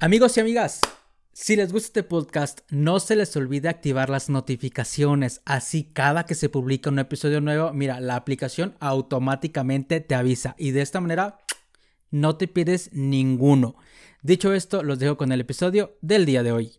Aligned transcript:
Amigos 0.00 0.36
y 0.36 0.40
amigas, 0.40 0.80
si 1.32 1.56
les 1.56 1.72
gusta 1.72 1.86
este 1.88 2.02
podcast, 2.04 2.60
no 2.70 3.00
se 3.00 3.16
les 3.16 3.34
olvide 3.34 3.68
activar 3.68 4.10
las 4.10 4.30
notificaciones. 4.30 5.40
Así 5.44 5.90
cada 5.92 6.24
que 6.24 6.36
se 6.36 6.48
publica 6.48 6.88
un 6.88 7.00
episodio 7.00 7.40
nuevo, 7.40 7.72
mira, 7.72 7.98
la 7.98 8.14
aplicación 8.14 8.76
automáticamente 8.78 9.98
te 9.98 10.14
avisa 10.14 10.54
y 10.56 10.70
de 10.70 10.82
esta 10.82 11.00
manera 11.00 11.40
no 12.12 12.36
te 12.36 12.46
pierdes 12.46 12.90
ninguno. 12.92 13.74
Dicho 14.22 14.52
esto, 14.52 14.84
los 14.84 15.00
dejo 15.00 15.16
con 15.16 15.32
el 15.32 15.40
episodio 15.40 15.96
del 16.00 16.26
día 16.26 16.44
de 16.44 16.52
hoy. 16.52 16.78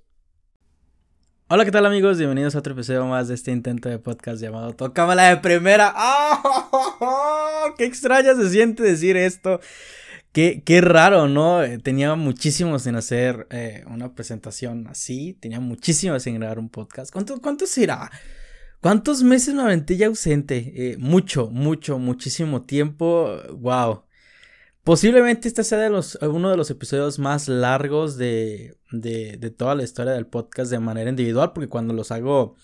Hola, 1.49 1.65
¿qué 1.65 1.71
tal 1.71 1.88
amigos? 1.88 2.20
Bienvenidos 2.20 2.55
a 2.55 2.59
otro 2.59 2.71
episodio 2.71 3.05
más 3.05 3.27
de 3.27 3.36
este 3.36 3.51
intento 3.51 3.89
de 3.89 3.99
podcast 3.99 4.41
llamado 4.41 4.73
Tocámala 4.77 5.27
de 5.27 5.38
primera. 5.41 5.93
¡Oh! 5.97 7.73
¡Qué 7.77 7.83
extraña 7.83 8.33
se 8.36 8.49
siente 8.49 8.81
decir 8.81 9.17
esto! 9.17 9.59
Qué, 10.32 10.61
qué 10.64 10.82
raro, 10.82 11.27
¿no? 11.27 11.64
Eh, 11.64 11.80
tenía 11.80 12.14
muchísimos 12.16 12.86
en 12.86 12.96
hacer 12.96 13.48
eh, 13.50 13.84
una 13.88 14.14
presentación 14.14 14.87
así, 14.87 15.33
tenía 15.39 15.60
muchísimos 15.60 16.25
en 16.28 16.36
grabar 16.36 16.60
un 16.60 16.70
podcast. 16.70 17.11
¿Cuánto, 17.11 17.42
cuánto 17.42 17.65
será? 17.65 18.11
¿Cuántos 18.79 19.23
meses 19.23 19.56
me 19.56 19.64
aventé 19.64 19.97
ya 19.97 20.07
ausente? 20.07 20.71
Eh, 20.75 20.97
mucho, 21.00 21.50
mucho, 21.50 21.97
muchísimo 21.97 22.61
tiempo. 22.64 23.37
Wow. 23.57 24.04
Posiblemente 24.84 25.47
este 25.47 25.64
sea 25.64 25.79
de 25.79 25.89
los, 25.89 26.15
uno 26.21 26.51
de 26.51 26.57
los 26.57 26.70
episodios 26.70 27.20
más 27.20 27.48
largos 27.48 28.15
de, 28.18 28.78
de, 28.92 29.37
de 29.37 29.50
toda 29.51 29.75
la 29.75 29.84
historia 29.84 30.14
del 30.14 30.28
podcast 30.28 30.71
de 30.71 30.79
manera 30.79 31.09
individual, 31.09 31.54
porque 31.54 31.70
cuando 31.70 31.93
los 31.93 32.11
hago, 32.11 32.56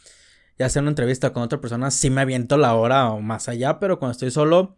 ya 0.58 0.70
sea 0.70 0.82
una 0.82 0.92
entrevista 0.92 1.34
con 1.34 1.44
otra 1.44 1.60
persona, 1.62 1.92
sí 1.92 2.10
me 2.12 2.22
aviento 2.22 2.58
la 2.58 2.76
hora 2.76 3.10
o 3.10 3.22
más 3.22 3.50
allá, 3.50 3.80
pero 3.80 4.00
cuando 4.00 4.14
estoy 4.14 4.32
solo 4.32 4.78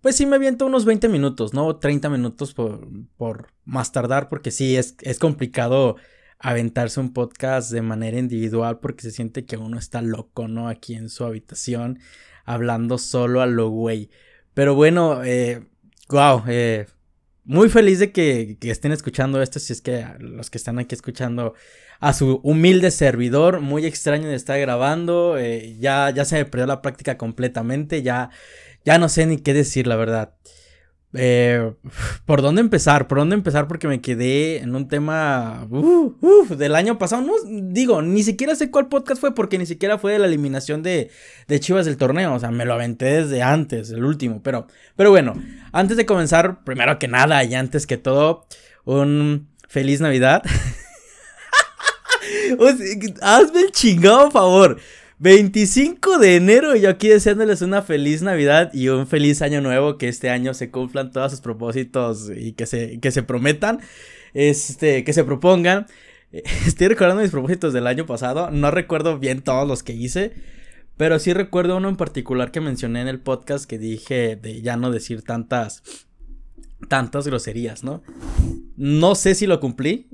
pues 0.00 0.16
sí 0.16 0.26
me 0.26 0.36
aviento 0.36 0.66
unos 0.66 0.84
20 0.84 1.08
minutos, 1.08 1.54
¿no? 1.54 1.76
30 1.76 2.08
minutos 2.08 2.54
por, 2.54 2.88
por 3.16 3.48
más 3.64 3.92
tardar, 3.92 4.28
porque 4.28 4.50
sí, 4.50 4.76
es, 4.76 4.96
es 5.02 5.18
complicado 5.18 5.96
aventarse 6.38 7.00
un 7.00 7.12
podcast 7.12 7.70
de 7.72 7.82
manera 7.82 8.18
individual 8.18 8.78
porque 8.78 9.02
se 9.02 9.10
siente 9.10 9.44
que 9.44 9.56
uno 9.56 9.78
está 9.78 10.02
loco, 10.02 10.48
¿no? 10.48 10.68
Aquí 10.68 10.94
en 10.94 11.08
su 11.08 11.24
habitación, 11.24 11.98
hablando 12.44 12.98
solo 12.98 13.42
a 13.42 13.46
lo 13.46 13.68
güey. 13.70 14.10
Pero 14.54 14.74
bueno, 14.74 15.24
eh, 15.24 15.66
wow, 16.08 16.44
eh, 16.46 16.86
muy 17.44 17.68
feliz 17.68 17.98
de 17.98 18.12
que, 18.12 18.56
estén 18.62 18.92
escuchando 18.92 19.42
esto, 19.42 19.58
si 19.58 19.72
es 19.72 19.80
que 19.80 20.04
los 20.18 20.50
que 20.50 20.58
están 20.58 20.78
aquí 20.78 20.94
escuchando 20.94 21.54
a 21.98 22.12
su 22.12 22.40
humilde 22.44 22.90
servidor, 22.90 23.60
muy 23.60 23.86
extraño 23.86 24.28
de 24.28 24.36
estar 24.36 24.60
grabando, 24.60 25.36
eh, 25.38 25.76
ya, 25.80 26.10
ya 26.10 26.24
se 26.24 26.36
me 26.36 26.44
perdió 26.44 26.66
la 26.66 26.82
práctica 26.82 27.16
completamente, 27.16 28.02
ya 28.02 28.30
ya 28.88 28.96
no 28.96 29.10
sé 29.10 29.26
ni 29.26 29.36
qué 29.36 29.52
decir, 29.52 29.86
la 29.86 29.96
verdad. 29.96 30.32
Eh, 31.12 31.74
¿Por 32.24 32.40
dónde 32.40 32.62
empezar? 32.62 33.06
¿Por 33.06 33.18
dónde 33.18 33.34
empezar? 33.34 33.68
Porque 33.68 33.86
me 33.86 34.00
quedé 34.00 34.62
en 34.62 34.74
un 34.74 34.88
tema 34.88 35.68
del 36.48 36.74
año 36.74 36.96
pasado. 36.96 37.20
No 37.20 37.34
digo, 37.44 38.00
ni 38.00 38.22
siquiera 38.22 38.54
sé 38.54 38.70
cuál 38.70 38.88
podcast 38.88 39.20
fue 39.20 39.34
porque 39.34 39.58
ni 39.58 39.66
siquiera 39.66 39.98
fue 39.98 40.12
de 40.12 40.20
la 40.20 40.26
eliminación 40.26 40.82
de, 40.82 41.10
de 41.48 41.60
Chivas 41.60 41.84
del 41.84 41.98
torneo. 41.98 42.32
O 42.32 42.40
sea, 42.40 42.50
me 42.50 42.64
lo 42.64 42.72
aventé 42.72 43.24
desde 43.24 43.42
antes, 43.42 43.90
el 43.90 44.06
último. 44.06 44.42
Pero, 44.42 44.68
pero 44.96 45.10
bueno, 45.10 45.34
antes 45.70 45.98
de 45.98 46.06
comenzar, 46.06 46.64
primero 46.64 46.98
que 46.98 47.08
nada 47.08 47.44
y 47.44 47.54
antes 47.54 47.86
que 47.86 47.98
todo, 47.98 48.46
un 48.86 49.50
feliz 49.68 50.00
Navidad. 50.00 50.42
Hazme 53.20 53.60
el 53.60 53.70
chingado 53.70 54.30
favor. 54.30 54.78
25 55.20 56.18
de 56.18 56.36
enero, 56.36 56.76
yo 56.76 56.88
aquí 56.88 57.08
deseándoles 57.08 57.60
una 57.60 57.82
feliz 57.82 58.22
Navidad 58.22 58.72
y 58.72 58.88
un 58.88 59.08
feliz 59.08 59.42
año 59.42 59.60
nuevo, 59.60 59.98
que 59.98 60.06
este 60.06 60.30
año 60.30 60.54
se 60.54 60.70
cumplan 60.70 61.10
todos 61.10 61.32
sus 61.32 61.40
propósitos 61.40 62.30
y 62.36 62.52
que 62.52 62.66
se, 62.66 63.00
que 63.00 63.10
se 63.10 63.24
prometan, 63.24 63.80
este, 64.32 65.02
que 65.02 65.12
se 65.12 65.24
propongan. 65.24 65.86
Estoy 66.30 66.86
recordando 66.86 67.22
mis 67.22 67.32
propósitos 67.32 67.72
del 67.72 67.88
año 67.88 68.06
pasado, 68.06 68.52
no 68.52 68.70
recuerdo 68.70 69.18
bien 69.18 69.42
todos 69.42 69.66
los 69.66 69.82
que 69.82 69.92
hice, 69.92 70.34
pero 70.96 71.18
sí 71.18 71.32
recuerdo 71.32 71.76
uno 71.76 71.88
en 71.88 71.96
particular 71.96 72.52
que 72.52 72.60
mencioné 72.60 73.00
en 73.00 73.08
el 73.08 73.18
podcast 73.18 73.68
que 73.68 73.78
dije 73.78 74.36
de 74.36 74.62
ya 74.62 74.76
no 74.76 74.92
decir 74.92 75.22
tantas, 75.22 75.82
tantas 76.88 77.26
groserías, 77.26 77.82
¿no? 77.82 78.04
No 78.76 79.16
sé 79.16 79.34
si 79.34 79.48
lo 79.48 79.58
cumplí. 79.58 80.06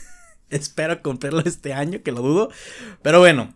Espero 0.50 1.00
cumplirlo 1.00 1.42
este 1.44 1.74
año, 1.74 2.02
que 2.02 2.10
lo 2.10 2.22
dudo. 2.22 2.50
Pero 3.02 3.20
bueno, 3.20 3.54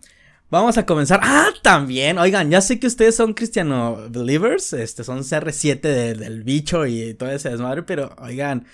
Vamos 0.52 0.76
a 0.76 0.84
comenzar. 0.84 1.18
Ah, 1.22 1.48
también. 1.62 2.18
Oigan, 2.18 2.50
ya 2.50 2.60
sé 2.60 2.78
que 2.78 2.86
ustedes 2.86 3.16
son 3.16 3.32
cristiano 3.32 3.96
believers. 4.10 4.74
Este, 4.74 5.02
son 5.02 5.20
CR7 5.20 5.80
del 6.14 6.44
bicho 6.44 6.84
y 6.84 7.14
todo 7.14 7.30
ese 7.30 7.48
desmadre. 7.48 7.84
Pero, 7.84 8.14
oigan, 8.18 8.66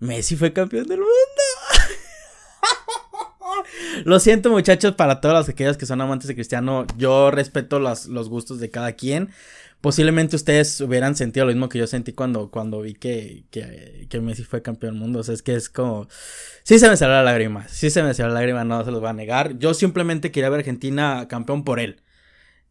Messi 0.00 0.34
fue 0.34 0.52
campeón 0.52 0.88
del 0.88 0.98
mundo. 0.98 1.12
Lo 4.04 4.18
siento, 4.18 4.50
muchachos, 4.50 4.96
para 4.96 5.20
todos 5.20 5.48
aquellos 5.48 5.76
que 5.76 5.86
son 5.86 6.00
amantes 6.00 6.26
de 6.26 6.34
Cristiano. 6.34 6.84
Yo 6.96 7.30
respeto 7.30 7.78
los, 7.78 8.06
los 8.06 8.28
gustos 8.28 8.58
de 8.58 8.70
cada 8.70 8.94
quien 8.94 9.30
posiblemente 9.84 10.34
ustedes 10.34 10.80
hubieran 10.80 11.14
sentido 11.14 11.44
lo 11.44 11.52
mismo 11.52 11.68
que 11.68 11.78
yo 11.78 11.86
sentí 11.86 12.14
cuando, 12.14 12.50
cuando 12.50 12.80
vi 12.80 12.94
que, 12.94 13.44
que, 13.50 14.20
Messi 14.22 14.42
fue 14.42 14.62
campeón 14.62 14.94
del 14.94 15.00
mundo. 15.02 15.18
O 15.18 15.22
sea, 15.22 15.34
es 15.34 15.42
que 15.42 15.54
es 15.54 15.68
como. 15.68 16.08
Sí 16.62 16.78
se 16.78 16.88
me 16.88 16.96
salió 16.96 17.16
la 17.16 17.22
lágrima. 17.22 17.68
Sí 17.68 17.90
se 17.90 18.02
me 18.02 18.14
salió 18.14 18.32
la 18.32 18.40
lágrima, 18.40 18.64
no 18.64 18.82
se 18.82 18.90
los 18.90 19.00
voy 19.00 19.10
a 19.10 19.12
negar. 19.12 19.58
Yo 19.58 19.74
simplemente 19.74 20.32
quería 20.32 20.48
ver 20.48 20.60
a 20.60 20.60
Argentina 20.60 21.28
campeón 21.28 21.64
por 21.64 21.80
él. 21.80 22.00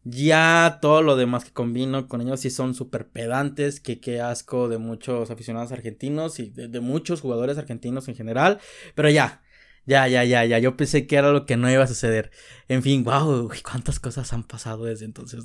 Ya 0.02 0.80
todo 0.82 1.02
lo 1.02 1.14
demás 1.14 1.44
que 1.44 1.52
combino 1.52 2.08
con 2.08 2.20
ellos 2.20 2.40
sí 2.40 2.50
son 2.50 2.74
súper 2.74 3.06
pedantes. 3.06 3.78
Que 3.78 4.00
qué 4.00 4.20
asco 4.20 4.68
de 4.68 4.78
muchos 4.78 5.30
aficionados 5.30 5.70
argentinos 5.70 6.40
y 6.40 6.50
de, 6.50 6.80
muchos 6.80 7.20
jugadores 7.20 7.58
argentinos 7.58 8.08
en 8.08 8.16
general. 8.16 8.58
Pero 8.96 9.08
ya, 9.08 9.40
ya, 9.86 10.08
ya, 10.08 10.24
ya, 10.24 10.44
ya. 10.46 10.58
Yo 10.58 10.76
pensé 10.76 11.06
que 11.06 11.14
era 11.14 11.30
lo 11.30 11.46
que 11.46 11.56
no 11.56 11.70
iba 11.70 11.84
a 11.84 11.86
suceder. 11.86 12.32
En 12.66 12.82
fin, 12.82 13.04
wow, 13.04 13.48
cuántas 13.62 14.00
cosas 14.00 14.32
han 14.32 14.42
pasado 14.42 14.86
desde 14.86 15.04
entonces. 15.04 15.44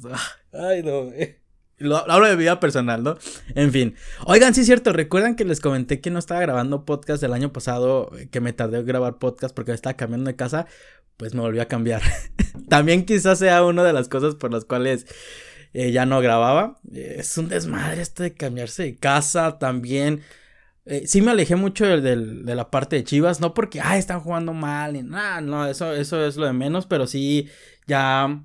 Ay, 0.51 0.81
no. 0.81 1.11
Eh. 1.11 1.38
Lo, 1.79 2.09
hablo 2.09 2.27
de 2.27 2.35
vida 2.35 2.59
personal, 2.59 3.03
¿no? 3.03 3.17
En 3.55 3.71
fin. 3.71 3.95
Oigan, 4.25 4.53
sí 4.53 4.61
es 4.61 4.67
cierto, 4.67 4.93
recuerdan 4.93 5.35
que 5.35 5.45
les 5.45 5.61
comenté 5.61 6.01
que 6.01 6.11
no 6.11 6.19
estaba 6.19 6.41
grabando 6.41 6.85
podcast 6.85 7.23
el 7.23 7.33
año 7.33 7.53
pasado, 7.53 8.11
eh, 8.17 8.27
que 8.29 8.41
me 8.41 8.53
tardé 8.53 8.79
en 8.79 8.85
grabar 8.85 9.17
podcast 9.17 9.55
porque 9.55 9.71
estaba 9.71 9.95
cambiando 9.95 10.29
de 10.29 10.35
casa, 10.35 10.67
pues 11.17 11.33
me 11.33 11.41
volví 11.41 11.59
a 11.59 11.67
cambiar. 11.67 12.01
También 12.69 13.05
quizás 13.05 13.39
sea 13.39 13.63
una 13.63 13.83
de 13.83 13.93
las 13.93 14.09
cosas 14.09 14.35
por 14.35 14.51
las 14.51 14.65
cuales 14.65 15.05
eh, 15.73 15.91
ya 15.91 16.05
no 16.05 16.19
grababa. 16.21 16.79
es 16.93 17.37
un 17.37 17.49
desmadre 17.49 18.01
esto 18.01 18.23
de 18.23 18.33
cambiarse 18.33 18.83
de 18.83 18.95
casa 18.97 19.57
también. 19.57 20.21
Eh, 20.85 21.03
sí 21.05 21.21
me 21.21 21.31
alejé 21.31 21.55
mucho 21.55 21.85
de, 21.85 22.01
de, 22.01 22.55
la 22.55 22.71
parte 22.71 22.95
de 22.95 23.03
Chivas, 23.03 23.39
no 23.39 23.53
porque, 23.53 23.79
ah, 23.79 23.97
están 23.97 24.21
jugando 24.21 24.53
mal, 24.53 25.07
nada, 25.07 25.39
no, 25.39 25.67
eso, 25.67 25.93
eso 25.93 26.25
es 26.25 26.35
lo 26.35 26.47
de 26.47 26.53
menos, 26.53 26.87
pero 26.87 27.05
sí 27.05 27.47
ya 27.85 28.43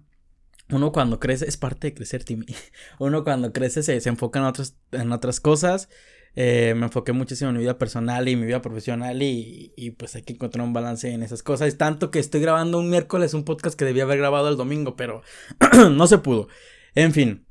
uno 0.71 0.93
cuando 0.93 1.21
crece, 1.21 1.47
es 1.47 1.57
parte 1.57 1.89
de 1.89 1.95
crecer, 1.95 2.25
Timmy. 2.25 2.47
Uno 2.99 3.25
cuando 3.25 3.53
crece 3.53 3.83
se, 3.83 4.01
se 4.01 4.09
enfoca 4.09 4.39
en, 4.39 4.47
otros, 4.47 4.77
en 4.93 5.13
otras 5.13 5.41
cosas. 5.41 5.89
Eh, 6.37 6.75
me 6.77 6.87
enfoqué 6.87 7.13
muchísimo 7.13 7.51
en 7.51 7.57
mi 7.57 7.63
vida 7.63 7.79
personal 7.79 8.29
y 8.29 8.35
mi 8.35 8.47
vida 8.47 8.61
profesional 8.61 9.23
y, 9.23 9.73
y, 9.77 9.93
pues 9.93 10.17
hay 10.17 10.23
que 10.23 10.33
encontrar 10.33 10.67
un 10.67 10.73
balance 10.73 11.13
en 11.13 11.23
esas 11.23 11.43
cosas. 11.43 11.77
Tanto 11.77 12.11
que 12.11 12.19
estoy 12.19 12.41
grabando 12.41 12.79
un 12.79 12.91
miércoles 12.91 13.35
un 13.35 13.45
podcast 13.45 13.79
que 13.79 13.85
debía 13.85 14.03
haber 14.03 14.19
grabado 14.19 14.49
el 14.49 14.57
domingo, 14.57 14.97
pero 14.97 15.23
no 15.93 16.07
se 16.07 16.19
pudo. 16.19 16.49
En 16.95 17.13
fin, 17.13 17.47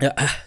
Ah, 0.00 0.38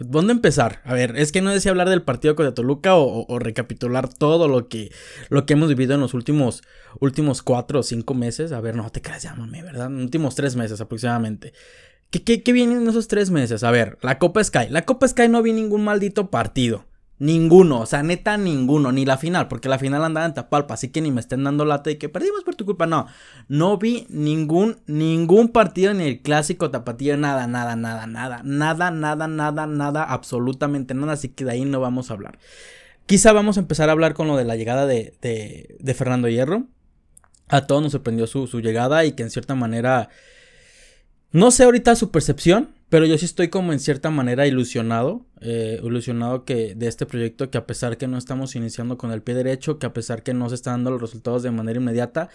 ¿Dónde 0.00 0.32
empezar? 0.32 0.80
A 0.84 0.92
ver, 0.92 1.16
es 1.16 1.30
que 1.30 1.40
no 1.40 1.50
decía 1.50 1.70
hablar 1.70 1.88
del 1.88 2.02
partido 2.02 2.34
contra 2.34 2.54
Toluca 2.54 2.96
o, 2.96 3.38
recapitular 3.38 4.12
todo 4.12 4.48
lo 4.48 4.68
que, 4.68 4.90
lo 5.28 5.46
que 5.46 5.52
hemos 5.52 5.68
vivido 5.68 5.94
en 5.94 6.00
los 6.00 6.12
últimos, 6.12 6.62
últimos 6.98 7.42
cuatro 7.42 7.80
o 7.80 7.82
cinco 7.82 8.14
meses. 8.14 8.50
A 8.50 8.60
ver, 8.60 8.74
no 8.74 8.90
te 8.90 9.02
creas, 9.02 9.22
llámame, 9.22 9.62
¿verdad? 9.62 9.86
En 9.86 9.94
los 9.94 10.04
últimos 10.04 10.34
tres 10.34 10.56
meses 10.56 10.80
aproximadamente. 10.80 11.52
¿Qué, 12.10 12.24
qué, 12.24 12.42
qué 12.42 12.52
viene 12.52 12.74
en 12.74 12.88
esos 12.88 13.06
tres 13.06 13.30
meses? 13.30 13.62
A 13.62 13.70
ver, 13.70 13.98
la 14.02 14.18
Copa 14.18 14.42
Sky. 14.42 14.68
La 14.70 14.84
Copa 14.84 15.06
Sky 15.06 15.28
no 15.28 15.42
vi 15.42 15.52
ningún 15.52 15.84
maldito 15.84 16.30
partido. 16.30 16.84
Ninguno, 17.18 17.80
o 17.80 17.86
sea, 17.86 18.02
neta 18.02 18.36
ninguno, 18.36 18.92
ni 18.92 19.06
la 19.06 19.16
final, 19.16 19.48
porque 19.48 19.70
la 19.70 19.78
final 19.78 20.04
andaba 20.04 20.26
en 20.26 20.34
Tapalpa, 20.34 20.74
así 20.74 20.88
que 20.88 21.00
ni 21.00 21.10
me 21.10 21.20
estén 21.20 21.44
dando 21.44 21.64
lata 21.64 21.90
y 21.90 21.96
que 21.96 22.10
perdimos 22.10 22.44
por 22.44 22.56
tu 22.56 22.66
culpa, 22.66 22.84
no. 22.84 23.06
No 23.48 23.78
vi 23.78 24.06
ningún, 24.10 24.80
ningún 24.86 25.48
partido 25.48 25.94
ni 25.94 26.04
el 26.04 26.20
clásico 26.20 26.70
tapatío, 26.70 27.16
nada, 27.16 27.46
nada, 27.46 27.74
nada, 27.74 28.06
nada, 28.06 28.42
nada, 28.44 28.90
nada, 28.90 29.28
nada, 29.28 29.66
nada, 29.66 30.04
absolutamente 30.04 30.92
nada, 30.92 31.14
así 31.14 31.30
que 31.30 31.46
de 31.46 31.52
ahí 31.52 31.64
no 31.64 31.80
vamos 31.80 32.10
a 32.10 32.14
hablar. 32.14 32.38
Quizá 33.06 33.32
vamos 33.32 33.56
a 33.56 33.60
empezar 33.60 33.88
a 33.88 33.92
hablar 33.92 34.12
con 34.12 34.26
lo 34.26 34.36
de 34.36 34.44
la 34.44 34.56
llegada 34.56 34.84
de, 34.84 35.14
de, 35.22 35.76
de 35.80 35.94
Fernando 35.94 36.28
Hierro. 36.28 36.64
A 37.48 37.66
todos 37.66 37.82
nos 37.82 37.92
sorprendió 37.92 38.26
su, 38.26 38.46
su 38.46 38.60
llegada 38.60 39.06
y 39.06 39.12
que 39.12 39.22
en 39.22 39.30
cierta 39.30 39.54
manera, 39.54 40.10
no 41.30 41.50
sé 41.50 41.64
ahorita 41.64 41.96
su 41.96 42.10
percepción, 42.10 42.75
pero 42.88 43.04
yo 43.04 43.18
sí 43.18 43.24
estoy 43.24 43.48
como 43.48 43.72
en 43.72 43.80
cierta 43.80 44.10
manera 44.10 44.46
ilusionado, 44.46 45.26
eh, 45.40 45.80
ilusionado 45.82 46.44
que 46.44 46.74
de 46.76 46.86
este 46.86 47.04
proyecto, 47.04 47.50
que 47.50 47.58
a 47.58 47.66
pesar 47.66 47.96
que 47.96 48.06
no 48.06 48.16
estamos 48.16 48.54
iniciando 48.54 48.96
con 48.96 49.10
el 49.10 49.22
pie 49.22 49.34
derecho, 49.34 49.78
que 49.78 49.86
a 49.86 49.92
pesar 49.92 50.22
que 50.22 50.34
no 50.34 50.48
se 50.48 50.54
están 50.54 50.74
dando 50.74 50.92
los 50.92 51.00
resultados 51.00 51.42
de 51.42 51.50
manera 51.50 51.80
inmediata, 51.80 52.28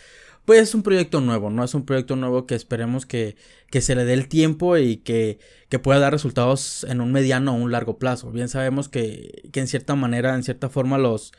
pues 0.45 0.59
es 0.62 0.75
un 0.75 0.83
proyecto 0.83 1.21
nuevo, 1.21 1.50
¿no? 1.50 1.63
Es 1.63 1.74
un 1.74 1.86
proyecto 1.86 2.15
nuevo 2.15 2.48
que 2.48 2.56
esperemos 2.56 3.06
que, 3.06 3.38
que 3.69 3.81
se 3.81 3.95
le 3.95 4.03
dé 4.03 4.13
el 4.13 4.27
tiempo 4.27 4.77
y 4.77 4.98
que, 4.98 5.39
que, 5.69 5.80
pueda 5.80 6.00
dar 6.00 6.12
resultados 6.12 6.83
en 6.89 7.00
un 7.00 7.12
mediano 7.12 7.53
o 7.53 7.56
un 7.56 7.71
largo 7.71 7.98
plazo. 7.98 8.31
Bien 8.31 8.50
sabemos 8.50 8.89
que, 8.89 9.50
que 9.53 9.62
en 9.62 9.68
cierta 9.68 9.95
manera, 9.95 10.36
en 10.36 10.44
cierta 10.44 10.69
forma, 10.69 10.98
los, 10.98 11.31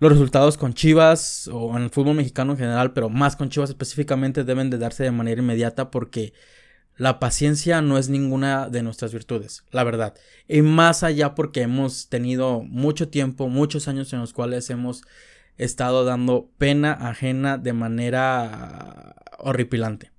los 0.00 0.10
resultados 0.10 0.56
con 0.56 0.74
Chivas 0.74 1.48
o 1.52 1.76
en 1.76 1.84
el 1.84 1.90
fútbol 1.90 2.16
mexicano 2.16 2.52
en 2.52 2.58
general, 2.58 2.92
pero 2.94 3.10
más 3.10 3.36
con 3.36 3.50
Chivas 3.50 3.70
específicamente 3.70 4.42
deben 4.42 4.70
de 4.70 4.78
darse 4.78 5.04
de 5.04 5.12
manera 5.12 5.40
inmediata 5.40 5.90
porque 5.90 6.32
la 7.00 7.18
paciencia 7.18 7.80
no 7.80 7.96
es 7.96 8.10
ninguna 8.10 8.68
de 8.68 8.82
nuestras 8.82 9.10
virtudes, 9.14 9.64
la 9.70 9.84
verdad. 9.84 10.14
Y 10.46 10.60
más 10.60 11.02
allá 11.02 11.34
porque 11.34 11.62
hemos 11.62 12.10
tenido 12.10 12.60
mucho 12.60 13.08
tiempo, 13.08 13.48
muchos 13.48 13.88
años 13.88 14.12
en 14.12 14.18
los 14.18 14.34
cuales 14.34 14.68
hemos 14.68 15.04
estado 15.56 16.04
dando 16.04 16.50
pena 16.58 16.92
ajena 16.92 17.56
de 17.56 17.72
manera 17.72 19.16
horripilante. 19.38 20.12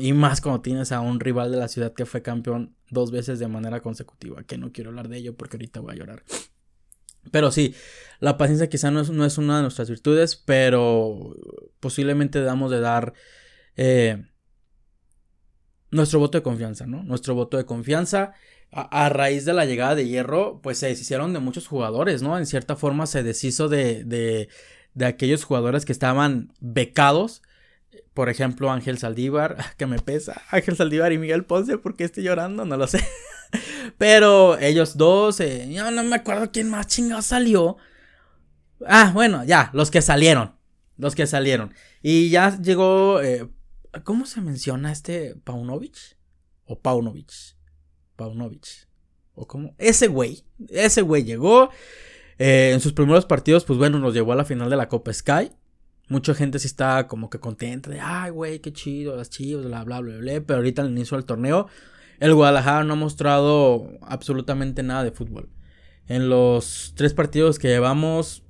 Y 0.00 0.14
más 0.14 0.40
cuando 0.40 0.62
tienes 0.62 0.92
a 0.92 1.00
un 1.00 1.20
rival 1.20 1.52
de 1.52 1.58
la 1.58 1.68
ciudad 1.68 1.92
que 1.92 2.06
fue 2.06 2.22
campeón 2.22 2.74
dos 2.88 3.10
veces 3.10 3.38
de 3.38 3.46
manera 3.46 3.80
consecutiva, 3.80 4.44
que 4.44 4.56
no 4.56 4.72
quiero 4.72 4.88
hablar 4.88 5.10
de 5.10 5.18
ello 5.18 5.36
porque 5.36 5.58
ahorita 5.58 5.80
voy 5.80 5.92
a 5.92 5.98
llorar. 5.98 6.22
Pero 7.30 7.50
sí, 7.50 7.74
la 8.20 8.38
paciencia 8.38 8.70
quizá 8.70 8.90
no 8.90 9.02
es, 9.02 9.36
una 9.36 9.56
de 9.56 9.62
nuestras 9.62 9.90
virtudes, 9.90 10.36
pero 10.36 11.36
posiblemente 11.80 12.40
debamos 12.40 12.70
de 12.70 12.80
dar 12.80 13.12
eh, 13.76 14.24
nuestro 15.90 16.18
voto 16.18 16.38
de 16.38 16.42
confianza, 16.42 16.86
¿no? 16.86 17.02
Nuestro 17.02 17.34
voto 17.34 17.56
de 17.56 17.64
confianza. 17.64 18.32
A, 18.72 19.08
raíz 19.08 19.44
de 19.44 19.54
la 19.54 19.64
llegada 19.64 19.94
de 19.94 20.06
Hierro, 20.06 20.60
pues 20.60 20.78
se 20.78 20.88
deshicieron 20.88 21.32
de 21.32 21.38
muchos 21.38 21.66
jugadores, 21.66 22.20
¿no? 22.20 22.36
En 22.36 22.46
cierta 22.46 22.76
forma 22.76 23.06
se 23.06 23.22
deshizo 23.22 23.68
de, 23.68 24.04
de, 24.04 24.48
de 24.92 25.06
aquellos 25.06 25.44
jugadores 25.44 25.84
que 25.84 25.92
estaban 25.92 26.52
becados. 26.60 27.42
Por 28.12 28.28
ejemplo, 28.28 28.70
Ángel 28.70 28.98
Saldívar, 28.98 29.56
que 29.78 29.86
me 29.86 29.98
pesa. 29.98 30.42
Ángel 30.50 30.76
Saldívar 30.76 31.12
y 31.12 31.18
Miguel 31.18 31.44
Ponce, 31.44 31.78
¿por 31.78 31.96
qué 31.96 32.04
estoy 32.04 32.24
llorando? 32.24 32.64
No 32.64 32.76
lo 32.76 32.86
sé. 32.86 33.06
Pero 33.98 34.58
ellos 34.58 34.96
dos, 34.96 35.40
eh, 35.40 35.68
yo 35.70 35.90
no 35.90 36.02
me 36.02 36.16
acuerdo 36.16 36.50
quién 36.50 36.68
más 36.68 36.88
chingado 36.88 37.22
salió. 37.22 37.76
Ah, 38.86 39.12
bueno, 39.14 39.44
ya, 39.44 39.70
los 39.72 39.90
que 39.90 40.02
salieron. 40.02 40.56
Los 40.98 41.14
que 41.14 41.26
salieron. 41.26 41.72
Y 42.02 42.28
ya 42.30 42.60
llegó. 42.60 43.22
Eh, 43.22 43.48
¿Cómo 44.04 44.26
se 44.26 44.40
menciona 44.40 44.92
este 44.92 45.36
Paunovic? 45.44 46.16
O 46.66 46.78
Paunovic. 46.78 47.32
Paunovic. 48.16 48.88
O 49.34 49.46
cómo. 49.46 49.74
Ese 49.78 50.08
güey. 50.08 50.44
Ese 50.68 51.02
güey 51.02 51.24
llegó. 51.24 51.70
Eh, 52.38 52.72
en 52.74 52.80
sus 52.80 52.92
primeros 52.92 53.24
partidos, 53.24 53.64
pues 53.64 53.78
bueno, 53.78 53.98
nos 53.98 54.14
llevó 54.14 54.32
a 54.32 54.36
la 54.36 54.44
final 54.44 54.68
de 54.68 54.76
la 54.76 54.88
Copa 54.88 55.12
Sky. 55.12 55.50
Mucha 56.08 56.34
gente 56.34 56.58
sí 56.58 56.66
está 56.66 57.08
como 57.08 57.30
que 57.30 57.40
contenta 57.40 57.90
de, 57.90 58.00
ay, 58.00 58.30
güey, 58.30 58.60
qué 58.60 58.72
chido, 58.72 59.16
las 59.16 59.30
chivas, 59.30 59.64
bla, 59.64 59.82
bla, 59.84 60.00
bla, 60.00 60.18
bla. 60.18 60.40
Pero 60.40 60.58
ahorita 60.58 60.82
al 60.82 60.90
inicio 60.90 61.16
del 61.16 61.26
torneo, 61.26 61.66
el 62.20 62.34
Guadalajara 62.34 62.84
no 62.84 62.92
ha 62.92 62.96
mostrado 62.96 63.90
absolutamente 64.02 64.82
nada 64.82 65.02
de 65.02 65.10
fútbol. 65.10 65.48
En 66.06 66.28
los 66.28 66.92
tres 66.94 67.14
partidos 67.14 67.58
que 67.58 67.68
llevamos 67.68 68.44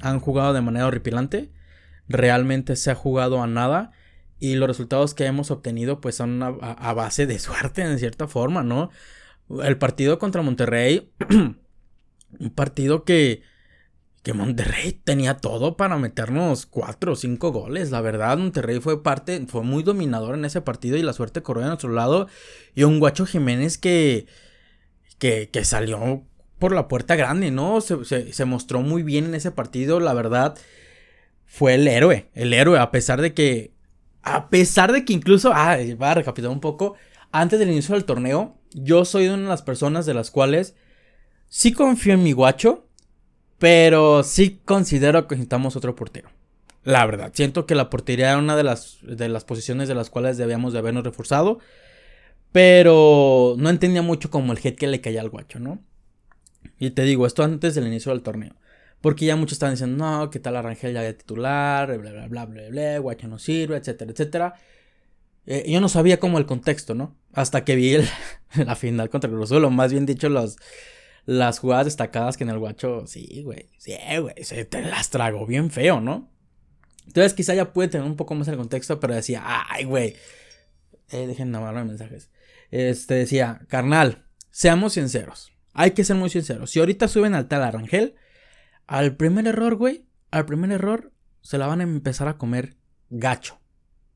han 0.00 0.20
jugado 0.20 0.52
de 0.52 0.62
manera 0.62 0.86
horripilante. 0.86 1.52
Realmente 2.08 2.76
se 2.76 2.90
ha 2.90 2.94
jugado 2.94 3.42
a 3.42 3.46
nada. 3.46 3.92
Y 4.38 4.56
los 4.56 4.68
resultados 4.68 5.14
que 5.14 5.26
hemos 5.26 5.50
obtenido 5.50 6.00
pues 6.00 6.16
son 6.16 6.42
a, 6.42 6.92
base 6.92 7.26
de 7.26 7.38
suerte 7.38 7.82
en 7.82 7.98
cierta 7.98 8.28
forma, 8.28 8.62
¿no? 8.62 8.90
El 9.62 9.78
partido 9.78 10.18
contra 10.18 10.42
Monterrey. 10.42 11.12
un 12.38 12.50
partido 12.50 13.04
que 13.04 13.42
que 14.24 14.32
Monterrey 14.32 14.98
tenía 15.04 15.36
todo 15.36 15.76
para 15.76 15.98
meternos 15.98 16.64
cuatro 16.64 17.12
o 17.12 17.16
cinco 17.16 17.52
goles. 17.52 17.90
La 17.90 18.00
verdad, 18.00 18.38
Monterrey 18.38 18.80
fue 18.80 19.02
parte, 19.02 19.44
fue 19.46 19.62
muy 19.62 19.82
dominador 19.82 20.34
en 20.34 20.46
ese 20.46 20.62
partido 20.62 20.96
y 20.96 21.02
la 21.02 21.12
suerte 21.12 21.42
corrió 21.42 21.64
de 21.64 21.68
nuestro 21.68 21.90
lado. 21.90 22.26
Y 22.74 22.84
un 22.84 23.00
Guacho 23.00 23.26
Jiménez 23.26 23.76
que, 23.76 24.26
que, 25.18 25.50
que 25.50 25.64
salió 25.66 26.24
por 26.58 26.74
la 26.74 26.88
puerta 26.88 27.16
grande, 27.16 27.50
¿no? 27.50 27.82
Se, 27.82 28.32
se, 28.32 28.44
mostró 28.46 28.80
muy 28.80 29.02
bien 29.02 29.26
en 29.26 29.34
ese 29.34 29.50
partido. 29.50 30.00
La 30.00 30.14
verdad, 30.14 30.56
fue 31.44 31.74
el 31.74 31.86
héroe, 31.86 32.30
el 32.32 32.54
héroe, 32.54 32.78
a 32.78 32.90
pesar 32.90 33.20
de 33.20 33.34
que, 33.34 33.73
a 34.24 34.48
pesar 34.48 34.92
de 34.92 35.04
que 35.04 35.12
incluso, 35.12 35.52
ah, 35.54 35.76
va 36.00 36.12
a 36.12 36.14
recapitular 36.14 36.52
un 36.52 36.60
poco, 36.60 36.94
antes 37.32 37.58
del 37.58 37.70
inicio 37.70 37.94
del 37.94 38.04
torneo, 38.04 38.56
yo 38.72 39.04
soy 39.04 39.28
una 39.28 39.42
de 39.42 39.48
las 39.48 39.62
personas 39.62 40.06
de 40.06 40.14
las 40.14 40.30
cuales 40.30 40.74
sí 41.48 41.72
confío 41.72 42.14
en 42.14 42.22
mi 42.22 42.32
Guacho 42.32 42.84
pero 43.64 44.22
sí 44.22 44.60
considero 44.64 45.26
que 45.26 45.36
necesitamos 45.36 45.74
otro 45.74 45.94
portero. 45.94 46.28
La 46.82 47.06
verdad, 47.06 47.32
siento 47.32 47.64
que 47.64 47.74
la 47.74 47.88
portería 47.88 48.28
era 48.28 48.38
una 48.38 48.56
de 48.56 48.62
las, 48.62 48.98
de 49.00 49.28
las 49.30 49.44
posiciones 49.44 49.88
de 49.88 49.94
las 49.94 50.10
cuales 50.10 50.36
debíamos 50.36 50.74
de 50.74 50.80
habernos 50.80 51.02
reforzado. 51.02 51.60
Pero 52.52 53.54
no 53.56 53.70
entendía 53.70 54.02
mucho 54.02 54.30
como 54.30 54.52
el 54.52 54.58
head 54.62 54.74
que 54.74 54.86
le 54.86 55.00
caía 55.00 55.22
al 55.22 55.30
guacho, 55.30 55.60
¿no? 55.60 55.78
Y 56.78 56.90
te 56.90 57.04
digo, 57.04 57.26
esto 57.26 57.42
antes 57.42 57.74
del 57.74 57.86
inicio 57.86 58.12
del 58.12 58.20
torneo. 58.20 58.54
Porque 59.04 59.26
ya 59.26 59.36
muchos 59.36 59.56
estaban 59.56 59.74
diciendo, 59.74 60.02
no, 60.02 60.30
¿qué 60.30 60.40
tal 60.40 60.56
Arrangel 60.56 60.94
ya 60.94 61.02
de 61.02 61.12
titular? 61.12 61.88
Bla, 61.98 62.10
bla, 62.10 62.26
bla, 62.26 62.46
bla, 62.46 62.70
bla, 63.00 63.28
no 63.28 63.38
sirve, 63.38 63.76
etcétera, 63.76 64.10
etcétera. 64.10 64.54
Eh, 65.44 65.70
yo 65.70 65.82
no 65.82 65.90
sabía 65.90 66.18
como 66.18 66.38
el 66.38 66.46
contexto, 66.46 66.94
¿no? 66.94 67.14
Hasta 67.34 67.66
que 67.66 67.76
vi 67.76 67.98
la 68.56 68.74
final 68.76 69.10
contra 69.10 69.28
Cruz 69.28 69.52
o 69.52 69.70
más 69.70 69.92
bien 69.92 70.06
dicho, 70.06 70.30
los, 70.30 70.56
las 71.26 71.58
jugadas 71.58 71.84
destacadas 71.84 72.38
que 72.38 72.44
en 72.44 72.48
el 72.48 72.58
guacho, 72.58 73.06
sí, 73.06 73.42
güey, 73.42 73.68
sí, 73.76 73.94
güey, 74.22 74.42
se 74.42 74.64
te 74.64 74.80
las 74.80 75.10
trago 75.10 75.44
bien 75.44 75.70
feo, 75.70 76.00
¿no? 76.00 76.32
Entonces 77.06 77.34
quizá 77.34 77.52
ya 77.52 77.74
puede 77.74 77.90
tener 77.90 78.06
un 78.06 78.16
poco 78.16 78.34
más 78.34 78.48
el 78.48 78.56
contexto, 78.56 79.00
pero 79.00 79.14
decía, 79.14 79.42
ay, 79.68 79.84
güey, 79.84 80.16
eh, 81.10 81.26
dejen 81.26 81.52
de 81.52 81.60
los 81.60 81.86
mensajes. 81.86 82.30
Este 82.70 83.16
decía, 83.16 83.66
carnal, 83.68 84.24
seamos 84.50 84.94
sinceros, 84.94 85.52
hay 85.74 85.90
que 85.90 86.04
ser 86.04 86.16
muy 86.16 86.30
sinceros. 86.30 86.70
Si 86.70 86.80
ahorita 86.80 87.06
suben 87.06 87.34
al 87.34 87.48
tal 87.48 87.64
Arangel, 87.64 88.14
al 88.86 89.16
primer 89.16 89.46
error, 89.46 89.76
güey, 89.76 90.06
al 90.30 90.46
primer 90.46 90.70
error, 90.72 91.12
se 91.40 91.58
la 91.58 91.66
van 91.66 91.80
a 91.80 91.84
empezar 91.84 92.28
a 92.28 92.38
comer 92.38 92.76
gacho. 93.10 93.60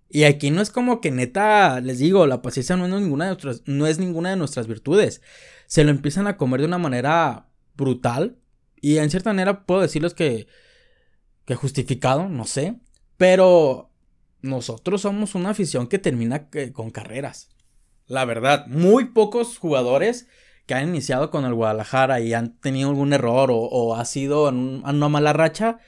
Y 0.09 0.25
aquí 0.25 0.51
no 0.51 0.63
es 0.63 0.71
como 0.71 1.01
que 1.01 1.11
neta, 1.11 1.81
les 1.81 1.99
digo, 1.99 2.27
la 2.27 2.41
paciencia 2.41 2.77
no 2.77 2.87
es 2.87 2.93
ninguna 3.03 3.27
de 3.27 3.31
nuestras, 3.33 3.63
no 3.67 3.87
es 3.87 3.99
ninguna 3.99 4.31
de 4.31 4.37
nuestras 4.37 4.67
virtudes. 4.67 5.21
Se 5.67 5.85
lo 5.85 5.91
empiezan 5.91 6.27
a 6.27 6.37
comer 6.39 6.61
de 6.61 6.67
una 6.67 6.79
manera 6.79 7.49
brutal. 7.77 8.39
Y 8.81 8.99
en 8.99 9.11
cierta 9.11 9.31
manera 9.31 9.67
puedo 9.67 9.83
decirles 9.83 10.15
que, 10.15 10.47
que 11.45 11.55
justificado, 11.55 12.29
no 12.29 12.45
sé. 12.45 12.81
Pero 13.19 13.91
nosotros 14.41 15.03
somos 15.03 15.35
una 15.35 15.51
afición 15.51 15.89
que 15.89 15.99
termina 15.99 16.49
con 16.73 16.91
carreras. 16.91 17.51
La 18.07 18.25
verdad, 18.25 18.67
muy 18.67 19.07
pocos 19.07 19.59
jugadores 19.59 20.27
que 20.69 20.75
han 20.75 20.91
iniciado 20.91 21.31
con 21.31 21.47
el 21.47 21.55
Guadalajara 21.55 22.21
y 22.21 22.35
han 22.35 22.61
tenido 22.61 22.91
algún 22.91 23.15
error 23.15 23.49
o, 23.51 23.97
ha 23.97 24.05
sido 24.05 24.51
en 24.51 24.85
una 24.85 25.09
mala 25.09 25.33
racha, 25.33 25.79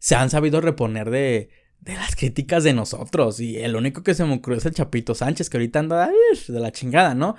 se 0.00 0.16
han 0.16 0.28
sabido 0.28 0.60
reponer 0.60 1.08
de, 1.08 1.50
de 1.80 1.94
las 1.94 2.16
críticas 2.16 2.64
de 2.64 2.74
nosotros. 2.74 3.38
Y 3.38 3.58
el 3.58 3.76
único 3.76 4.02
que 4.02 4.12
se 4.12 4.24
me 4.24 4.34
ocurrió 4.34 4.58
es 4.58 4.66
el 4.66 4.74
Chapito 4.74 5.14
Sánchez, 5.14 5.48
que 5.48 5.56
ahorita 5.56 5.78
anda 5.78 6.10
de 6.48 6.60
la 6.60 6.72
chingada, 6.72 7.14
¿no? 7.14 7.36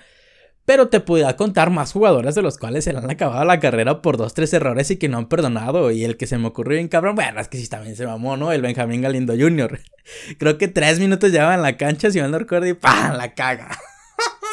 Pero 0.64 0.88
te 0.88 1.02
pudiera 1.02 1.36
contar 1.36 1.70
más 1.70 1.92
jugadores 1.92 2.34
de 2.34 2.42
los 2.42 2.58
cuales 2.58 2.86
se 2.86 2.94
le 2.94 3.00
han 3.00 3.12
acabado 3.12 3.44
la 3.44 3.60
carrera 3.60 4.02
por 4.02 4.16
dos, 4.16 4.34
tres 4.34 4.54
errores 4.54 4.90
y 4.90 4.96
que 4.98 5.10
no 5.10 5.18
han 5.18 5.28
perdonado. 5.28 5.92
Y 5.92 6.06
el 6.06 6.16
que 6.16 6.28
se 6.28 6.38
me 6.38 6.48
ocurrió 6.48 6.78
bien 6.78 6.88
cabrón, 6.88 7.16
bueno, 7.16 7.42
es 7.42 7.50
que 7.50 7.58
sí 7.58 7.68
también 7.68 7.98
se 7.98 8.08
mamó, 8.08 8.38
¿no? 8.38 8.54
El 8.54 8.62
Benjamín 8.62 9.02
Galindo 9.02 9.34
Jr. 9.38 9.82
Creo 10.40 10.58
que 10.58 10.70
tres 10.70 11.00
minutos 11.00 11.32
llevaba 11.32 11.56
en 11.56 11.62
la 11.62 11.76
cancha, 11.76 12.10
si 12.10 12.22
mal 12.22 12.32
no 12.32 12.40
recuerdo, 12.40 12.68
y 12.68 12.74
¡pam! 12.74 13.18
La 13.18 13.34
caga. 13.34 13.78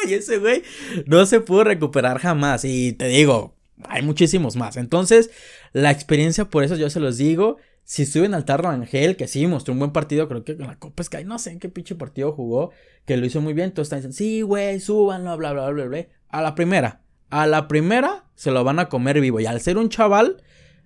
y 0.09 0.13
ese 0.13 0.37
güey 0.37 0.63
no 1.05 1.25
se 1.25 1.39
pudo 1.39 1.63
recuperar 1.63 2.19
jamás. 2.19 2.65
Y 2.65 2.93
te 2.93 3.07
digo, 3.07 3.55
hay 3.87 4.01
muchísimos 4.01 4.55
más. 4.55 4.77
Entonces, 4.77 5.29
la 5.71 5.91
experiencia, 5.91 6.45
por 6.45 6.63
eso 6.63 6.75
yo 6.75 6.89
se 6.89 6.99
los 6.99 7.17
digo, 7.17 7.57
si 7.83 8.05
suben 8.05 8.33
al 8.33 8.45
Tarro 8.45 8.71
que 9.17 9.27
sí, 9.27 9.47
mostró 9.47 9.73
un 9.73 9.79
buen 9.79 9.91
partido, 9.91 10.27
creo 10.27 10.43
que 10.43 10.53
en 10.53 10.61
la 10.61 10.79
Copa 10.79 11.03
Sky, 11.03 11.25
no 11.25 11.37
sé 11.39 11.51
en 11.51 11.59
qué 11.59 11.69
pinche 11.69 11.95
partido 11.95 12.31
jugó, 12.31 12.71
que 13.05 13.17
lo 13.17 13.25
hizo 13.25 13.41
muy 13.41 13.53
bien, 13.53 13.71
todos 13.71 13.87
están 13.87 13.99
diciendo, 13.99 14.15
sí, 14.15 14.41
güey, 14.41 14.79
súbanlo, 14.79 15.35
bla, 15.37 15.51
bla, 15.53 15.69
bla, 15.69 15.85
bla, 15.85 16.05
a 16.29 16.41
la 16.41 16.55
primera, 16.55 17.01
a 17.29 17.45
la 17.45 17.67
primera 17.67 18.25
se 18.35 18.51
lo 18.51 18.63
van 18.63 18.79
a 18.79 18.89
comer 18.89 19.19
vivo, 19.19 19.39
y 19.39 19.45
al 19.45 19.59
ser 19.59 19.77
un 19.77 19.89
chaval, 19.89 20.41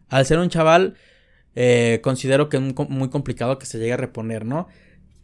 al 0.10 0.26
ser 0.26 0.40
un 0.40 0.50
chaval, 0.50 0.96
eh, 1.56 2.02
considero 2.04 2.50
que 2.50 2.58
es 2.58 2.64
muy 2.90 3.10
complicado 3.10 3.60
que 3.60 3.66
se 3.66 3.78
llegue 3.78 3.94
a 3.94 3.98
reponer, 3.98 4.46
¿no? 4.46 4.68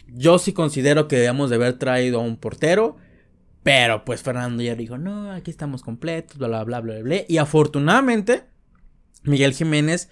Yo 0.08 0.38
sí 0.38 0.54
considero 0.54 1.08
que 1.08 1.16
debemos 1.16 1.50
de 1.50 1.56
haber 1.56 1.80
traído 1.80 2.20
a 2.20 2.24
un 2.24 2.38
portero, 2.38 2.98
pero 3.64 4.06
pues 4.06 4.22
Fernando 4.22 4.62
ya 4.62 4.76
dijo, 4.76 4.98
no, 4.98 5.32
aquí 5.32 5.50
estamos 5.50 5.82
completos, 5.82 6.38
bla, 6.38 6.48
bla, 6.48 6.64
bla, 6.64 6.80
bla, 6.82 7.02
bla, 7.02 7.16
y 7.28 7.38
afortunadamente, 7.38 8.44
Miguel 9.24 9.54
Jiménez 9.54 10.10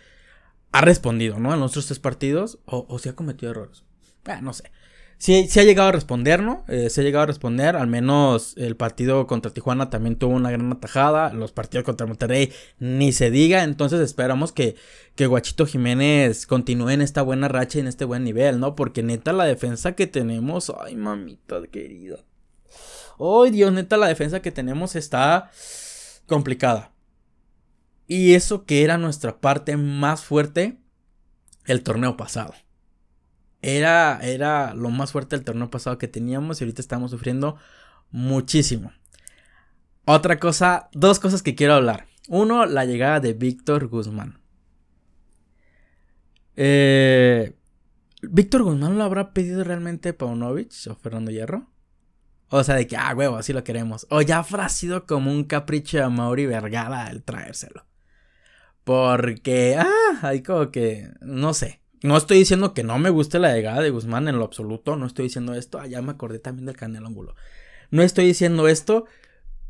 ha 0.72 0.81
respondido, 0.81 1.39
¿no? 1.39 1.55
Los 1.58 1.72
otros 1.72 1.88
tres 1.88 2.00
partidos, 2.00 2.60
o, 2.65 2.86
o 2.89 2.98
si 3.00 3.10
ha 3.10 3.15
cometido 3.15 3.51
errores. 3.51 3.84
Ah, 4.25 4.41
no 4.41 4.53
sé. 4.53 4.72
Sí, 5.22 5.46
sí 5.48 5.60
ha 5.60 5.63
llegado 5.63 5.89
a 5.89 5.91
responder, 5.91 6.41
¿no? 6.41 6.65
Eh, 6.67 6.89
se 6.89 7.01
ha 7.01 7.03
llegado 7.03 7.22
a 7.22 7.27
responder. 7.27 7.75
Al 7.75 7.86
menos 7.86 8.55
el 8.58 8.75
partido 8.75 9.27
contra 9.27 9.53
Tijuana 9.53 9.91
también 9.91 10.15
tuvo 10.15 10.34
una 10.34 10.50
gran 10.50 10.72
atajada. 10.72 11.31
Los 11.31 11.51
partidos 11.51 11.86
contra 11.86 12.08
Monterrey 12.08 12.51
ni 12.79 13.12
se 13.12 13.29
diga. 13.29 13.63
Entonces 13.63 14.00
esperamos 14.00 14.51
que, 14.51 14.75
que 15.13 15.27
Guachito 15.27 15.67
Jiménez 15.67 16.48
continúe 16.48 16.89
en 16.89 17.01
esta 17.01 17.22
buena 17.22 17.48
racha 17.48 17.77
y 17.77 17.81
en 17.81 17.88
este 17.88 18.03
buen 18.03 18.24
nivel, 18.24 18.60
¿no? 18.60 18.75
Porque 18.75 19.03
neta 19.03 19.31
la 19.31 19.46
defensa 19.46 19.91
que 19.91 20.08
tenemos. 20.08 20.74
Ay, 20.84 20.96
mamita 20.96 21.62
querida. 21.72 22.17
Ay, 23.20 23.51
Dios, 23.51 23.72
neta 23.72 23.98
la 23.98 24.08
defensa 24.08 24.41
que 24.41 24.51
tenemos 24.51 24.96
está 24.96 25.51
complicada. 26.25 26.91
Y 28.08 28.34
eso 28.34 28.65
que 28.65 28.84
era 28.84 28.98
nuestra 28.98 29.39
parte 29.39 29.77
más 29.77 30.24
fuerte, 30.24 30.80
el 31.65 31.84
torneo 31.84 32.18
pasado. 32.18 32.53
Era, 33.62 34.20
era 34.22 34.74
lo 34.74 34.89
más 34.89 35.12
fuerte 35.12 35.36
del 35.36 35.46
torneo 35.46 35.70
pasado 35.70 35.98
que 35.98 36.08
teníamos 36.08 36.60
y 36.60 36.63
ahorita 36.63 36.82
estamos 36.82 37.12
sufriendo 37.12 37.58
muchísimo. 38.10 38.91
Otra 40.06 40.39
cosa, 40.39 40.89
dos 40.94 41.20
cosas 41.20 41.44
que 41.44 41.56
quiero 41.56 41.75
hablar. 41.75 42.08
Uno, 42.27 42.65
la 42.65 42.86
llegada 42.86 43.20
de 43.20 43.34
Víctor 43.34 43.88
Guzmán. 43.88 44.41
Eh, 46.56 47.53
¿Víctor 48.22 48.63
Guzmán 48.63 48.98
lo 48.98 49.03
habrá 49.03 49.34
pedido 49.34 49.63
realmente 49.63 50.13
Paunovic 50.13 50.74
o 50.89 50.96
Fernando 50.96 51.32
Hierro? 51.32 51.71
O 52.53 52.65
sea, 52.65 52.75
de 52.75 52.86
que, 52.86 52.98
ah, 52.98 53.13
huevo, 53.15 53.38
así 53.38 53.53
lo 53.53 53.63
queremos. 53.63 54.05
O 54.10 54.22
ya 54.22 54.39
habrá 54.39 54.67
sido 54.67 55.05
como 55.05 55.31
un 55.31 55.46
capricho 55.46 55.98
de 55.98 56.10
Mauri 56.10 56.46
Vergara 56.46 57.10
el 57.10 57.24
traérselo. 57.24 57.86
Porque, 58.84 59.77
ah, 59.79 60.20
hay 60.22 60.43
como 60.43 60.70
que, 60.70 61.10
no 61.22 61.53
sé. 61.53 61.79
No 62.03 62.17
estoy 62.17 62.39
diciendo 62.39 62.74
que 62.74 62.84
no 62.84 63.00
me 63.00 63.10
guste 63.10 63.39
la 63.39 63.53
llegada 63.53 63.81
de 63.81 63.89
Guzmán 63.89 64.27
en 64.27 64.38
lo 64.38 64.43
absoluto. 64.43 64.98
No 64.98 65.05
estoy 65.05 65.25
diciendo 65.25 65.53
esto. 65.53 65.79
Ah, 65.79 65.88
ya 65.88 66.01
me 66.01 66.12
acordé 66.12 66.39
también 66.39 66.65
del 66.65 66.75
Canelo 66.75 67.08
Ángulo. 67.08 67.36
No 67.89 68.03
estoy 68.03 68.25
diciendo 68.25 68.67
esto. 68.67 69.05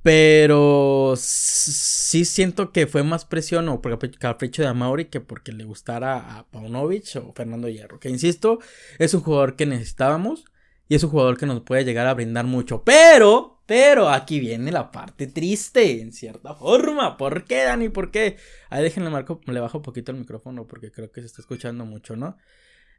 Pero 0.02 1.14
sí 1.16 2.26
siento 2.26 2.72
que 2.72 2.88
fue 2.88 3.04
más 3.04 3.26
presión 3.26 3.70
o 3.70 3.80
capricho 4.18 4.64
de 4.64 4.68
Amauri 4.68 5.06
que 5.06 5.22
porque 5.22 5.52
le 5.52 5.66
gustara 5.66 6.40
a 6.40 6.48
Paunovic 6.48 7.16
o 7.18 7.32
Fernando 7.34 7.70
Hierro. 7.70 8.00
Que 8.00 8.10
insisto, 8.10 8.58
es 8.98 9.14
un 9.14 9.22
jugador 9.22 9.56
que 9.56 9.68
necesitábamos 9.68 10.46
y 10.92 10.96
es 10.96 11.06
un 11.06 11.10
jugador 11.10 11.38
que 11.38 11.46
nos 11.46 11.62
puede 11.62 11.86
llegar 11.86 12.06
a 12.06 12.14
brindar 12.14 12.44
mucho. 12.44 12.84
Pero, 12.84 13.64
pero 13.66 14.10
aquí 14.10 14.42
viene 14.42 14.74
la 14.74 14.92
parte 14.92 15.26
triste, 15.28 16.02
en 16.02 16.12
cierta 16.12 16.54
forma. 16.54 17.16
¿Por 17.16 17.46
qué, 17.46 17.64
Dani? 17.64 17.88
¿Por 17.88 18.12
qué? 18.12 18.36
Ahí 18.70 18.84
déjenle 18.84 19.10
marco, 19.10 19.40
le 19.46 19.62
bajo 19.62 19.78
un 19.78 19.84
poquito 19.84 20.12
el 20.12 20.18
micrófono 20.18 20.68
porque 20.68 20.92
creo 20.92 21.10
que 21.10 21.22
se 21.22 21.28
está 21.28 21.42
escuchando 21.42 21.86
mucho, 21.86 22.18
¿no? 22.18 22.36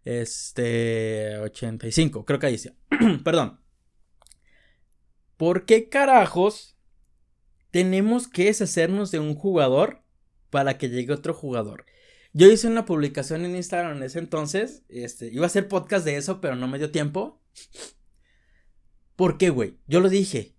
Este, 0.07 1.37
85, 1.37 2.25
creo 2.25 2.39
que 2.39 2.47
ahí 2.47 2.57
sí. 2.57 2.71
Perdón. 3.25 3.61
¿Por 5.37 5.67
qué 5.67 5.91
carajos 5.91 6.79
tenemos 7.73 8.27
que 8.27 8.47
deshacernos 8.47 9.11
de 9.11 9.19
un 9.19 9.35
jugador 9.35 10.03
para 10.49 10.79
que 10.79 10.89
llegue 10.89 11.13
otro 11.13 11.35
jugador. 11.35 11.85
Yo 12.33 12.51
hice 12.51 12.69
una 12.69 12.87
publicación 12.87 13.45
en 13.45 13.55
Instagram 13.55 13.99
en 13.99 14.03
ese 14.05 14.19
entonces. 14.19 14.83
Este, 14.89 15.27
iba 15.27 15.45
a 15.45 15.49
hacer 15.49 15.69
podcast 15.69 16.07
de 16.07 16.17
eso, 16.17 16.41
pero 16.41 16.57
no 16.57 16.69
me 16.69 16.79
dio 16.79 16.91
tiempo. 16.91 17.42
¿Por 19.17 19.39
qué, 19.39 19.51
güey? 19.51 19.79
Yo 19.87 20.01
lo 20.01 20.09
dije. 20.09 20.55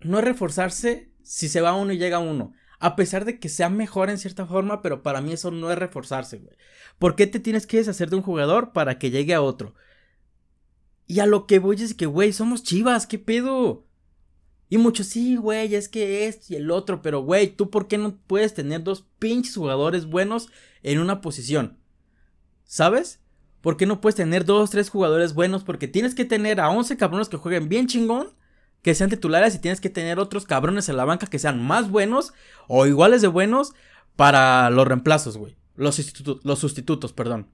No 0.00 0.18
es 0.18 0.24
reforzarse 0.24 1.12
si 1.22 1.48
se 1.48 1.60
va 1.60 1.76
uno 1.76 1.92
y 1.92 1.98
llega 1.98 2.18
uno. 2.18 2.52
A 2.78 2.96
pesar 2.96 3.24
de 3.24 3.38
que 3.38 3.48
sea 3.48 3.68
mejor 3.68 4.08
en 4.08 4.18
cierta 4.18 4.46
forma, 4.46 4.80
pero 4.82 5.02
para 5.02 5.20
mí 5.20 5.32
eso 5.32 5.50
no 5.50 5.70
es 5.70 5.78
reforzarse, 5.78 6.38
güey. 6.38 6.56
¿Por 6.98 7.14
qué 7.14 7.26
te 7.26 7.40
tienes 7.40 7.66
que 7.66 7.76
deshacer 7.76 8.10
de 8.10 8.16
un 8.16 8.22
jugador 8.22 8.72
para 8.72 8.98
que 8.98 9.10
llegue 9.10 9.34
a 9.34 9.42
otro? 9.42 9.74
Y 11.06 11.20
a 11.20 11.26
lo 11.26 11.46
que 11.46 11.58
voy 11.58 11.76
es 11.76 11.94
que, 11.94 12.06
güey, 12.06 12.32
somos 12.32 12.62
chivas, 12.62 13.06
¿qué 13.06 13.18
pedo? 13.18 13.86
Y 14.68 14.78
muchos, 14.78 15.08
sí, 15.08 15.36
güey, 15.36 15.74
es 15.74 15.88
que 15.88 16.28
esto 16.28 16.52
y 16.54 16.56
el 16.56 16.70
otro, 16.70 17.02
pero 17.02 17.22
güey, 17.22 17.48
¿tú 17.48 17.70
por 17.70 17.88
qué 17.88 17.98
no 17.98 18.16
puedes 18.16 18.54
tener 18.54 18.84
dos 18.84 19.04
pinches 19.18 19.56
jugadores 19.56 20.06
buenos 20.06 20.48
en 20.84 21.00
una 21.00 21.20
posición? 21.20 21.78
¿Sabes? 22.64 23.20
¿Por 23.60 23.76
qué 23.76 23.86
no 23.86 24.00
puedes 24.00 24.16
tener 24.16 24.44
dos, 24.44 24.70
tres 24.70 24.88
jugadores 24.88 25.34
buenos? 25.34 25.64
Porque 25.64 25.88
tienes 25.88 26.14
que 26.14 26.24
tener 26.24 26.60
a 26.60 26.70
11 26.70 26.96
cabrones 26.96 27.28
que 27.28 27.36
jueguen 27.36 27.68
bien 27.68 27.86
chingón, 27.86 28.28
que 28.82 28.94
sean 28.94 29.10
titulares 29.10 29.54
y 29.54 29.58
tienes 29.58 29.80
que 29.80 29.90
tener 29.90 30.18
otros 30.18 30.46
cabrones 30.46 30.88
en 30.88 30.96
la 30.96 31.04
banca 31.04 31.26
que 31.26 31.38
sean 31.38 31.62
más 31.62 31.90
buenos 31.90 32.32
o 32.68 32.86
iguales 32.86 33.20
de 33.20 33.28
buenos 33.28 33.74
para 34.16 34.70
los 34.70 34.86
reemplazos, 34.86 35.36
güey. 35.36 35.56
Los, 35.76 35.96
sustitutos, 35.96 36.44
los 36.44 36.58
sustitutos, 36.58 37.12
perdón. 37.12 37.48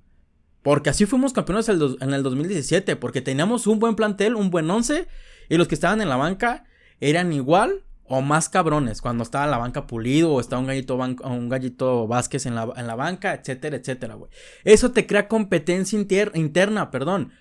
Porque 0.63 0.91
así 0.91 1.07
fuimos 1.07 1.33
campeones 1.33 1.69
en 1.69 2.13
el 2.13 2.23
2017, 2.23 2.97
porque 2.97 3.21
teníamos 3.21 3.67
un 3.67 3.79
buen 3.79 3.95
plantel, 3.95 4.35
un 4.35 4.51
buen 4.51 4.69
11, 4.69 5.07
y 5.49 5.57
los 5.57 5.69
que 5.69 5.77
estaban 5.77 6.01
en 6.01 6.09
la 6.09 6.17
banca 6.17 6.65
eran 7.01 7.33
igual 7.33 7.85
o 8.09 8.23
más 8.23 8.49
cabrones 8.49 9.01
cuando 9.01 9.25
estaba 9.25 9.47
la 9.47 9.59
banca 9.59 9.87
pulido 9.87 10.33
o 10.33 10.41
estaba 10.41 10.61
un 10.61 10.67
gallito, 10.67 10.97
un 10.97 11.49
gallito 11.49 12.07
Vázquez 12.07 12.47
en 12.47 12.55
la, 12.55 12.73
en 12.77 12.87
la 12.87 12.95
banca, 12.95 13.35
etcétera, 13.35 13.77
etcétera, 13.77 14.15
güey. 14.15 14.31
Eso 14.65 14.93
te 14.93 15.07
crea 15.07 15.29
competencia 15.29 15.99
interna, 15.99 16.91
perdón. 16.91 17.33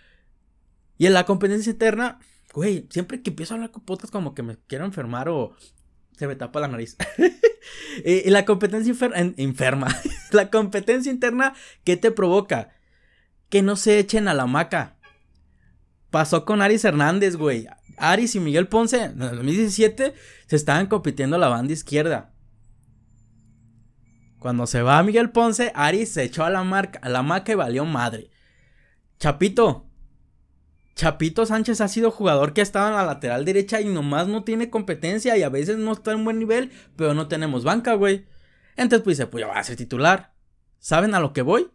Y 0.98 1.06
en 1.06 1.14
la 1.14 1.26
competencia 1.26 1.72
interna, 1.72 2.20
güey, 2.54 2.88
siempre 2.90 3.22
que 3.22 3.32
empiezo 3.32 3.54
a 3.54 3.56
hablar 3.56 3.72
con 3.72 3.84
como 4.12 4.34
que 4.34 4.44
me 4.44 4.58
quiero 4.68 4.86
enfermar 4.86 5.30
o 5.30 5.56
se 6.18 6.28
me 6.28 6.36
tapa 6.36 6.60
la 6.60 6.68
nariz. 6.68 6.98
y, 8.04 8.30
la 8.30 8.46
competencia 8.46 8.94
enferma, 9.38 9.88
la 10.32 10.50
competencia 10.50 11.12
interna, 11.12 11.54
¿qué 11.84 11.98
te 11.98 12.12
provoca? 12.12 12.70
Que 13.50 13.62
no 13.62 13.76
se 13.76 14.00
echen 14.00 14.28
a 14.28 14.34
la 14.34 14.46
maca. 14.46 14.98
Pasó 16.10 16.46
con 16.46 16.62
Aris 16.62 16.86
Hernández, 16.86 17.36
güey. 17.36 17.68
Aris 17.98 18.36
y 18.36 18.40
Miguel 18.40 18.68
Ponce 18.68 19.04
en 19.04 19.22
el 19.22 19.36
2017 19.36 20.14
se 20.48 20.56
estaban 20.56 20.88
compitiendo 20.88 21.38
la 21.38 21.48
banda 21.48 21.74
izquierda. 21.74 22.34
Cuando 24.40 24.68
se 24.68 24.82
va 24.82 25.02
Miguel 25.02 25.32
Ponce, 25.32 25.72
Aris 25.74 26.10
se 26.12 26.24
echó 26.24 26.44
a 26.44 26.50
la, 26.50 26.64
marca, 26.64 27.00
a 27.02 27.10
la 27.10 27.24
maca 27.24 27.52
y 27.52 27.56
valió 27.56 27.84
madre. 27.86 28.30
Chapito. 29.20 29.90
Chapito 30.96 31.46
Sánchez 31.46 31.82
ha 31.82 31.88
sido 31.88 32.12
jugador 32.12 32.54
que 32.54 32.62
ha 32.62 32.64
estado 32.64 32.90
en 32.90 32.94
la 32.94 33.06
lateral 33.06 33.44
derecha 33.44 33.82
y 33.82 33.86
nomás 33.86 34.28
no 34.28 34.44
tiene 34.44 34.70
competencia 34.70 35.36
y 35.36 35.44
a 35.44 35.50
veces 35.50 35.78
no 35.78 35.94
está 35.94 36.12
en 36.12 36.24
buen 36.24 36.40
nivel, 36.40 36.72
pero 36.96 37.14
no 37.14 37.28
tenemos 37.28 37.64
banca, 37.64 37.96
güey. 37.96 38.28
Entonces 38.78 39.04
pues 39.04 39.18
dice, 39.18 39.28
pues 39.28 39.42
ya 39.44 39.48
va 39.48 39.60
a 39.60 39.64
ser 39.64 39.76
titular. 39.78 40.34
¿Saben 40.80 41.16
a 41.16 41.20
lo 41.20 41.34
que 41.34 41.42
voy? 41.42 41.72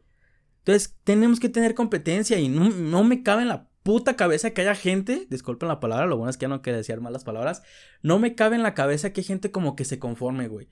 Entonces 0.58 0.96
tenemos 1.04 1.40
que 1.40 1.48
tener 1.48 1.74
competencia 1.74 2.38
y 2.38 2.48
no, 2.48 2.68
no 2.70 3.04
me 3.04 3.22
cabe 3.22 3.42
en 3.42 3.48
la 3.48 3.69
puta 3.90 4.14
cabeza 4.14 4.50
que 4.50 4.60
haya 4.60 4.76
gente, 4.76 5.26
disculpen 5.30 5.68
la 5.68 5.80
palabra, 5.80 6.06
lo 6.06 6.16
bueno 6.16 6.30
es 6.30 6.36
que 6.36 6.44
ya 6.44 6.48
no 6.48 6.62
quiero 6.62 6.76
decir 6.76 7.00
malas 7.00 7.24
palabras, 7.24 7.64
no 8.02 8.20
me 8.20 8.36
cabe 8.36 8.54
en 8.54 8.62
la 8.62 8.72
cabeza 8.72 9.12
que 9.12 9.20
hay 9.20 9.24
gente 9.24 9.50
como 9.50 9.74
que 9.74 9.84
se 9.84 9.98
conforme, 9.98 10.46
güey. 10.46 10.68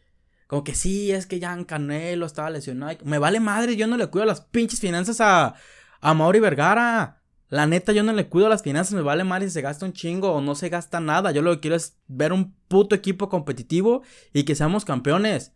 Como 0.47 0.63
que 0.63 0.77
sí, 0.77 1.11
es 1.11 1.27
que 1.27 1.41
ya 1.41 1.53
en 1.53 1.65
Canelo 1.65 2.27
estaba 2.27 2.49
lesionado. 2.49 2.97
Me 3.03 3.19
vale 3.19 3.41
madre, 3.41 3.75
yo 3.75 3.89
no 3.89 3.97
le 3.97 4.07
cuido 4.07 4.25
las 4.25 4.43
pinches 4.43 4.79
finanzas 4.79 5.21
a, 5.21 5.57
a 6.01 6.15
Mauri 6.15 6.39
Vergara. 6.39 7.21
La 7.49 7.67
neta, 7.67 7.91
yo 7.91 8.05
no 8.05 8.13
le 8.13 8.29
cuido 8.29 8.49
las 8.49 8.63
finanzas, 8.63 8.95
me 8.95 9.03
vale 9.03 9.25
madre 9.25 9.47
si 9.47 9.55
se 9.55 9.63
gasta 9.63 9.85
un 9.85 9.95
chingo 9.95 10.33
o 10.33 10.41
no 10.41 10.55
se 10.55 10.69
gasta 10.69 11.01
nada. 11.01 11.33
Yo 11.33 11.43
lo 11.43 11.53
que 11.55 11.61
quiero 11.61 11.75
es 11.75 11.99
ver 12.07 12.33
un 12.33 12.55
puto 12.69 12.95
equipo 12.95 13.29
competitivo 13.29 14.03
y 14.33 14.45
que 14.45 14.55
seamos 14.55 14.85
campeones. 14.85 15.55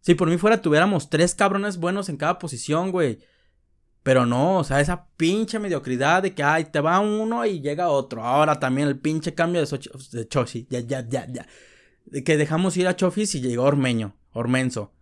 Si 0.00 0.16
por 0.16 0.28
mí 0.28 0.38
fuera, 0.38 0.60
tuviéramos 0.60 1.08
tres 1.08 1.36
cabrones 1.36 1.76
buenos 1.76 2.08
en 2.08 2.16
cada 2.16 2.40
posición, 2.40 2.90
güey. 2.90 3.20
Pero 4.06 4.24
no, 4.24 4.58
o 4.58 4.62
sea, 4.62 4.80
esa 4.80 5.08
pinche 5.16 5.58
mediocridad 5.58 6.22
de 6.22 6.32
que, 6.32 6.44
ay, 6.44 6.66
te 6.66 6.78
va 6.78 7.00
uno 7.00 7.44
y 7.44 7.60
llega 7.60 7.88
otro. 7.88 8.22
Ahora 8.22 8.60
también 8.60 8.86
el 8.86 9.00
pinche 9.00 9.34
cambio 9.34 9.60
de, 9.60 10.28
Chofi, 10.28 10.64
ya, 10.70 10.78
ya, 10.78 11.04
ya, 11.08 11.26
ya. 11.26 11.44
De 12.04 12.22
que 12.22 12.36
dejamos 12.36 12.76
ir 12.76 12.86
a 12.86 12.94
Chofis 12.94 13.34
y 13.34 13.40
llegó 13.40 13.64
Ormeño, 13.64 14.16
Ormenzo. 14.30 14.92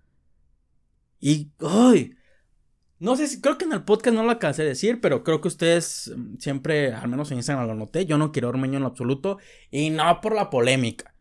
Y, 1.21 1.53
ay, 1.61 2.15
no 2.99 3.15
sé 3.15 3.27
si, 3.27 3.43
creo 3.43 3.59
que 3.59 3.67
en 3.67 3.75
el 3.75 3.85
podcast 3.85 4.17
no 4.17 4.23
lo 4.23 4.31
alcancé 4.31 4.63
a 4.63 4.65
decir, 4.65 5.03
pero 5.03 5.23
creo 5.23 5.43
que 5.43 5.49
ustedes 5.49 6.11
mm, 6.17 6.37
siempre, 6.39 6.95
al 6.95 7.09
menos 7.09 7.31
en 7.31 7.37
Instagram 7.37 7.67
lo 7.67 7.75
noté, 7.75 8.07
yo 8.07 8.17
no 8.17 8.33
quiero 8.33 8.49
Ormeño 8.49 8.77
en 8.77 8.85
lo 8.85 8.89
absoluto, 8.89 9.37
y 9.71 9.91
no 9.91 10.23
por 10.23 10.35
la 10.35 10.49
polémica. 10.49 11.15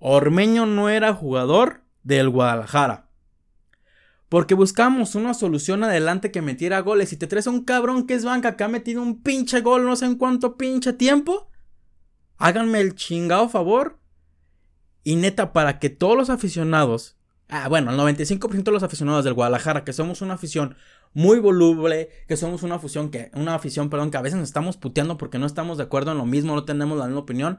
Ormeño 0.00 0.66
no 0.66 0.88
era 0.88 1.14
jugador 1.14 1.84
del 2.02 2.30
Guadalajara. 2.30 3.11
Porque 4.32 4.54
buscamos 4.54 5.14
una 5.14 5.34
solución 5.34 5.84
adelante 5.84 6.30
que 6.30 6.40
metiera 6.40 6.80
goles. 6.80 7.12
Y 7.12 7.18
te 7.18 7.26
traes 7.26 7.46
a 7.46 7.50
un 7.50 7.64
cabrón 7.64 8.06
que 8.06 8.14
es 8.14 8.24
banca 8.24 8.56
que 8.56 8.64
ha 8.64 8.68
metido 8.68 9.02
un 9.02 9.22
pinche 9.22 9.60
gol 9.60 9.84
no 9.84 9.94
sé 9.94 10.06
en 10.06 10.14
cuánto 10.14 10.56
pinche 10.56 10.94
tiempo. 10.94 11.50
Háganme 12.38 12.80
el 12.80 12.94
chingado 12.94 13.50
favor. 13.50 13.98
Y 15.04 15.16
neta, 15.16 15.52
para 15.52 15.78
que 15.78 15.90
todos 15.90 16.16
los 16.16 16.30
aficionados. 16.30 17.18
Ah, 17.50 17.68
bueno, 17.68 17.90
el 17.90 17.98
95% 17.98 18.62
de 18.62 18.72
los 18.72 18.82
aficionados 18.82 19.22
del 19.22 19.34
Guadalajara, 19.34 19.84
que 19.84 19.92
somos 19.92 20.22
una 20.22 20.32
afición 20.32 20.76
muy 21.12 21.38
voluble, 21.38 22.08
que 22.26 22.38
somos 22.38 22.62
una 22.62 22.76
afición 22.76 23.10
que, 23.10 23.30
una 23.34 23.54
afición, 23.54 23.90
perdón, 23.90 24.10
que 24.10 24.16
a 24.16 24.22
veces 24.22 24.38
nos 24.38 24.48
estamos 24.48 24.78
puteando 24.78 25.18
porque 25.18 25.38
no 25.38 25.44
estamos 25.44 25.76
de 25.76 25.84
acuerdo 25.84 26.12
en 26.12 26.16
lo 26.16 26.24
mismo, 26.24 26.54
no 26.54 26.64
tenemos 26.64 26.96
la 26.96 27.04
misma 27.04 27.20
opinión. 27.20 27.58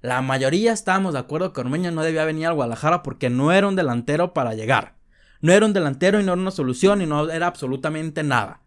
La 0.00 0.22
mayoría 0.22 0.72
estábamos 0.72 1.12
de 1.12 1.18
acuerdo 1.18 1.52
que 1.52 1.60
Ormeño 1.60 1.90
no 1.90 2.02
debía 2.02 2.24
venir 2.24 2.46
al 2.46 2.54
Guadalajara 2.54 3.02
porque 3.02 3.28
no 3.28 3.52
era 3.52 3.68
un 3.68 3.76
delantero 3.76 4.32
para 4.32 4.54
llegar. 4.54 5.03
No 5.44 5.52
era 5.52 5.66
un 5.66 5.74
delantero 5.74 6.18
y 6.18 6.24
no 6.24 6.32
era 6.32 6.40
una 6.40 6.50
solución 6.50 7.02
y 7.02 7.06
no 7.06 7.28
era 7.28 7.46
absolutamente 7.46 8.22
nada. 8.22 8.62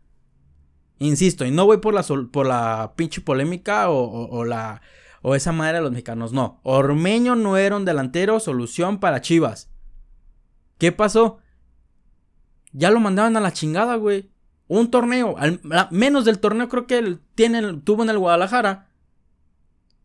Insisto, 1.00 1.44
y 1.44 1.50
no 1.50 1.66
voy 1.66 1.78
por 1.78 1.96
la, 1.96 2.04
por 2.32 2.46
la 2.46 2.94
pinche 2.96 3.20
polémica 3.20 3.90
o, 3.90 4.46
la 4.46 4.84
o 5.24 5.34
esa 5.34 5.52
madre 5.52 5.78
de 5.78 5.82
los 5.82 5.90
mexicanos. 5.90 6.34
No, 6.34 6.60
Ormeño 6.62 7.36
no 7.36 7.58
era 7.58 7.76
un 7.76 7.84
delantero 7.84 8.40
solución 8.40 9.00
para 9.00 9.22
Chivas. 9.22 9.72
¿Qué 10.78 10.92
pasó? 10.92 11.40
Ya 12.74 12.92
lo 12.92 13.00
mandaban 13.00 13.36
a 13.38 13.42
la 13.42 13.54
chingada, 13.54 13.96
güey. 13.96 14.30
Un 14.68 14.92
torneo, 14.92 15.36
menos 15.90 16.26
del 16.26 16.38
torneo 16.38 16.70
creo 16.70 16.86
que 16.86 17.00
él 17.00 17.22
tuvo 17.86 18.04
en 18.04 18.12
el 18.12 18.20
Guadalajara. 18.20 18.92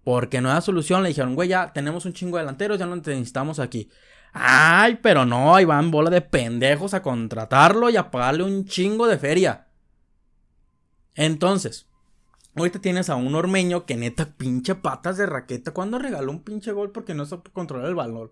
Porque 0.05 0.41
no 0.41 0.51
era 0.51 0.63
solución, 0.63 1.03
le 1.03 1.11
dijeron, 1.11 1.35
güey, 1.35 1.51
ya 1.51 1.75
tenemos 1.75 2.07
un 2.07 2.15
chingo 2.15 2.39
de 2.39 2.45
delanteros, 2.45 2.79
ya 2.79 2.87
no 2.87 2.97
necesitamos 2.97 3.59
aquí. 3.59 3.91
Ay, 4.33 4.99
pero 5.03 5.27
no, 5.27 5.55
ahí 5.55 5.65
van 5.65 5.91
bola 5.91 6.11
de 6.11 6.23
pendejos 6.23 6.95
a 6.95 7.03
contratarlo 7.03 7.91
y 7.91 7.97
a 7.97 8.11
pagarle 8.11 8.45
un 8.45 8.65
chingo 8.65 9.07
de 9.07 9.19
feria. 9.19 9.67
Entonces, 11.15 11.87
ahorita 12.57 12.81
tienes 12.81 13.11
a 13.11 13.17
un 13.17 13.35
ormeño 13.35 13.85
que 13.85 13.97
neta 13.97 14.27
pinche 14.37 14.75
patas 14.75 15.19
de 15.19 15.27
raqueta. 15.27 15.73
cuando 15.73 15.99
regaló 15.99 16.33
un 16.33 16.43
pinche 16.43 16.73
gol 16.73 16.93
porque 16.93 17.15
no 17.15 17.27
supo 17.27 17.51
controlar 17.53 17.89
el 17.89 17.95
balón? 17.95 18.31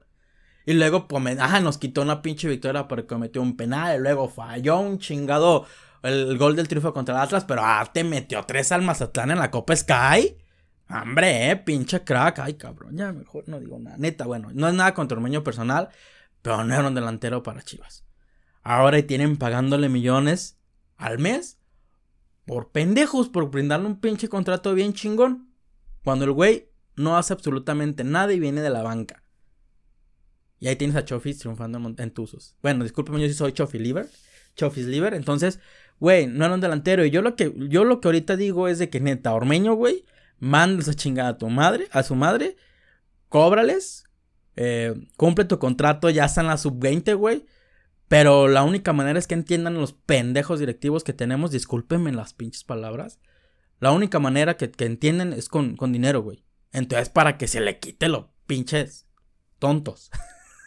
Y 0.67 0.75
luego, 0.75 1.09
pues, 1.09 1.39
ajá, 1.39 1.61
nos 1.61 1.79
quitó 1.79 2.03
una 2.03 2.23
pinche 2.23 2.49
victoria 2.49 2.87
porque 2.89 3.07
cometió 3.07 3.43
un 3.43 3.57
penal. 3.57 3.99
Y 3.99 4.03
luego 4.03 4.29
falló 4.29 4.79
un 4.79 4.99
chingado 4.99 5.67
el 6.03 6.39
gol 6.39 6.57
del 6.57 6.69
triunfo 6.69 6.93
contra 6.95 7.15
el 7.17 7.21
Atlas. 7.23 7.45
Pero 7.45 7.63
ah, 7.65 7.91
te 7.93 8.05
metió 8.05 8.43
tres 8.45 8.73
al 8.73 8.83
Mazatlán 8.83 9.31
en 9.31 9.39
la 9.39 9.51
Copa 9.51 9.75
Sky. 9.77 10.37
Hombre, 10.91 11.51
eh, 11.51 11.57
pinche 11.57 12.03
crack. 12.03 12.41
Ay, 12.41 12.55
cabrón, 12.55 12.97
ya 12.97 13.13
mejor 13.13 13.49
no 13.49 13.61
digo 13.61 13.79
nada. 13.79 13.97
Neta, 13.99 14.27
bueno, 14.27 14.51
no 14.53 14.69
es 14.69 14.75
nada 14.75 14.93
contra 14.95 15.17
Ormeño 15.17 15.45
personal. 15.45 15.89
Pero 16.43 16.65
no 16.65 16.75
era 16.75 16.89
un 16.89 16.95
delantero 16.95 17.43
para 17.43 17.63
Chivas. 17.63 18.05
Ahora 18.63 19.01
tienen 19.03 19.37
pagándole 19.37 19.89
millones 19.89 20.59
al 20.97 21.19
mes 21.19 21.59
por 22.45 22.73
pendejos, 22.73 23.29
por 23.29 23.51
brindarle 23.51 23.87
un 23.87 24.01
pinche 24.01 24.29
contrato 24.29 24.75
bien 24.75 24.93
chingón. 24.93 25.53
Cuando 26.03 26.25
el 26.25 26.33
güey 26.33 26.71
no 26.97 27.17
hace 27.17 27.33
absolutamente 27.33 28.05
nada 28.05 28.33
y 28.33 28.41
viene 28.41 28.61
de 28.61 28.71
la 28.71 28.83
banca. 28.83 29.23
Y 30.59 30.69
ahí 30.69 30.77
tienes 30.77 30.97
a 30.97 31.05
Chofis 31.05 31.39
triunfando 31.39 31.95
en, 31.97 32.11
Tuzos. 32.11 32.57
Bueno, 32.63 32.85
discúlpeme, 32.85 33.21
yo 33.21 33.29
sí 33.29 33.35
soy 33.35 33.53
Chofi 33.53 33.79
Liver. 33.79 34.09
Chofis 34.57 34.87
Liver. 34.87 35.15
Entonces, 35.15 35.59
güey, 35.99 36.27
no 36.27 36.45
era 36.45 36.55
un 36.55 36.61
delantero. 36.61 37.05
Y 37.05 37.11
yo 37.11 37.23
lo 37.23 37.35
que, 37.35 37.55
yo 37.69 37.85
lo 37.85 38.01
que 38.01 38.09
ahorita 38.09 38.37
digo 38.37 38.69
es 38.69 38.79
de 38.79 38.91
que 38.91 39.01
neta, 39.01 39.33
Ormeño, 39.33 39.75
güey, 39.75 40.05
manda 40.41 40.83
esa 40.83 40.95
chingada 40.95 41.31
a 41.31 41.39
tu 41.39 41.49
madre, 41.49 41.89
a 41.93 42.03
su 42.03 42.17
madre, 42.17 42.57
cóbrales, 43.29 44.05
eh, 44.57 44.95
cumple 45.17 45.45
tu 45.45 45.59
contrato, 45.59 46.11
ya 46.11 46.25
están 46.25 46.49
la 46.49 46.59
sub-20, 46.59 47.17
güey. 47.17 47.47
Pero 48.09 48.49
la 48.49 48.65
única 48.65 48.93
manera 48.93 49.21
es 49.21 49.29
que 49.29 49.35
entiendan 49.35 49.75
los 49.75 49.93
pendejos 49.93 50.59
directivos 50.59 51.05
que 51.05 51.13
tenemos, 51.13 51.53
discúlpenme 51.53 52.11
las 52.11 52.35
pinches 52.35 52.65
palabras. 52.65 53.21
La 53.79 53.93
única 53.93 54.19
manera 54.19 54.57
que, 54.57 54.71
que 54.71 54.85
entienden 54.85 55.33
es 55.33 55.49
con, 55.49 55.77
con 55.77 55.93
dinero, 55.93 56.21
güey. 56.21 56.45
Entonces, 56.73 57.09
para 57.09 57.39
que 57.39 57.47
se 57.47 57.61
le 57.61 57.79
quite 57.79 58.09
los 58.09 58.27
pinches 58.47 59.07
tontos. 59.59 60.11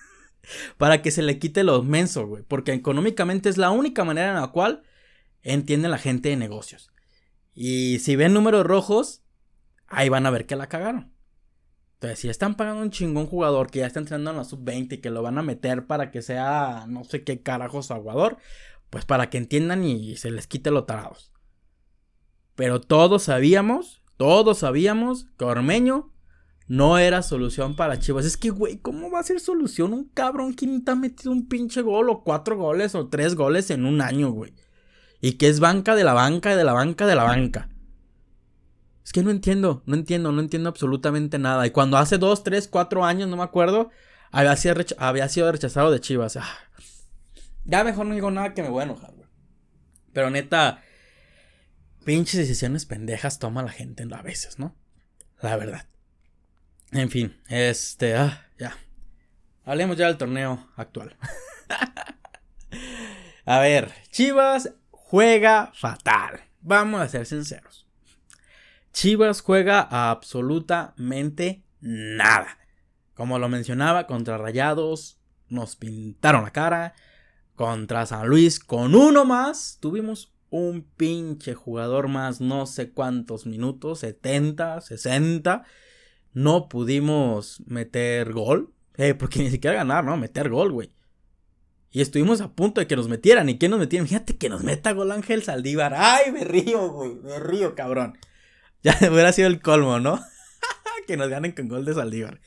para 0.77 1.01
que 1.01 1.12
se 1.12 1.22
le 1.22 1.39
quite 1.39 1.63
lo 1.63 1.84
menso, 1.84 2.25
güey. 2.25 2.44
Porque 2.44 2.74
económicamente 2.74 3.50
es 3.50 3.58
la 3.58 3.72
única 3.72 4.06
manera 4.06 4.30
en 4.30 4.42
la 4.42 4.48
cual 4.48 4.84
entiende 5.42 5.89
la 5.89 5.98
gente 5.98 6.30
de 6.30 6.38
negocios. 6.38 6.92
Y 7.53 8.00
si 8.00 8.15
ven 8.15 8.34
números 8.34 8.65
rojos, 8.65 9.23
ahí 9.93 10.09
van 10.09 10.25
a 10.25 10.31
ver 10.31 10.45
que 10.45 10.55
la 10.55 10.67
cagaron. 10.67 11.13
Entonces, 11.95 12.19
si 12.19 12.29
están 12.29 12.55
pagando 12.55 12.81
un 12.81 12.91
chingón 12.91 13.27
jugador 13.27 13.71
que 13.71 13.79
ya 13.79 13.88
está 13.88 14.00
entrando 14.00 14.31
en 14.31 14.38
la 14.38 14.43
sub-20 14.43 14.93
y 14.93 14.97
que 14.97 15.09
lo 15.09 15.21
van 15.21 15.38
a 15.38 15.41
meter 15.41 15.88
para 15.88 16.12
que 16.12 16.21
sea 16.21 16.85
no 16.88 17.05
sé 17.05 17.23
qué 17.23 17.41
carajos 17.41 17.91
aguador, 17.91 18.38
pues 18.89 19.05
para 19.05 19.29
que 19.29 19.38
entiendan 19.38 19.83
y 19.85 20.17
se 20.17 20.29
les 20.29 20.47
quite 20.47 20.69
lo 20.69 20.83
tarados. 20.83 21.31
Pero 22.55 22.81
todos 22.81 23.23
sabíamos, 23.23 24.03
todos 24.17 24.59
sabíamos 24.59 25.27
que 25.38 25.45
Ormeño 25.45 26.13
no 26.67 26.97
era 26.97 27.23
solución 27.23 27.75
para 27.75 28.00
Chivas. 28.00 28.25
Es 28.25 28.38
que, 28.38 28.50
güey, 28.50 28.77
¿cómo 28.77 29.09
va 29.12 29.19
a 29.19 29.23
ser 29.23 29.39
solución 29.39 29.93
un 29.93 30.09
cabrón 30.09 30.53
que 30.53 30.67
ni 30.67 30.81
te 30.81 30.91
ha 30.91 30.95
metido 30.95 31.31
un 31.31 31.47
pinche 31.47 31.81
gol 31.81 32.09
o 32.09 32.23
cuatro 32.23 32.57
goles 32.57 32.95
o 32.95 33.07
tres 33.07 33.35
goles 33.35 33.69
en 33.69 33.85
un 33.85 34.01
año, 34.01 34.31
güey? 34.31 34.53
Y 35.21 35.33
que 35.33 35.47
es 35.47 35.59
banca 35.59 35.95
de 35.95 36.03
la 36.03 36.13
banca 36.13 36.55
de 36.55 36.63
la 36.63 36.73
banca 36.73 37.07
de 37.07 37.15
la 37.15 37.23
banca. 37.23 37.69
Es 39.03 39.12
que 39.12 39.22
no 39.22 39.31
entiendo, 39.31 39.83
no 39.86 39.95
entiendo, 39.95 40.31
no 40.31 40.41
entiendo 40.41 40.69
absolutamente 40.69 41.38
nada. 41.38 41.67
Y 41.67 41.72
cuando 41.72 41.98
hace 41.98 42.17
dos, 42.17 42.43
tres, 42.43 42.67
cuatro 42.67 43.03
años, 43.03 43.27
no 43.27 43.38
me 43.38 43.43
acuerdo, 43.43 43.91
había 44.31 44.55
sido, 44.55 45.51
rechazado 45.51 45.91
de 45.91 46.00
Chivas. 46.00 46.38
Ah, 46.38 46.48
ya 47.65 47.83
mejor 47.83 48.05
no 48.05 48.15
digo 48.15 48.31
nada 48.31 48.53
que 48.53 48.63
me 48.63 48.69
voy 48.69 48.81
a 48.81 48.86
enojar, 48.86 49.13
güey. 49.13 49.27
Pero 50.13 50.29
neta, 50.29 50.81
pinches 52.05 52.39
decisiones 52.39 52.86
pendejas 52.86 53.39
toma 53.39 53.62
la 53.62 53.72
gente 53.72 54.07
a 54.12 54.22
veces, 54.22 54.57
¿no? 54.57 54.75
La 55.41 55.57
verdad. 55.57 55.87
En 56.92 57.09
fin, 57.09 57.35
este, 57.50 58.16
ah, 58.16 58.48
ya. 58.57 58.77
Hablemos 59.66 59.98
ya 59.98 60.07
del 60.07 60.18
torneo 60.18 60.70
actual. 60.75 61.18
a 63.46 63.59
ver, 63.59 63.92
Chivas 64.11 64.72
juega 64.92 65.72
fatal. 65.75 66.42
Vamos 66.61 67.01
a 67.01 67.07
ser 67.07 67.25
sinceros. 67.25 67.82
Chivas 68.94 69.42
juega 69.42 69.82
absolutamente 69.82 71.64
nada. 71.82 72.58
Como 73.14 73.40
lo 73.40 73.50
mencionaba, 73.50 74.08
contra 74.08 74.38
Rayados 74.38 75.20
nos 75.50 75.75
pintaron 75.75 76.44
la 76.44 76.51
cara. 76.51 76.94
Contra 77.56 78.06
San 78.06 78.27
Luis 78.27 78.60
con 78.60 78.96
uno 78.96 79.25
más 79.25 79.77
tuvimos 79.79 80.34
un 80.50 80.84
pinche 80.84 81.53
jugador 81.53 82.08
más, 82.08 82.42
no 82.42 82.66
sé 82.66 82.92
cuántos 82.92 83.46
minutos, 83.46 84.00
70, 84.00 84.82
60 84.82 85.64
no 86.34 86.68
pudimos 86.68 87.62
meter 87.66 88.34
gol. 88.34 88.74
Eh, 88.98 89.14
porque 89.14 89.40
ni 89.44 89.50
siquiera 89.50 89.77
ganar, 89.77 90.03
¿no? 90.03 90.18
Meter 90.18 90.50
gol, 90.50 90.72
güey. 90.72 90.92
Y 91.92 92.01
estuvimos 92.01 92.42
a 92.42 92.51
punto 92.53 92.82
de 92.82 92.88
que 92.88 92.96
nos 92.96 93.08
metieran. 93.08 93.50
¿Y 93.50 93.60
quién 93.60 93.72
nos 93.72 93.79
metieron? 93.79 94.08
Fíjate 94.08 94.38
que 94.38 94.50
nos 94.50 94.64
meta 94.64 94.94
gol 94.94 95.12
Ángel 95.12 95.44
Saldívar. 95.44 95.94
¡Ay, 95.96 96.32
me 96.32 96.44
río, 96.44 96.90
güey! 96.92 97.14
Me 97.16 97.40
río, 97.40 97.75
cabrón. 97.75 98.18
Ya 98.83 98.98
hubiera 99.11 99.31
sido 99.33 99.48
el 99.48 99.61
colmo, 99.61 100.00
¿no? 100.00 100.19
que 101.07 101.17
nos 101.17 101.29
ganen 101.29 101.53
con 101.53 101.67
gol 101.67 101.85
de 101.85 101.93
Saldívar. 101.93 102.41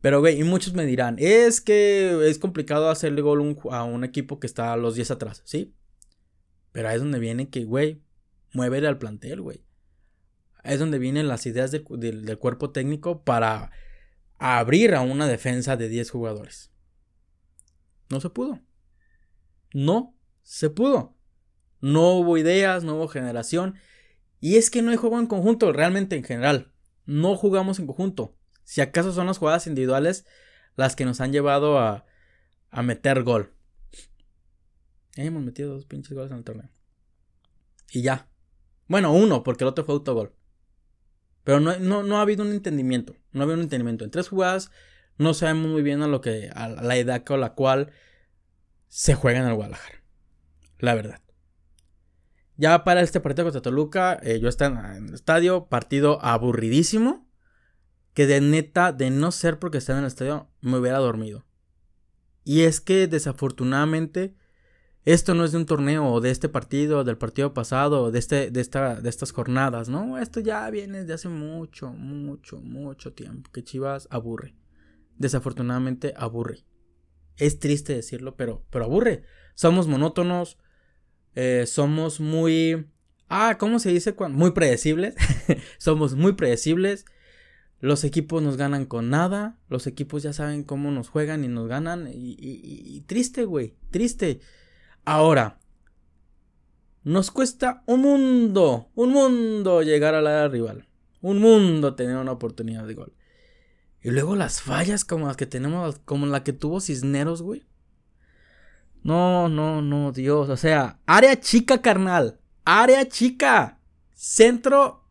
Pero, 0.00 0.20
güey, 0.20 0.40
y 0.40 0.44
muchos 0.44 0.72
me 0.72 0.86
dirán, 0.86 1.16
es 1.18 1.60
que 1.60 2.28
es 2.28 2.38
complicado 2.38 2.88
hacerle 2.88 3.20
gol 3.20 3.58
a 3.70 3.84
un 3.84 4.04
equipo 4.04 4.40
que 4.40 4.46
está 4.46 4.72
a 4.72 4.76
los 4.76 4.94
10 4.94 5.10
atrás, 5.10 5.42
¿sí? 5.44 5.74
Pero 6.72 6.88
ahí 6.88 6.96
es 6.96 7.02
donde 7.02 7.18
viene 7.18 7.50
que, 7.50 7.64
güey, 7.64 8.00
muévele 8.52 8.88
al 8.88 8.98
plantel, 8.98 9.42
güey 9.42 9.62
es 10.64 10.78
donde 10.78 10.98
vienen 10.98 11.28
las 11.28 11.46
ideas 11.46 11.70
del 11.70 12.38
cuerpo 12.38 12.70
técnico 12.70 13.22
para 13.22 13.70
abrir 14.38 14.94
a 14.94 15.00
una 15.00 15.26
defensa 15.26 15.76
de 15.76 15.88
10 15.88 16.10
jugadores. 16.10 16.70
No 18.08 18.20
se 18.20 18.30
pudo. 18.30 18.60
No 19.72 20.14
se 20.42 20.70
pudo. 20.70 21.16
No 21.80 22.14
hubo 22.14 22.36
ideas, 22.36 22.84
no 22.84 22.96
hubo 22.96 23.08
generación. 23.08 23.76
Y 24.40 24.56
es 24.56 24.70
que 24.70 24.82
no 24.82 24.90
hay 24.90 24.96
juego 24.96 25.18
en 25.18 25.26
conjunto, 25.26 25.72
realmente 25.72 26.16
en 26.16 26.24
general. 26.24 26.72
No 27.04 27.36
jugamos 27.36 27.78
en 27.78 27.86
conjunto. 27.86 28.36
Si 28.64 28.80
acaso 28.80 29.12
son 29.12 29.26
las 29.26 29.38
jugadas 29.38 29.66
individuales 29.66 30.26
las 30.76 30.96
que 30.96 31.04
nos 31.04 31.20
han 31.20 31.32
llevado 31.32 31.78
a, 31.78 32.06
a 32.70 32.82
meter 32.82 33.22
gol. 33.22 33.52
Hemos 35.16 35.42
metido 35.42 35.74
dos 35.74 35.84
pinches 35.84 36.12
goles 36.12 36.30
en 36.30 36.38
el 36.38 36.44
torneo. 36.44 36.70
Y 37.92 38.02
ya. 38.02 38.28
Bueno, 38.86 39.12
uno, 39.12 39.42
porque 39.42 39.64
el 39.64 39.68
otro 39.68 39.84
fue 39.84 39.94
autogol. 39.94 40.34
Pero 41.44 41.60
no, 41.60 42.02
no, 42.02 42.18
ha 42.18 42.22
habido 42.22 42.44
un 42.44 42.52
entendimiento. 42.52 43.16
No 43.32 43.40
ha 43.40 43.42
habido 43.44 43.56
un 43.56 43.62
entendimiento. 43.62 44.04
En 44.04 44.10
tres 44.10 44.28
jugadas 44.28 44.70
no 45.18 45.34
sabemos 45.34 45.70
muy 45.70 45.82
bien 45.82 46.02
a 46.02 46.08
lo 46.08 46.20
que. 46.20 46.50
a 46.54 46.68
la 46.68 46.96
edad 46.96 47.24
con 47.24 47.40
la 47.40 47.54
cual 47.54 47.92
se 48.88 49.14
juega 49.14 49.40
en 49.40 49.46
el 49.46 49.54
Guadalajara. 49.54 50.02
La 50.78 50.94
verdad. 50.94 51.20
Ya 52.60 52.84
para 52.84 53.00
este 53.00 53.20
partido 53.20 53.46
contra 53.46 53.62
Toluca, 53.62 54.20
eh, 54.22 54.38
yo 54.38 54.46
estaba 54.46 54.94
en 54.94 55.08
el 55.08 55.14
estadio, 55.14 55.64
partido 55.70 56.22
aburridísimo. 56.22 57.26
Que 58.12 58.26
de 58.26 58.42
neta, 58.42 58.92
de 58.92 59.08
no 59.08 59.32
ser 59.32 59.58
porque 59.58 59.78
estaba 59.78 60.00
en 60.00 60.04
el 60.04 60.08
estadio, 60.08 60.50
me 60.60 60.76
hubiera 60.76 60.98
dormido. 60.98 61.46
Y 62.44 62.62
es 62.62 62.82
que 62.82 63.06
desafortunadamente 63.06 64.36
esto 65.06 65.32
no 65.32 65.44
es 65.44 65.52
de 65.52 65.58
un 65.58 65.64
torneo 65.64 66.06
o 66.06 66.20
de 66.20 66.30
este 66.30 66.50
partido, 66.50 67.02
del 67.02 67.16
partido 67.16 67.54
pasado, 67.54 68.10
de, 68.10 68.18
este, 68.18 68.50
de, 68.50 68.60
esta, 68.60 69.00
de 69.00 69.08
estas 69.08 69.32
jornadas, 69.32 69.88
¿no? 69.88 70.18
Esto 70.18 70.40
ya 70.40 70.68
viene 70.68 71.06
de 71.06 71.14
hace 71.14 71.30
mucho, 71.30 71.94
mucho, 71.94 72.60
mucho 72.60 73.14
tiempo 73.14 73.50
que 73.50 73.64
Chivas 73.64 74.06
aburre. 74.10 74.54
Desafortunadamente 75.16 76.12
aburre. 76.14 76.66
Es 77.38 77.58
triste 77.58 77.94
decirlo, 77.94 78.36
pero, 78.36 78.66
pero 78.68 78.84
aburre. 78.84 79.22
Somos 79.54 79.88
monótonos, 79.88 80.58
eh, 81.34 81.64
somos 81.66 82.20
muy... 82.20 82.86
Ah, 83.28 83.56
¿cómo 83.58 83.78
se 83.78 83.90
dice? 83.90 84.14
Muy 84.30 84.50
predecibles. 84.52 85.14
somos 85.78 86.14
muy 86.14 86.32
predecibles. 86.32 87.04
Los 87.80 88.04
equipos 88.04 88.42
nos 88.42 88.56
ganan 88.56 88.86
con 88.86 89.10
nada. 89.10 89.58
Los 89.68 89.86
equipos 89.86 90.22
ya 90.22 90.32
saben 90.32 90.64
cómo 90.64 90.90
nos 90.90 91.08
juegan 91.08 91.44
y 91.44 91.48
nos 91.48 91.68
ganan. 91.68 92.08
Y, 92.08 92.36
y 92.38 93.00
triste, 93.02 93.44
güey. 93.44 93.76
Triste. 93.90 94.40
Ahora, 95.04 95.60
nos 97.02 97.30
cuesta 97.30 97.82
un 97.86 98.02
mundo, 98.02 98.90
un 98.94 99.10
mundo 99.10 99.82
llegar 99.82 100.14
a 100.14 100.20
la 100.20 100.48
rival. 100.48 100.86
Un 101.22 101.38
mundo 101.38 101.94
tener 101.94 102.16
una 102.16 102.32
oportunidad 102.32 102.86
de 102.86 102.94
gol. 102.94 103.14
Y 104.02 104.10
luego 104.10 104.36
las 104.36 104.62
fallas 104.62 105.04
como 105.04 105.26
las 105.26 105.36
que 105.36 105.46
tenemos, 105.46 105.98
como 106.04 106.26
la 106.26 106.44
que 106.44 106.52
tuvo 106.52 106.80
Cisneros, 106.80 107.42
güey. 107.42 107.64
No, 109.02 109.48
no, 109.48 109.82
no, 109.82 110.12
Dios. 110.12 110.48
O 110.48 110.56
sea, 110.56 110.98
área 111.06 111.38
chica, 111.40 111.80
carnal. 111.82 112.40
Área 112.64 113.08
chica. 113.08 113.78
Centro 114.14 115.08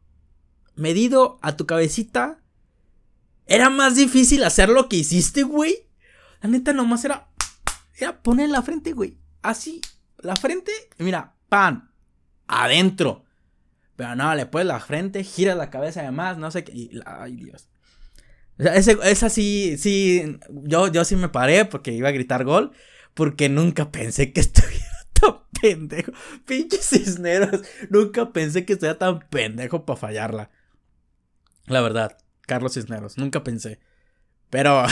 medido 0.76 1.40
a 1.42 1.58
tu 1.58 1.66
cabecita. 1.66 2.40
Era 3.46 3.70
más 3.70 3.96
difícil 3.96 4.44
hacer 4.44 4.70
lo 4.70 4.88
que 4.88 4.98
hiciste, 4.98 5.44
güey. 5.44 5.88
La 6.42 6.50
neta 6.50 6.74
nomás 6.74 7.04
era... 7.06 7.28
Era 7.98 8.22
poner 8.22 8.50
la 8.50 8.62
frente, 8.62 8.94
güey 8.94 9.20
así, 9.42 9.82
la 10.20 10.36
frente, 10.36 10.72
mira, 10.98 11.36
pan, 11.48 11.92
adentro. 12.48 13.26
Pero 13.96 14.16
no, 14.16 14.34
le 14.34 14.46
pones 14.46 14.68
la 14.68 14.80
frente, 14.80 15.24
gira 15.24 15.56
la 15.56 15.70
cabeza 15.70 16.02
además, 16.02 16.38
no 16.38 16.52
sé 16.52 16.64
qué. 16.64 16.72
Y, 16.74 17.00
ay, 17.06 17.36
Dios. 17.36 17.70
O 18.58 18.64
sea, 18.64 18.76
ese, 18.76 18.98
esa 19.04 19.30
sí, 19.30 19.78
sí, 19.78 20.38
yo, 20.50 20.88
yo 20.88 21.04
sí 21.04 21.16
me 21.16 21.30
paré 21.30 21.66
porque 21.66 21.92
iba 21.92 22.10
a 22.10 22.14
gritar 22.14 22.44
gol, 22.46 22.72
porque 23.20 23.50
nunca 23.50 23.92
pensé 23.92 24.32
que 24.32 24.40
estuviera 24.40 25.06
tan 25.12 25.42
pendejo. 25.62 26.14
Pinches 26.46 26.88
cisneros, 26.88 27.64
nunca 27.90 28.32
pensé 28.32 28.64
que 28.64 28.74
estuviera 28.74 28.98
tan 28.98 29.20
pendejo 29.28 29.86
para 29.86 30.00
fallarla. 30.00 30.52
La 31.66 31.82
verdad, 31.82 32.18
Carlos 32.48 32.76
Cisneros, 32.76 33.18
nunca 33.18 33.44
pensé. 33.44 33.82
Pero 34.50 34.86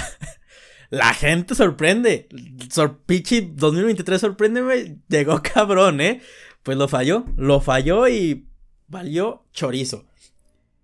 la 0.89 1.13
gente 1.13 1.55
sorprende. 1.55 2.27
Sor, 2.69 3.01
Pichi 3.05 3.53
2023 3.55 4.19
sorpréndeme, 4.19 4.97
llegó 5.07 5.41
cabrón, 5.53 6.01
¿eh? 6.01 6.21
Pues 6.63 6.77
lo 6.77 6.89
falló, 6.89 7.27
lo 7.37 7.61
falló 7.61 8.09
y 8.09 8.49
valió 8.89 9.45
chorizo. 9.53 10.05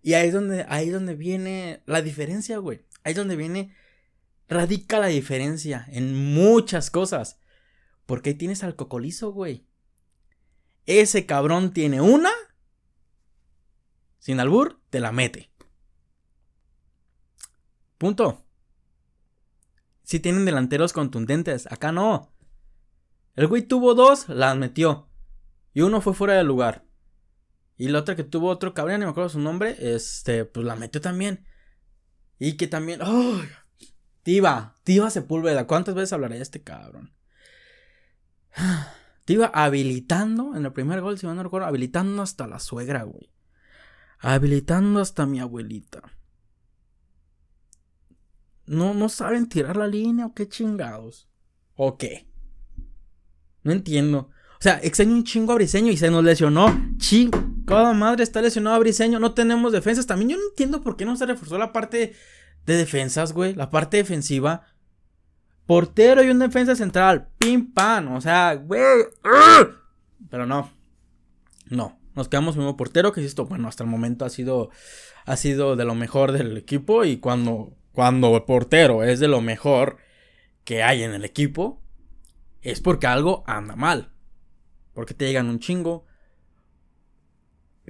Y 0.02 0.14
ahí 0.14 0.30
es 0.30 0.34
donde, 0.34 0.66
ahí 0.70 0.88
es 0.88 0.94
donde 0.94 1.16
viene 1.16 1.82
la 1.88 2.02
diferencia, 2.02 2.58
güey. 2.60 2.86
Ahí 3.04 3.12
es 3.12 3.18
donde 3.18 3.36
viene, 3.36 3.76
radica 4.54 5.00
la 5.00 5.08
diferencia 5.08 5.86
en 5.90 6.34
muchas 6.34 6.90
cosas. 6.90 7.40
Porque 8.06 8.32
ahí 8.32 8.36
tienes 8.36 8.64
al 8.64 8.76
cocolizo, 8.76 9.32
güey. 9.32 9.68
Ese 10.86 11.26
cabrón 11.26 11.74
tiene 11.74 12.02
una. 12.02 12.32
Sin 14.20 14.40
albur, 14.40 14.82
te 14.90 15.00
la 15.00 15.12
mete. 15.12 15.52
Punto. 17.98 18.46
Si 20.04 20.20
tienen 20.20 20.46
delanteros 20.46 20.94
contundentes, 20.94 21.72
acá 21.72 21.92
no. 21.92 22.34
El 23.36 23.48
güey 23.48 23.64
tuvo 23.64 23.96
dos, 23.96 24.30
las 24.30 24.56
metió. 24.58 25.10
Y 25.74 25.82
uno 25.82 26.02
fue 26.02 26.14
fuera 26.14 26.34
de 26.36 26.44
lugar. 26.44 26.86
Y 27.78 27.88
la 27.88 28.00
otra 28.00 28.16
que 28.16 28.24
tuvo 28.24 28.50
otro 28.50 28.74
cabrón, 28.74 29.00
no 29.00 29.08
me 29.08 29.12
acuerdo 29.12 29.30
su 29.30 29.40
nombre, 29.40 29.76
este, 29.80 30.46
pues 30.46 30.66
la 30.66 30.76
metió 30.76 31.02
también. 31.02 31.46
Y 32.38 32.58
que 32.58 32.68
también. 32.68 33.00
Tiva, 34.24 34.76
Tiva 34.84 35.10
Sepúlveda, 35.10 35.68
¿cuántas 35.68 35.96
veces 35.96 36.14
hablaré 36.14 36.38
de 36.38 36.44
este 36.44 36.64
cabrón? 36.64 37.14
Tiva 39.26 39.52
habilitando 39.54 40.56
en 40.56 40.66
el 40.66 40.74
primer 40.74 41.02
gol, 41.02 41.18
si 41.18 41.28
recuerdo, 41.28 41.68
habilitando 41.68 42.22
hasta 42.22 42.48
la 42.48 42.60
suegra, 42.60 43.04
güey. 43.04 43.30
Habilitando 44.20 45.02
hasta 45.02 45.26
mi 45.26 45.40
abuelita. 45.40 46.02
No, 48.66 48.94
no 48.94 49.10
saben 49.10 49.50
tirar 49.50 49.76
la 49.76 49.88
línea 49.88 50.26
o 50.26 50.34
qué 50.34 50.48
chingados. 50.48 51.30
¿O 51.76 51.98
qué? 51.98 52.30
No 53.64 53.74
entiendo. 53.74 54.30
O 54.60 54.62
sea, 54.64 54.80
extraño 54.82 55.14
un 55.14 55.26
chingo 55.26 55.52
a 55.52 55.56
Briseño 55.56 55.92
y 55.92 55.98
se 55.98 56.10
nos 56.10 56.24
lesionó. 56.24 56.68
Chingada 56.98 57.94
madre, 57.94 58.24
está 58.24 58.42
lesionado 58.42 58.78
a 58.78 58.80
Briseño. 58.80 59.20
No 59.20 59.34
tenemos 59.34 59.74
defensas. 59.74 60.08
También 60.08 60.30
yo 60.30 60.38
no 60.38 60.44
entiendo 60.50 60.82
por 60.82 60.96
qué 60.96 61.04
no 61.04 61.18
se 61.18 61.26
reforzó 61.26 61.58
la 61.58 61.74
parte 61.74 62.14
de 62.66 62.78
defensas, 62.78 63.34
güey. 63.34 63.54
La 63.54 63.70
parte 63.70 63.98
defensiva. 63.98 64.68
Portero 65.66 66.24
y 66.24 66.30
un 66.30 66.40
defensa 66.40 66.76
central. 66.76 67.30
Pim 67.38 67.74
pam. 67.74 68.14
O 68.14 68.22
sea, 68.22 68.56
güey. 68.56 68.82
Pero 70.30 70.46
no. 70.46 70.72
No. 71.70 72.00
Nos 72.16 72.28
quedamos 72.28 72.58
mismo 72.58 72.78
portero. 72.78 73.12
Que 73.12 73.24
esto, 73.24 73.46
bueno, 73.46 73.68
hasta 73.68 73.84
el 73.84 73.90
momento 73.90 74.26
ha 74.26 74.30
sido. 74.30 74.70
Ha 75.26 75.38
sido 75.38 75.76
de 75.76 75.86
lo 75.86 75.96
mejor 75.96 76.32
del 76.32 76.58
equipo. 76.58 77.06
Y 77.06 77.18
cuando 77.18 77.78
cuando 77.94 78.36
el 78.36 78.44
portero 78.44 79.04
es 79.04 79.20
de 79.20 79.28
lo 79.28 79.40
mejor 79.40 79.98
que 80.66 80.84
hay 80.84 81.04
en 81.04 81.14
el 81.14 81.24
equipo, 81.24 81.82
es 82.62 82.82
porque 82.82 83.08
algo 83.08 83.44
anda 83.46 83.76
mal. 83.76 84.12
Porque 84.94 85.14
te 85.14 85.26
llegan 85.26 85.48
un 85.48 85.60
chingo. 85.60 86.06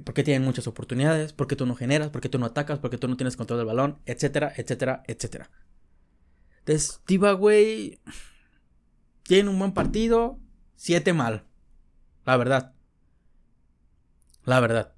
Porque 0.02 0.24
tienen 0.24 0.42
muchas 0.42 0.66
oportunidades. 0.66 1.32
Porque 1.32 1.56
tú 1.56 1.66
no 1.66 1.74
generas. 1.74 2.10
Porque 2.10 2.28
tú 2.28 2.38
no 2.38 2.46
atacas. 2.46 2.78
Porque 2.78 2.98
tú 2.98 3.06
no 3.08 3.16
tienes 3.16 3.36
control 3.36 3.58
del 3.58 3.66
balón. 3.66 4.00
Etcétera, 4.06 4.52
etcétera, 4.56 5.02
etcétera. 5.06 5.50
Entonces, 6.60 7.00
güey. 7.38 8.00
Tiene 9.22 9.50
un 9.50 9.58
buen 9.58 9.72
partido. 9.72 10.38
Siete 10.76 11.12
mal. 11.12 11.44
La 12.24 12.36
verdad. 12.36 12.74
La 14.44 14.60
verdad. 14.60 14.94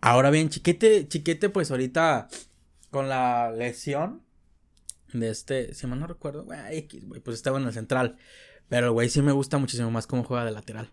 Ahora 0.00 0.30
bien, 0.30 0.48
Chiquete, 0.48 1.08
Chiquete, 1.08 1.50
pues 1.50 1.70
ahorita 1.70 2.28
con 2.90 3.08
la 3.08 3.52
lesión 3.52 4.22
de 5.12 5.30
este, 5.30 5.74
si 5.74 5.86
mal 5.86 6.00
no 6.00 6.06
recuerdo, 6.06 6.44
güey, 6.44 7.20
pues 7.22 7.36
estaba 7.36 7.58
en 7.58 7.66
el 7.66 7.72
central. 7.72 8.16
Pero, 8.68 8.92
güey, 8.92 9.08
sí 9.08 9.20
me 9.20 9.32
gusta 9.32 9.58
muchísimo 9.58 9.90
más 9.90 10.06
cómo 10.06 10.24
juega 10.24 10.44
de 10.44 10.52
lateral. 10.52 10.90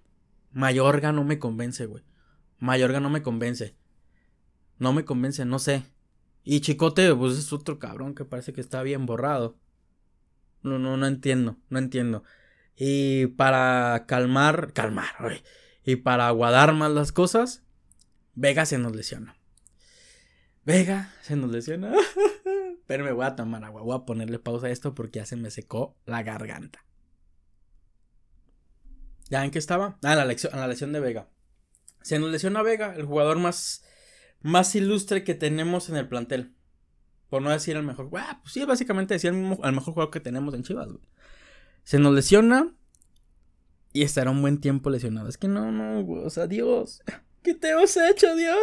Mayorga 0.58 1.12
no 1.12 1.24
me 1.24 1.38
convence, 1.38 1.86
güey. 1.86 2.04
Mayorga 2.58 3.00
no 3.00 3.12
me 3.12 3.22
convence. 3.22 3.76
No 4.80 4.91
me 4.91 5.06
convence, 5.06 5.46
no 5.46 5.60
sé. 5.60 5.84
Y 6.43 6.62
Chicote, 6.62 7.13
pues 7.13 7.38
es 7.38 7.54
otro 7.54 7.78
cabrón 7.78 8.15
que 8.15 8.26
parece 8.26 8.54
que 8.54 8.62
está 8.62 8.82
bien 8.82 9.06
borrado. 9.06 9.56
No, 10.63 10.80
no, 10.80 10.98
no 10.98 11.06
entiendo, 11.06 11.58
no 11.70 11.78
entiendo. 11.78 12.24
Y 12.76 13.28
para 13.28 14.06
calmar, 14.08 14.74
calmar, 14.74 15.13
güey. 15.20 15.43
Y 15.86 15.98
para 15.98 16.28
aguadar 16.28 16.74
más 16.74 16.91
las 16.91 17.12
cosas, 17.12 17.63
Vega 18.34 18.65
se 18.65 18.80
nos 18.80 18.96
lesiona. 18.96 19.38
Vega 20.65 21.13
se 21.22 21.36
nos 21.36 21.52
lesiona. 21.52 21.93
Pero 22.88 23.04
me 23.04 23.12
voy 23.12 23.28
a 23.28 23.36
tomar 23.36 23.63
agua. 23.63 23.84
Voy 23.84 23.96
a 23.96 24.06
ponerle 24.06 24.39
pausa 24.39 24.65
a 24.65 24.72
esto 24.72 24.96
porque 24.96 25.20
ya 25.20 25.28
se 25.28 25.36
me 25.36 25.52
secó 25.52 25.96
la 26.08 26.24
garganta. 26.24 26.87
¿Ya 29.30 29.44
en 29.44 29.52
qué 29.52 29.60
estaba? 29.60 29.98
Ah, 30.04 30.13
en 30.13 30.18
la, 30.18 30.26
la 30.26 30.68
lesión 30.68 30.94
de 30.94 31.00
Vega. 31.00 31.30
Se 32.02 32.20
nos 32.20 32.32
lesiona 32.32 32.62
Vega, 32.62 32.96
el 32.96 33.06
jugador 33.06 33.38
más, 33.40 33.84
más 34.42 34.74
ilustre 34.76 35.24
que 35.24 35.36
tenemos 35.36 35.90
en 35.90 35.98
el 35.98 36.08
plantel. 36.08 36.54
Por 37.30 37.42
no 37.42 37.50
decir 37.50 37.76
el 37.76 37.84
mejor. 37.84 38.10
pues 38.10 38.24
sí, 38.46 38.63
básicamente 38.63 39.13
decía 39.13 39.32
el, 39.32 39.36
mejor 39.36 39.94
jugador 39.94 40.12
que 40.12 40.20
tenemos 40.20 40.54
en 40.54 40.63
Chivas, 40.63 40.88
Se 41.84 42.00
nos 42.00 42.13
lesiona. 42.13 42.74
Y 43.94 44.04
estará 44.04 44.32
un 44.32 44.42
buen 44.42 44.60
tiempo 44.62 44.90
lesionado. 44.90 45.28
Es 45.28 45.38
que 45.38 45.48
no, 45.48 45.72
no, 45.72 46.06
o 46.08 46.30
sea, 46.30 46.48
Dios. 46.48 47.02
¿Qué 47.42 47.54
te 47.54 47.70
hemos 47.70 47.96
hecho, 47.98 48.36
Dios? 48.36 48.58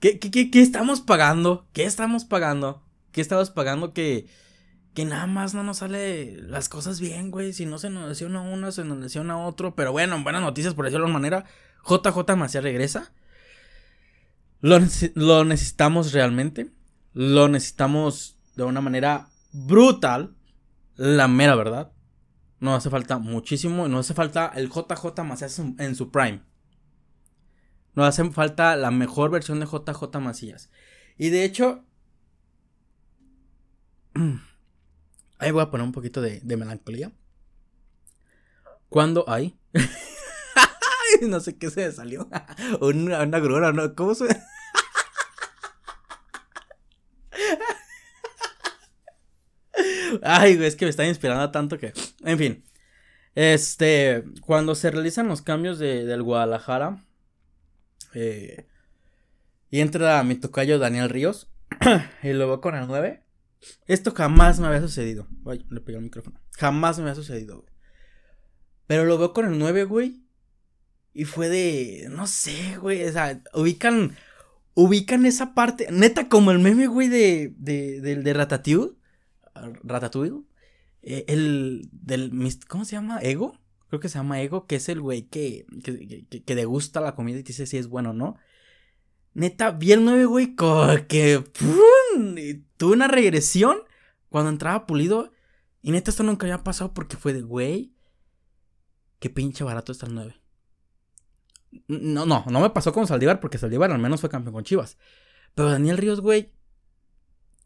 ¿Qué, 0.00 0.18
qué, 0.18 0.50
qué, 0.50 0.60
estamos 0.60 1.00
pagando? 1.00 1.68
¿Qué 1.72 1.84
estamos 1.84 2.24
pagando? 2.24 2.82
¿Qué 3.12 3.20
estamos 3.20 3.50
pagando 3.50 3.94
que, 3.94 4.28
que 4.98 5.04
nada 5.04 5.28
más 5.28 5.54
no 5.54 5.62
nos 5.62 5.78
sale 5.78 6.38
las 6.42 6.68
cosas 6.68 6.98
bien, 6.98 7.30
güey? 7.30 7.52
Si 7.52 7.66
no 7.66 7.78
se 7.78 7.88
nos 7.88 8.08
lesiona 8.08 8.40
uno, 8.40 8.72
se 8.72 8.82
nos 8.82 8.98
lesiona 8.98 9.38
otro. 9.38 9.76
Pero 9.76 9.92
bueno, 9.92 10.20
buenas 10.24 10.42
noticias 10.42 10.74
por 10.74 10.86
decirlo 10.86 11.06
de 11.06 11.12
alguna 11.12 11.20
manera. 11.20 11.44
JJ 11.88 12.34
Macías 12.34 12.64
regresa. 12.64 13.12
Lo, 14.60 15.44
necesitamos 15.44 16.12
realmente. 16.12 16.72
Lo 17.12 17.46
necesitamos 17.46 18.40
de 18.56 18.64
una 18.64 18.80
manera 18.80 19.28
brutal. 19.52 20.34
La 20.96 21.28
mera 21.28 21.54
verdad. 21.54 21.92
No 22.58 22.74
hace 22.74 22.90
falta 22.90 23.18
muchísimo. 23.18 23.86
No 23.86 24.00
hace 24.00 24.14
falta 24.14 24.50
el 24.56 24.68
JJ 24.68 25.22
Macías 25.22 25.60
en 25.60 25.94
su 25.94 26.10
prime. 26.10 26.42
Nos 27.94 28.08
hace 28.08 28.28
falta 28.32 28.74
la 28.74 28.90
mejor 28.90 29.30
versión 29.30 29.60
de 29.60 29.66
JJ 29.66 30.18
Macías. 30.18 30.70
Y 31.16 31.28
de 31.28 31.44
hecho. 31.44 31.84
Ahí 35.38 35.52
voy 35.52 35.62
a 35.62 35.70
poner 35.70 35.86
un 35.86 35.92
poquito 35.92 36.20
de, 36.20 36.40
melancolía. 36.56 37.12
Cuando 38.88 39.24
hay. 39.28 39.58
no 41.22 41.40
sé 41.40 41.56
qué 41.56 41.70
se 41.70 41.92
salió. 41.92 42.28
una, 42.80 43.22
una 43.22 43.38
grura, 43.38 43.72
¿no? 43.72 43.94
¿Cómo 43.94 44.14
se.? 44.14 44.26
Ay, 50.22 50.56
güey, 50.56 50.66
es 50.66 50.74
que 50.74 50.86
me 50.86 50.90
está 50.90 51.06
inspirando 51.06 51.50
tanto 51.50 51.78
que. 51.78 51.92
En 52.24 52.38
fin. 52.38 52.64
Este. 53.34 54.24
Cuando 54.40 54.74
se 54.74 54.90
realizan 54.90 55.28
los 55.28 55.42
cambios 55.42 55.78
de, 55.78 56.04
del 56.04 56.22
Guadalajara 56.24 57.04
eh, 58.14 58.66
y 59.70 59.80
entra 59.80 60.22
mi 60.24 60.34
tocayo 60.34 60.80
Daniel 60.80 61.10
Ríos. 61.10 61.48
y 62.22 62.32
luego 62.32 62.60
con 62.60 62.74
el 62.74 62.88
9. 62.88 63.27
Esto 63.86 64.12
jamás 64.12 64.60
me 64.60 64.66
había 64.66 64.80
sucedido. 64.80 65.28
Ay, 65.46 65.64
le 65.70 65.80
pegué 65.80 65.98
el 65.98 66.04
micrófono. 66.04 66.40
Jamás 66.52 66.98
me 66.98 67.04
había 67.04 67.14
sucedido, 67.14 67.64
Pero 68.86 69.04
lo 69.04 69.18
veo 69.18 69.32
con 69.32 69.46
el 69.46 69.58
9, 69.58 69.84
güey. 69.84 70.22
Y 71.12 71.24
fue 71.24 71.48
de. 71.48 72.08
No 72.10 72.26
sé, 72.26 72.76
güey. 72.78 73.04
O 73.04 73.12
sea, 73.12 73.42
ubican. 73.54 74.16
Ubican 74.74 75.26
esa 75.26 75.54
parte. 75.54 75.88
Neta, 75.90 76.28
como 76.28 76.50
el 76.52 76.58
meme, 76.58 76.86
güey, 76.86 77.08
de. 77.08 77.54
de, 77.56 78.00
de, 78.00 78.16
de 78.16 78.32
Ratatouille. 78.32 78.96
Ratatouille. 79.82 80.44
Eh, 81.02 81.24
el. 81.28 81.88
Del. 81.92 82.32
¿Cómo 82.68 82.84
se 82.84 82.92
llama? 82.92 83.18
¿Ego? 83.20 83.58
creo 83.88 84.00
que 84.00 84.08
se 84.08 84.18
llama 84.18 84.40
Ego, 84.40 84.66
que 84.66 84.76
es 84.76 84.88
el 84.88 85.00
güey 85.00 85.22
que, 85.22 85.66
que, 85.82 86.26
que, 86.28 86.42
que 86.44 86.54
degusta 86.54 87.00
la 87.00 87.14
comida 87.14 87.38
y 87.38 87.42
te 87.42 87.48
dice 87.48 87.66
si 87.66 87.78
es 87.78 87.88
bueno 87.88 88.10
o 88.10 88.14
no. 88.14 88.36
Neta, 89.34 89.70
vi 89.70 89.92
el 89.92 90.04
9, 90.04 90.24
güey, 90.26 90.56
que 91.08 91.44
tuve 92.76 92.92
una 92.92 93.08
regresión 93.08 93.78
cuando 94.28 94.50
entraba 94.50 94.86
pulido. 94.86 95.32
Y 95.82 95.92
neta, 95.92 96.10
esto 96.10 96.22
nunca 96.22 96.46
había 96.46 96.64
pasado 96.64 96.92
porque 96.92 97.16
fue 97.16 97.32
de, 97.32 97.42
güey, 97.42 97.94
qué 99.18 99.30
pinche 99.30 99.64
barato 99.64 99.92
está 99.92 100.06
el 100.06 100.14
9. 100.14 100.40
No, 101.86 102.26
no, 102.26 102.44
no 102.48 102.60
me 102.60 102.70
pasó 102.70 102.92
con 102.92 103.06
Saldívar 103.06 103.40
porque 103.40 103.58
Saldívar 103.58 103.90
al 103.90 103.98
menos 103.98 104.20
fue 104.20 104.30
campeón 104.30 104.54
con 104.54 104.64
Chivas. 104.64 104.98
Pero 105.54 105.70
Daniel 105.70 105.98
Ríos, 105.98 106.20
güey. 106.20 106.52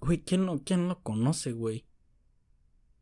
Güey, 0.00 0.22
¿quién 0.24 0.46
lo, 0.46 0.62
quién 0.64 0.88
lo 0.88 1.02
conoce, 1.02 1.52
güey? 1.52 1.86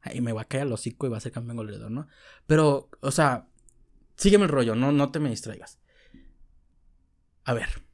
Ahí 0.02 0.20
me 0.20 0.32
va 0.32 0.42
a 0.42 0.48
caer 0.48 0.66
el 0.66 0.72
hocico 0.72 1.06
y 1.06 1.10
va 1.10 1.16
a 1.16 1.20
ser 1.20 1.32
campeón 1.32 1.56
goleador, 1.56 1.90
¿no? 1.90 2.06
Pero, 2.46 2.90
o 3.00 3.10
sea, 3.10 3.48
sígueme 4.16 4.44
el 4.44 4.50
rollo, 4.50 4.74
no, 4.74 4.92
no 4.92 5.10
te 5.10 5.18
me 5.18 5.30
distraigas. 5.30 5.78
A 7.44 7.54
ver. 7.54 7.89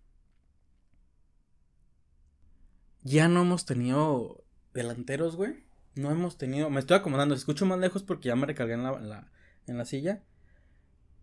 Ya 3.06 3.28
no 3.28 3.42
hemos 3.42 3.64
tenido 3.64 4.42
delanteros, 4.74 5.36
güey. 5.36 5.62
No 5.94 6.10
hemos 6.10 6.38
tenido. 6.38 6.70
Me 6.70 6.80
estoy 6.80 6.96
acomodando. 6.96 7.36
Escucho 7.36 7.64
más 7.64 7.78
lejos 7.78 8.02
porque 8.02 8.30
ya 8.30 8.34
me 8.34 8.48
recargué 8.48 8.74
en 8.74 8.82
la, 8.82 9.30
en 9.68 9.78
la 9.78 9.84
silla. 9.84 10.24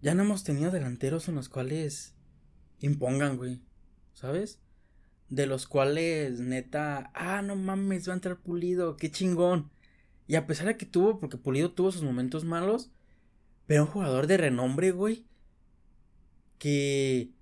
Ya 0.02 0.16
no 0.16 0.24
hemos 0.24 0.46
tenido 0.46 0.72
delanteros 0.72 1.28
en 1.28 1.36
los 1.36 1.50
cuales 1.50 2.16
impongan, 2.80 3.36
güey. 3.36 3.60
¿Sabes? 4.14 4.62
De 5.28 5.46
los 5.46 5.68
cuales, 5.68 6.40
neta, 6.40 7.12
ah, 7.14 7.42
no 7.42 7.58
mames, 7.58 8.08
va 8.08 8.14
a 8.14 8.16
entrar 8.16 8.38
Pulido, 8.38 8.96
qué 8.96 9.12
chingón. 9.12 9.70
Y 10.26 10.36
a 10.36 10.48
pesar 10.48 10.68
de 10.68 10.78
que 10.78 10.86
tuvo, 10.86 11.20
porque 11.20 11.36
Pulido 11.36 11.74
tuvo 11.74 11.92
sus 11.92 12.04
momentos 12.04 12.46
malos, 12.46 12.92
pero 13.68 13.84
un 13.84 13.90
jugador 13.90 14.28
de 14.28 14.38
renombre, 14.38 14.92
güey, 14.92 15.26
que, 16.60 17.34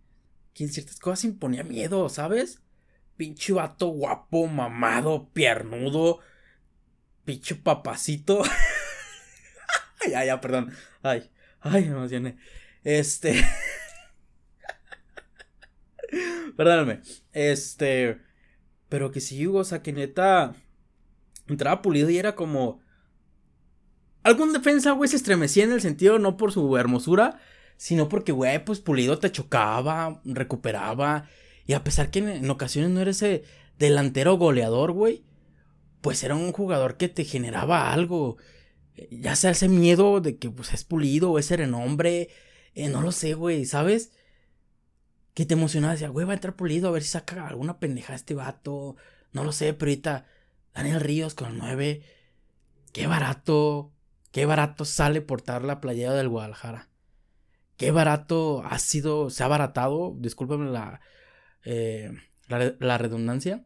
que 0.55 0.63
en 0.63 0.71
ciertas 0.71 0.99
cosas 0.99 1.25
imponía 1.25 1.63
miedo, 1.63 2.09
¿sabes? 2.09 2.59
Pinche 3.21 3.53
vato 3.53 3.85
guapo, 3.89 4.47
mamado, 4.47 5.29
piernudo, 5.31 6.21
pinche 7.23 7.53
papacito. 7.53 8.41
ya, 10.09 10.25
ya, 10.25 10.41
perdón. 10.41 10.73
Ay, 11.03 11.29
ay, 11.59 11.85
me 11.85 11.91
emocioné. 11.91 12.37
Este. 12.83 13.45
Perdóname. 16.57 17.01
Este. 17.31 18.19
Pero 18.89 19.11
que 19.11 19.21
sí, 19.21 19.45
o 19.45 19.63
sea, 19.63 19.83
que 19.83 19.93
neta. 19.93 20.55
Entraba 21.45 21.83
pulido 21.83 22.09
y 22.09 22.17
era 22.17 22.33
como. 22.33 22.81
Algún 24.23 24.51
defensa, 24.51 24.93
güey, 24.93 25.07
se 25.07 25.17
estremecía 25.17 25.63
en 25.63 25.73
el 25.73 25.81
sentido 25.81 26.17
no 26.17 26.37
por 26.37 26.51
su 26.53 26.75
hermosura, 26.75 27.39
sino 27.77 28.09
porque, 28.09 28.31
güey, 28.31 28.65
pues 28.65 28.79
pulido 28.79 29.19
te 29.19 29.31
chocaba, 29.31 30.23
recuperaba. 30.25 31.29
Y 31.65 31.73
a 31.73 31.83
pesar 31.83 32.11
que 32.11 32.19
en, 32.19 32.49
ocasiones 32.49 32.91
no 32.91 33.01
era 33.01 33.11
ese 33.11 33.43
delantero 33.77 34.37
goleador, 34.37 34.91
güey, 34.91 35.23
pues 36.01 36.23
era 36.23 36.35
un 36.35 36.51
jugador 36.51 36.97
que 36.97 37.09
te 37.09 37.23
generaba 37.23 37.91
algo. 37.93 38.37
Ya 39.09 39.35
sea 39.35 39.51
ese 39.51 39.69
miedo 39.69 40.21
de 40.21 40.37
que 40.37 40.49
pues 40.49 40.73
es 40.73 40.83
pulido 40.83 41.37
ese 41.39 41.57
renombre. 41.57 42.29
Eh, 42.73 42.89
no 42.89 43.01
lo 43.01 43.11
sé, 43.11 43.33
güey, 43.33 43.65
¿sabes? 43.65 44.11
Que 45.33 45.45
te 45.45 45.53
emocionaba, 45.53 45.93
decía, 45.93 46.09
güey, 46.09 46.25
va 46.25 46.33
a 46.33 46.35
entrar 46.35 46.55
pulido 46.55 46.89
a 46.89 46.91
ver 46.91 47.03
si 47.03 47.09
saca 47.09 47.47
alguna 47.47 47.79
pendeja 47.79 48.15
este 48.15 48.33
vato. 48.33 48.95
No 49.31 49.43
lo 49.43 49.51
sé, 49.51 49.73
pero 49.73 49.89
ahorita 49.91 50.25
Daniel 50.73 50.99
Ríos 50.99 51.35
con 51.35 51.51
el 51.51 51.57
9. 51.57 52.03
Qué 52.93 53.07
barato, 53.07 53.93
qué 54.31 54.45
barato 54.45 54.83
sale 54.85 55.21
portar 55.21 55.63
la 55.63 55.79
playera 55.79 56.13
del 56.13 56.29
Guadalajara. 56.29 56.89
Qué 57.77 57.91
barato 57.91 58.63
ha 58.63 58.77
sido, 58.79 59.29
se 59.29 59.43
ha 59.43 59.47
baratado, 59.47 60.13
discúlpeme 60.17 60.69
la, 60.69 61.01
eh, 61.63 62.11
la, 62.47 62.97
redundancia. 62.97 63.65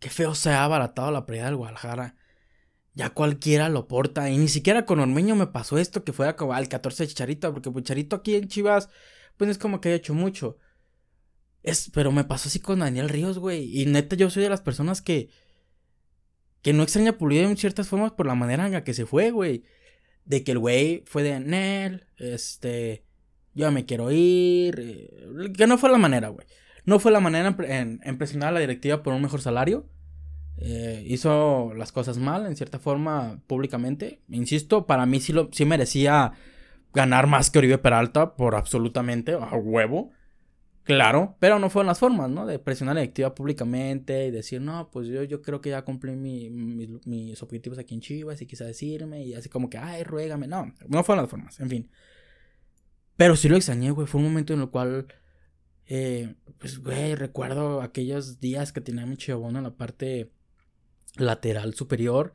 Qué 0.00 0.10
feo 0.10 0.34
se 0.34 0.50
ha 0.50 0.64
abaratado 0.64 1.10
la 1.10 1.26
playera 1.26 1.48
del 1.48 1.56
Guadalajara. 1.56 2.16
Ya 2.94 3.10
cualquiera 3.10 3.68
lo 3.68 3.88
porta. 3.88 4.30
Y 4.30 4.38
ni 4.38 4.48
siquiera 4.48 4.86
con 4.86 5.00
Ormeño 5.00 5.34
me 5.36 5.46
pasó 5.46 5.78
esto 5.78 6.04
que 6.04 6.12
fue 6.12 6.28
a 6.28 6.58
el 6.58 6.68
14 6.68 7.04
de 7.04 7.08
Chicharito. 7.08 7.52
Porque 7.52 7.70
pues, 7.70 7.84
Chicharito 7.84 8.16
aquí 8.16 8.36
en 8.36 8.48
Chivas 8.48 8.88
pues 9.36 9.50
es 9.50 9.58
como 9.58 9.80
que 9.80 9.88
haya 9.88 9.96
hecho 9.96 10.14
mucho. 10.14 10.58
Es, 11.62 11.90
pero 11.92 12.12
me 12.12 12.24
pasó 12.24 12.48
así 12.48 12.60
con 12.60 12.80
Daniel 12.80 13.08
Ríos, 13.08 13.38
güey. 13.38 13.80
Y 13.80 13.86
neta, 13.86 14.16
yo 14.16 14.30
soy 14.30 14.42
de 14.42 14.50
las 14.50 14.60
personas 14.60 15.02
que. 15.02 15.30
Que 16.62 16.72
no 16.72 16.82
extraña 16.82 17.18
Pulido 17.18 17.48
en 17.48 17.56
ciertas 17.58 17.88
formas 17.88 18.12
por 18.12 18.26
la 18.26 18.34
manera 18.34 18.66
en 18.66 18.72
la 18.72 18.84
que 18.84 18.94
se 18.94 19.06
fue, 19.06 19.30
güey. 19.30 19.64
De 20.24 20.44
que 20.44 20.52
el 20.52 20.58
güey 20.58 21.04
fue 21.06 21.22
de 21.22 21.40
Nel, 21.40 22.06
este. 22.16 23.04
Yo 23.54 23.70
me 23.70 23.84
quiero 23.84 24.10
ir. 24.10 24.78
Eh, 24.78 25.52
que 25.56 25.66
no 25.66 25.78
fue 25.78 25.90
la 25.90 25.98
manera, 25.98 26.28
güey. 26.28 26.46
No 26.84 26.98
fue 26.98 27.12
la 27.12 27.20
manera 27.20 27.56
en, 27.66 28.18
presionar 28.18 28.50
a 28.50 28.52
la 28.52 28.60
directiva 28.60 29.02
por 29.02 29.14
un 29.14 29.22
mejor 29.22 29.40
salario. 29.40 29.86
Eh, 30.58 31.02
hizo 31.06 31.72
las 31.74 31.92
cosas 31.92 32.18
mal, 32.18 32.46
en 32.46 32.56
cierta 32.56 32.78
forma, 32.78 33.40
públicamente. 33.46 34.20
Insisto, 34.28 34.86
para 34.86 35.06
mí 35.06 35.20
sí, 35.20 35.32
lo, 35.32 35.48
sí 35.52 35.64
merecía 35.64 36.32
ganar 36.92 37.26
más 37.26 37.50
que 37.50 37.58
Oribe 37.58 37.78
Peralta 37.78 38.36
por 38.36 38.54
absolutamente 38.54 39.32
a 39.32 39.54
huevo. 39.56 40.12
Claro, 40.84 41.36
pero 41.40 41.58
no 41.58 41.70
fueron 41.70 41.86
las 41.86 41.98
formas, 41.98 42.28
¿no? 42.28 42.44
De 42.44 42.58
presionar 42.58 42.92
a 42.92 42.94
la 42.96 43.00
directiva 43.00 43.34
públicamente 43.34 44.26
y 44.26 44.30
decir, 44.30 44.60
no, 44.60 44.90
pues 44.90 45.08
yo, 45.08 45.22
yo 45.22 45.40
creo 45.40 45.62
que 45.62 45.70
ya 45.70 45.82
cumplí 45.82 46.14
mis 46.14 47.42
objetivos 47.42 47.78
aquí 47.78 47.94
en 47.94 48.02
Chivas 48.02 48.42
y 48.42 48.46
quizá 48.46 48.66
decirme 48.66 49.24
y 49.24 49.34
así 49.34 49.48
como 49.48 49.70
que, 49.70 49.78
ay, 49.78 50.02
ruégame. 50.04 50.46
No, 50.46 50.74
no 50.86 51.02
fueron 51.02 51.24
las 51.24 51.30
formas, 51.30 51.58
en 51.58 51.70
fin. 51.70 51.90
Pero 53.16 53.36
sí 53.36 53.48
lo 53.48 53.56
extrañé, 53.56 53.90
güey. 53.90 54.06
Fue 54.06 54.20
un 54.20 54.26
momento 54.26 54.52
en 54.52 54.60
el 54.60 54.70
cual, 54.70 55.06
eh, 55.86 56.34
pues, 56.58 56.78
güey, 56.78 57.14
recuerdo 57.14 57.82
aquellos 57.82 58.40
días 58.40 58.72
que 58.72 58.80
tenía 58.80 59.06
mi 59.06 59.16
chivabono 59.16 59.58
en 59.58 59.64
la 59.64 59.76
parte 59.76 60.32
lateral 61.16 61.74
superior 61.74 62.34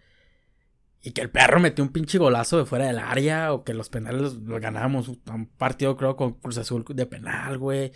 y 1.02 1.12
que 1.12 1.22
el 1.22 1.30
perro 1.30 1.60
metió 1.60 1.84
un 1.84 1.92
pinche 1.92 2.18
golazo 2.18 2.58
de 2.58 2.66
fuera 2.66 2.88
del 2.88 3.00
área. 3.00 3.54
O 3.54 3.64
que 3.64 3.74
los 3.74 3.90
penales 3.90 4.34
los, 4.36 4.62
ganábamos. 4.62 5.08
Un 5.08 5.48
partido, 5.58 5.96
creo, 5.96 6.16
con 6.16 6.34
Cruz 6.34 6.58
Azul 6.58 6.86
de 6.88 7.06
penal, 7.06 7.58
güey. 7.58 7.92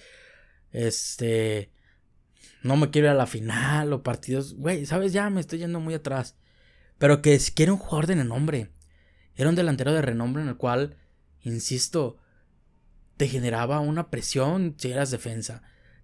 Este. 0.71 1.71
No 2.61 2.77
me 2.77 2.89
quiero 2.91 3.07
ir 3.07 3.11
a 3.11 3.15
la 3.15 3.27
final. 3.27 3.91
O 3.93 4.03
partidos. 4.03 4.55
Güey, 4.55 4.85
¿sabes? 4.85 5.11
Ya 5.13 5.29
me 5.29 5.41
estoy 5.41 5.59
yendo 5.59 5.79
muy 5.79 5.93
atrás. 5.93 6.37
Pero 6.97 7.21
que 7.21 7.39
si 7.39 7.51
quiere 7.51 7.71
un 7.71 7.77
jugador 7.77 8.07
de 8.07 8.15
renombre. 8.15 8.71
Era 9.35 9.49
un 9.49 9.55
delantero 9.55 9.91
de 9.93 10.01
renombre 10.03 10.43
en 10.43 10.49
el 10.49 10.57
cual, 10.57 10.95
insisto, 11.41 12.17
te 13.17 13.27
generaba 13.27 13.79
una 13.79 14.09
presión 14.09 14.75
si 14.77 14.91
eras 14.91 15.11
defensa. 15.11 15.61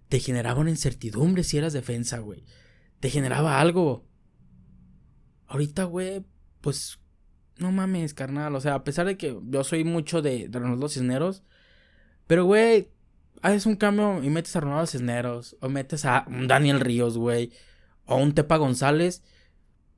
Te 0.08 0.20
generaba 0.20 0.60
una 0.60 0.70
incertidumbre 0.70 1.44
si 1.44 1.58
eras 1.58 1.72
defensa, 1.72 2.18
güey. 2.18 2.44
Te 3.00 3.10
generaba 3.10 3.60
algo. 3.60 4.06
Ahorita, 5.46 5.84
güey, 5.84 6.24
pues, 6.60 6.98
no 7.58 7.72
mames, 7.72 8.14
carnal. 8.14 8.54
O 8.54 8.60
sea, 8.60 8.74
a 8.74 8.84
pesar 8.84 9.06
de 9.06 9.16
que 9.16 9.38
yo 9.44 9.64
soy 9.64 9.84
mucho 9.84 10.22
de, 10.22 10.48
de 10.48 10.58
Ronaldo 10.58 10.88
Cisneros, 10.88 11.42
pero, 12.26 12.44
güey, 12.44 12.90
haces 13.42 13.66
un 13.66 13.76
cambio 13.76 14.22
y 14.22 14.30
metes 14.30 14.54
a 14.56 14.60
Ronaldo 14.60 14.86
Cisneros, 14.86 15.56
o 15.60 15.68
metes 15.68 16.04
a 16.04 16.24
un 16.28 16.46
Daniel 16.46 16.80
Ríos, 16.80 17.18
güey, 17.18 17.52
o 18.06 18.16
un 18.16 18.34
Tepa 18.34 18.56
González. 18.56 19.22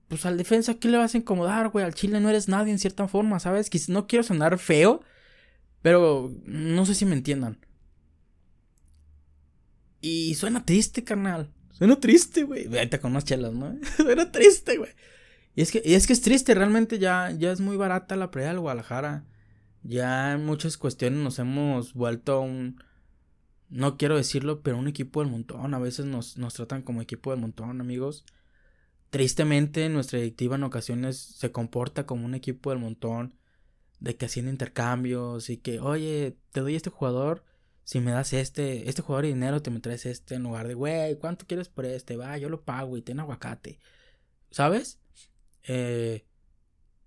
Pues 0.09 0.27
al 0.27 0.37
defensa, 0.37 0.75
¿qué 0.75 0.88
le 0.88 0.98
vas 0.98 1.14
a 1.14 1.18
incomodar, 1.18 1.68
güey? 1.68 1.85
Al 1.85 1.94
Chile 1.94 2.20
no 2.20 2.29
eres 2.29 2.48
nadie 2.48 2.72
en 2.72 2.79
cierta 2.79 3.09
forma, 3.09 3.40
¿sabes? 3.40 3.70
Que 3.70 3.81
no 3.88 4.07
quiero 4.07 4.22
sonar 4.22 4.59
feo, 4.59 5.03
pero 5.83 6.33
no 6.45 6.87
sé 6.87 6.95
si 6.95 7.05
me 7.05 7.14
entiendan. 7.14 7.59
Y 10.01 10.35
suena 10.35 10.64
triste, 10.64 11.05
carnal. 11.05 11.53
Suena 11.71 11.99
triste, 11.99 12.45
güey. 12.45 12.66
Vete 12.66 13.01
con 13.01 13.12
unas 13.12 13.25
chelas, 13.25 13.53
¿no? 13.53 13.77
suena 13.97 14.31
triste, 14.31 14.79
güey. 14.79 14.90
Y 15.55 15.62
es 15.62 15.71
que, 15.71 15.83
y 15.85 15.95
es 15.95 16.07
que 16.07 16.12
es 16.12 16.23
triste, 16.23 16.55
realmente 16.55 16.99
ya, 16.99 17.31
ya 17.31 17.53
es 17.53 17.61
muy 17.61 17.77
barata 17.77 18.16
la 18.16 18.31
playa 18.31 18.49
del 18.49 18.61
Guadalajara. 18.61 19.27
Ya 19.83 20.33
en 20.33 20.47
muchas 20.47 20.77
cuestiones 20.77 21.21
nos 21.21 21.38
hemos 21.38 21.95
vuelto 21.95 22.40
un. 22.40 22.83
No 23.68 23.97
quiero 23.97 24.16
decirlo, 24.16 24.62
pero 24.62 24.79
un 24.79 24.88
equipo 24.88 25.21
del 25.21 25.31
montón. 25.31 25.75
A 25.75 25.79
veces 25.79 26.07
nos, 26.07 26.37
nos 26.37 26.55
tratan 26.55 26.83
como 26.83 27.03
equipo 27.03 27.31
del 27.31 27.40
montón, 27.40 27.81
amigos. 27.81 28.25
Tristemente, 29.11 29.88
nuestra 29.88 30.18
directiva 30.18 30.57
en 30.57 30.64
ocasiones 30.64 31.18
se 31.18 31.53
comporta 31.53 32.07
como 32.07 32.25
un 32.25 32.35
equipo 32.35 32.71
del 32.71 32.79
montón. 32.79 33.35
De 34.03 34.17
que 34.17 34.27
haciendo 34.27 34.51
intercambios 34.51 35.49
y 35.49 35.59
que, 35.59 35.79
oye, 35.79 36.37
te 36.51 36.61
doy 36.61 36.75
este 36.75 36.91
jugador. 36.91 37.45
Si 37.85 38.01
me 38.01 38.11
das 38.11 38.33
este, 38.33 38.88
este 38.88 39.03
jugador 39.03 39.25
de 39.25 39.35
dinero, 39.35 39.62
te 39.62 39.71
me 39.71 39.81
traes 39.81 40.07
este 40.07 40.35
en 40.35 40.43
lugar 40.43 40.67
de, 40.67 40.75
güey, 40.75 41.17
¿cuánto 41.19 41.47
quieres 41.47 41.69
por 41.69 41.85
este? 41.87 42.17
Va, 42.17 42.37
yo 42.38 42.49
lo 42.49 42.65
pago 42.65 42.97
y 42.97 43.03
ten 43.03 43.21
aguacate. 43.21 43.79
¿Sabes? 44.51 44.99
Eh, 45.65 46.25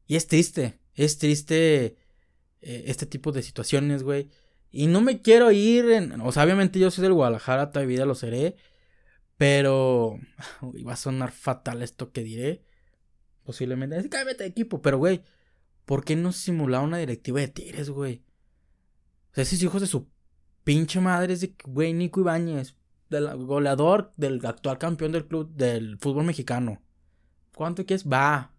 y 0.07 0.15
es 0.15 0.27
triste, 0.27 0.79
es 0.93 1.17
triste 1.17 1.97
eh, 2.61 2.83
este 2.87 3.05
tipo 3.05 3.31
de 3.31 3.43
situaciones, 3.43 4.03
güey. 4.03 4.29
Y 4.71 4.87
no 4.87 5.01
me 5.01 5.21
quiero 5.21 5.51
ir 5.51 5.91
en... 5.91 6.21
O 6.21 6.31
sea, 6.31 6.43
obviamente 6.43 6.79
yo 6.79 6.91
soy 6.91 7.03
del 7.03 7.13
Guadalajara, 7.13 7.71
toda 7.71 7.85
mi 7.85 7.93
vida 7.93 8.05
lo 8.05 8.15
seré. 8.15 8.55
Pero... 9.37 10.17
va 10.87 10.93
a 10.93 10.97
sonar 10.97 11.31
fatal 11.31 11.81
esto 11.81 12.11
que 12.11 12.23
diré. 12.23 12.63
Posiblemente... 13.43 14.09
Cállate 14.09 14.43
de 14.43 14.49
equipo. 14.49 14.81
Pero, 14.81 14.97
güey, 14.97 15.21
¿por 15.85 16.03
qué 16.03 16.15
no 16.15 16.31
simular 16.31 16.83
una 16.83 16.97
directiva 16.97 17.39
de 17.39 17.47
Tigres, 17.47 17.89
güey? 17.89 18.23
O 19.31 19.35
sea, 19.35 19.43
esos 19.43 19.61
hijos 19.61 19.81
de 19.81 19.87
su 19.87 20.07
pinche 20.63 20.99
madre 20.99 21.33
es 21.33 21.41
de, 21.41 21.55
güey, 21.65 21.93
Nico 21.93 22.19
Ibáñez. 22.21 22.75
Del 23.09 23.45
goleador 23.45 24.13
del 24.17 24.43
actual 24.43 24.79
campeón 24.79 25.11
del 25.11 25.27
club 25.27 25.53
del 25.53 25.99
fútbol 25.99 26.25
mexicano. 26.25 26.81
¿Cuánto 27.53 27.85
quieres? 27.85 28.05
Va. 28.05 28.51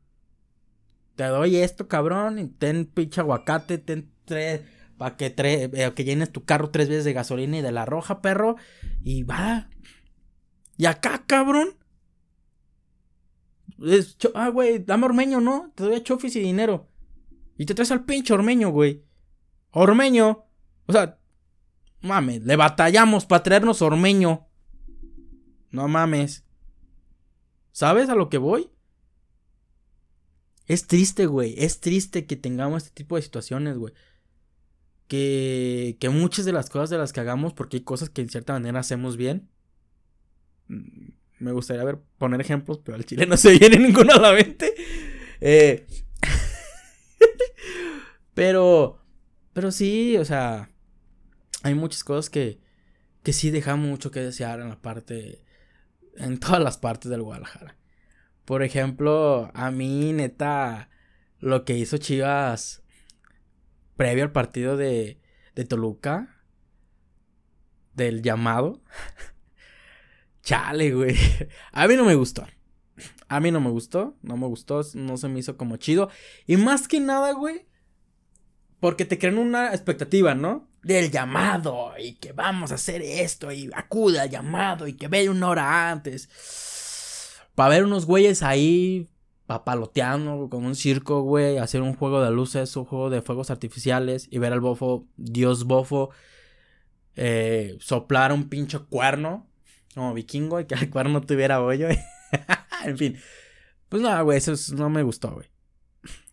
Te 1.16 1.24
doy 1.24 1.56
esto, 1.56 1.88
cabrón. 1.88 2.38
Y 2.38 2.46
ten 2.46 2.86
pinche 2.86 3.20
aguacate, 3.20 3.78
ten 3.78 4.12
tres 4.24 4.62
para 4.96 5.16
que, 5.16 5.34
eh, 5.36 5.92
que 5.94 6.04
llenes 6.04 6.32
tu 6.32 6.44
carro 6.44 6.70
tres 6.70 6.88
veces 6.88 7.04
de 7.04 7.12
gasolina 7.12 7.58
y 7.58 7.62
de 7.62 7.72
la 7.72 7.84
roja, 7.84 8.22
perro. 8.22 8.56
Y 9.02 9.24
va. 9.24 9.68
Y 10.76 10.86
acá, 10.86 11.24
cabrón. 11.26 11.76
ah, 14.34 14.48
güey, 14.48 14.78
dame 14.78 15.04
ormeño, 15.06 15.40
¿no? 15.40 15.72
Te 15.74 15.84
doy 15.84 15.96
a 15.96 16.02
chofis 16.02 16.36
y 16.36 16.40
dinero. 16.40 16.88
Y 17.56 17.66
te 17.66 17.74
traes 17.74 17.90
al 17.90 18.04
pinche 18.04 18.34
ormeño, 18.34 18.70
güey. 18.70 19.02
Ormeño. 19.70 20.44
O 20.86 20.92
sea, 20.92 21.18
mames, 22.00 22.44
le 22.44 22.56
batallamos 22.56 23.26
para 23.26 23.42
traernos 23.42 23.82
ormeño. 23.82 24.46
No 25.70 25.88
mames. 25.88 26.44
¿Sabes 27.72 28.08
a 28.08 28.14
lo 28.14 28.28
que 28.28 28.38
voy? 28.38 28.70
Es 30.66 30.86
triste, 30.86 31.26
güey. 31.26 31.54
Es 31.58 31.80
triste 31.80 32.26
que 32.26 32.36
tengamos 32.36 32.84
este 32.84 32.94
tipo 32.94 33.16
de 33.16 33.22
situaciones, 33.22 33.76
güey. 33.78 33.92
Que, 35.08 35.96
que 36.00 36.08
muchas 36.08 36.44
de 36.44 36.52
las 36.52 36.68
cosas 36.68 36.90
de 36.90 36.98
las 36.98 37.12
que 37.12 37.20
hagamos, 37.20 37.52
porque 37.52 37.76
hay 37.76 37.82
cosas 37.84 38.10
que 38.10 38.22
en 38.22 38.28
cierta 38.28 38.52
manera 38.52 38.80
hacemos 38.80 39.16
bien. 39.16 39.48
Mm, 40.68 41.10
me 41.38 41.52
gustaría 41.52 41.84
ver, 41.84 42.00
poner 42.18 42.40
ejemplos, 42.40 42.80
pero 42.82 42.96
al 42.96 43.04
chile 43.04 43.26
no 43.28 43.36
se 43.36 43.56
viene 43.58 43.78
ninguno 43.78 44.14
a 44.14 44.20
la 44.20 44.32
mente. 44.32 44.74
Eh, 45.40 45.86
pero, 48.36 48.98
pero 49.54 49.72
sí, 49.72 50.18
o 50.18 50.24
sea, 50.26 50.68
hay 51.62 51.74
muchas 51.74 52.04
cosas 52.04 52.28
que, 52.28 52.60
que 53.22 53.32
sí 53.32 53.50
dejan 53.50 53.80
mucho 53.80 54.10
que 54.10 54.20
desear 54.20 54.60
en 54.60 54.68
la 54.68 54.82
parte, 54.82 55.42
en 56.16 56.38
todas 56.38 56.62
las 56.62 56.76
partes 56.76 57.10
del 57.10 57.22
Guadalajara. 57.22 57.78
Por 58.44 58.62
ejemplo, 58.62 59.50
a 59.54 59.70
mí, 59.70 60.12
neta, 60.12 60.90
lo 61.38 61.64
que 61.64 61.78
hizo 61.78 61.96
Chivas 61.96 62.82
previo 63.96 64.24
al 64.24 64.32
partido 64.32 64.76
de, 64.76 65.18
de 65.54 65.64
Toluca, 65.64 66.44
del 67.94 68.20
llamado. 68.20 68.82
Chale, 70.42 70.92
güey. 70.92 71.16
A 71.72 71.88
mí 71.88 71.96
no 71.96 72.04
me 72.04 72.14
gustó. 72.14 72.46
A 73.28 73.40
mí 73.40 73.50
no 73.50 73.60
me 73.60 73.70
gustó, 73.70 74.18
no 74.20 74.36
me 74.36 74.46
gustó, 74.46 74.82
no 74.92 75.16
se 75.16 75.28
me 75.28 75.38
hizo 75.38 75.56
como 75.56 75.78
chido. 75.78 76.10
Y 76.46 76.58
más 76.58 76.86
que 76.86 77.00
nada, 77.00 77.32
güey, 77.32 77.66
porque 78.80 79.04
te 79.04 79.18
crean 79.18 79.38
una 79.38 79.70
expectativa, 79.70 80.34
¿no? 80.34 80.68
Del 80.82 81.10
llamado 81.10 81.92
y 81.98 82.14
que 82.14 82.32
vamos 82.32 82.72
a 82.72 82.76
hacer 82.76 83.02
esto 83.02 83.50
y 83.50 83.70
acude 83.74 84.20
al 84.20 84.30
llamado 84.30 84.86
y 84.86 84.94
que 84.94 85.08
ve 85.08 85.28
una 85.28 85.48
hora 85.48 85.90
antes. 85.90 86.28
Para 87.54 87.70
ver 87.70 87.84
unos 87.84 88.06
güeyes 88.06 88.42
ahí 88.42 89.08
papaloteando 89.46 90.48
con 90.50 90.64
un 90.64 90.74
circo, 90.74 91.22
güey, 91.22 91.58
hacer 91.58 91.80
un 91.80 91.94
juego 91.94 92.22
de 92.22 92.30
luces, 92.30 92.76
un 92.76 92.84
juego 92.84 93.10
de 93.10 93.22
fuegos 93.22 93.50
artificiales 93.50 94.28
y 94.30 94.38
ver 94.38 94.52
al 94.52 94.60
bofo, 94.60 95.06
Dios 95.16 95.64
bofo, 95.64 96.10
eh, 97.14 97.76
soplar 97.80 98.32
un 98.32 98.48
pincho 98.48 98.86
cuerno 98.88 99.46
como 99.94 100.12
vikingo 100.12 100.60
y 100.60 100.66
que 100.66 100.74
el 100.74 100.90
cuerno 100.90 101.22
tuviera 101.22 101.62
hoyo. 101.62 101.88
en 102.84 102.98
fin, 102.98 103.16
pues 103.88 104.02
nada, 104.02 104.20
güey, 104.22 104.38
eso 104.38 104.52
no 104.74 104.90
me 104.90 105.02
gustó, 105.02 105.30
güey. 105.32 105.48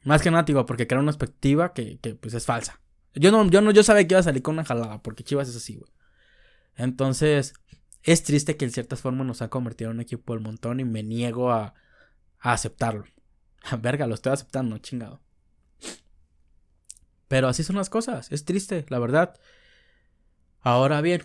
Más 0.04 0.22
que 0.22 0.32
nada, 0.32 0.44
digo, 0.44 0.66
porque 0.66 0.88
crea 0.88 1.00
una 1.00 1.12
expectativa 1.12 1.74
que, 1.74 1.98
que, 2.00 2.16
pues 2.16 2.34
es 2.34 2.46
falsa. 2.46 2.82
Yo 3.16 3.32
no, 3.32 3.48
yo 3.50 3.62
no, 3.62 3.72
yo 3.72 3.84
sabía 3.84 4.08
que 4.08 4.14
iba 4.14 4.20
a 4.20 4.24
salir 4.24 4.42
con 4.42 4.56
una 4.56 4.66
jalada, 4.66 5.02
porque 5.02 5.24
Chivas 5.24 5.50
es 5.50 5.56
así, 5.56 5.76
güey. 5.76 5.92
Entonces, 6.76 7.54
es 8.02 8.24
triste 8.24 8.58
que 8.58 8.66
en 8.66 8.72
ciertas 8.72 9.02
formas 9.02 9.26
nos 9.26 9.42
ha 9.42 9.50
convertido 9.50 9.92
en 9.92 9.98
un 9.98 10.02
equipo 10.02 10.34
del 10.34 10.44
montón 10.44 10.80
y 10.80 10.86
me 10.86 11.04
niego 11.04 11.52
a, 11.52 11.74
aceptarlo. 12.40 13.06
Verga, 13.80 14.08
lo 14.08 14.16
estoy 14.16 14.34
aceptando, 14.34 14.78
chingado. 14.80 15.22
Pero 17.30 17.48
así 17.48 17.64
son 17.64 17.78
las 17.78 17.90
cosas, 17.90 18.32
es 18.32 18.44
triste, 18.46 18.86
la 18.90 19.00
verdad. 19.00 19.40
Ahora 20.60 21.02
bien, 21.02 21.24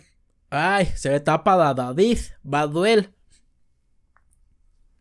ay, 0.49 0.87
se 0.95 1.09
ve 1.09 1.19
tapa 1.19 1.73
David 1.73 2.19
Baduel. 2.41 3.13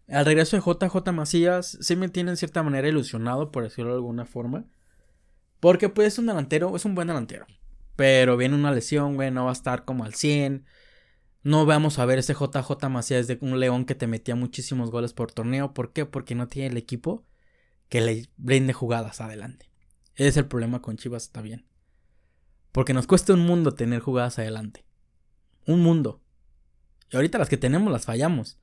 Al 0.09 0.25
regreso 0.25 0.57
de 0.57 0.63
JJ 0.63 1.13
Macías, 1.13 1.77
sí 1.81 1.95
me 1.95 2.09
tiene 2.09 2.31
en 2.31 2.37
cierta 2.37 2.63
manera 2.63 2.89
ilusionado, 2.89 3.53
por 3.53 3.65
decirlo 3.65 3.91
de 3.91 3.97
alguna 3.97 4.25
forma. 4.25 4.65
Porque 5.61 5.89
pues 5.89 6.09
es 6.09 6.19
un 6.19 6.27
delantero, 6.27 6.75
es 6.75 6.85
un 6.85 6.95
buen 6.95 7.09
delantero. 7.09 7.47
Pero 7.97 8.37
viene 8.37 8.55
una 8.55 8.73
lesión, 8.73 9.17
güey, 9.17 9.31
no 9.31 9.45
va 9.45 9.51
a 9.51 9.53
estar 9.53 9.85
como 9.85 10.05
al 10.05 10.15
100. 10.15 10.65
No 11.43 11.67
vamos 11.67 11.99
a 11.99 12.07
ver 12.07 12.19
ese 12.19 12.33
JJ 12.35 12.89
Macías 12.89 13.27
de 13.27 13.39
un 13.41 13.61
León 13.61 13.85
que 13.85 13.95
te 13.95 14.07
metía 14.07 14.35
muchísimos 14.35 14.91
goles 14.91 15.13
por 15.13 15.33
torneo. 15.33 15.75
¿Por 15.75 15.93
qué? 15.93 16.07
Porque 16.07 16.35
no 16.35 16.49
tiene 16.49 16.69
el 16.69 16.77
equipo 16.77 17.27
que 17.89 18.01
le 18.01 18.29
brinde 18.37 18.73
jugadas 18.73 19.21
adelante. 19.21 19.71
Ese 20.15 20.29
es 20.29 20.37
el 20.37 20.47
problema 20.47 20.81
con 20.81 20.97
Chivas 20.97 21.25
está 21.25 21.43
bien. 21.43 21.67
Porque 22.73 22.95
nos 22.95 23.07
cuesta 23.07 23.35
un 23.35 23.41
mundo 23.41 23.73
tener 23.73 24.01
jugadas 24.01 24.39
adelante. 24.39 24.85
Un 25.67 25.81
mundo. 25.81 26.23
Y 27.11 27.17
ahorita 27.17 27.39
las 27.39 27.49
que 27.49 27.57
tenemos 27.57 27.93
las 27.93 28.05
fallamos. 28.07 28.59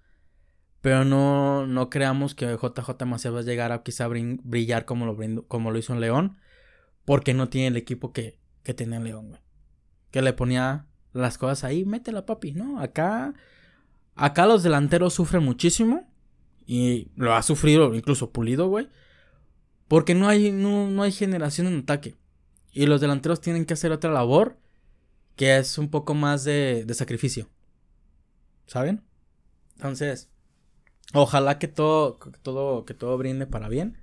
Pero 0.86 1.04
no, 1.04 1.66
no 1.66 1.90
creamos 1.90 2.36
que 2.36 2.46
JJ 2.46 3.06
Macías 3.08 3.34
va 3.34 3.40
a 3.40 3.42
llegar 3.42 3.72
a 3.72 3.82
quizá 3.82 4.08
brillar 4.08 4.86
como 4.86 5.08
lo, 5.08 5.48
como 5.48 5.72
lo 5.72 5.80
hizo 5.80 5.94
en 5.94 6.00
León. 6.00 6.38
Porque 7.06 7.34
no 7.34 7.50
tiene 7.50 7.70
el 7.70 7.76
equipo 7.76 8.14
que, 8.14 8.38
que 8.62 8.76
tenía 8.76 8.98
en 8.98 9.04
León, 9.04 9.30
güey. 9.30 9.42
Que 10.12 10.22
le 10.22 10.32
ponía 10.34 10.86
las 11.12 11.40
cosas 11.40 11.64
ahí, 11.64 11.86
métela, 11.86 12.28
papi, 12.28 12.52
¿no? 12.52 12.80
Acá, 12.80 13.34
acá 14.14 14.46
los 14.46 14.62
delanteros 14.62 15.16
sufren 15.16 15.42
muchísimo. 15.42 16.08
Y 16.68 17.10
lo 17.16 17.34
ha 17.34 17.42
sufrido 17.42 17.96
incluso 17.96 18.30
Pulido, 18.30 18.68
güey. 18.68 18.88
Porque 19.88 20.14
no 20.14 20.28
hay, 20.28 20.52
no, 20.52 21.02
hay 21.02 21.12
generación 21.12 21.66
en 21.66 21.80
ataque. 21.80 22.14
Y 22.72 22.86
los 22.86 23.02
delanteros 23.02 23.42
tienen 23.42 23.66
que 23.66 23.74
hacer 23.74 23.92
otra 23.92 24.12
labor. 24.12 24.60
Que 25.36 25.58
es 25.58 25.80
un 25.80 25.90
poco 25.90 26.14
más 26.14 26.44
de, 26.44 26.86
de 26.86 26.94
sacrificio. 26.94 27.50
¿Saben? 28.68 29.02
Entonces, 29.78 30.30
ojalá 31.16 31.60
que 31.60 31.68
todo, 31.68 32.20
que 32.20 32.32
todo, 32.42 32.86
que 32.86 32.94
todo 32.94 33.18
brinde 33.18 33.48
para 33.48 33.70
bien. 33.70 33.98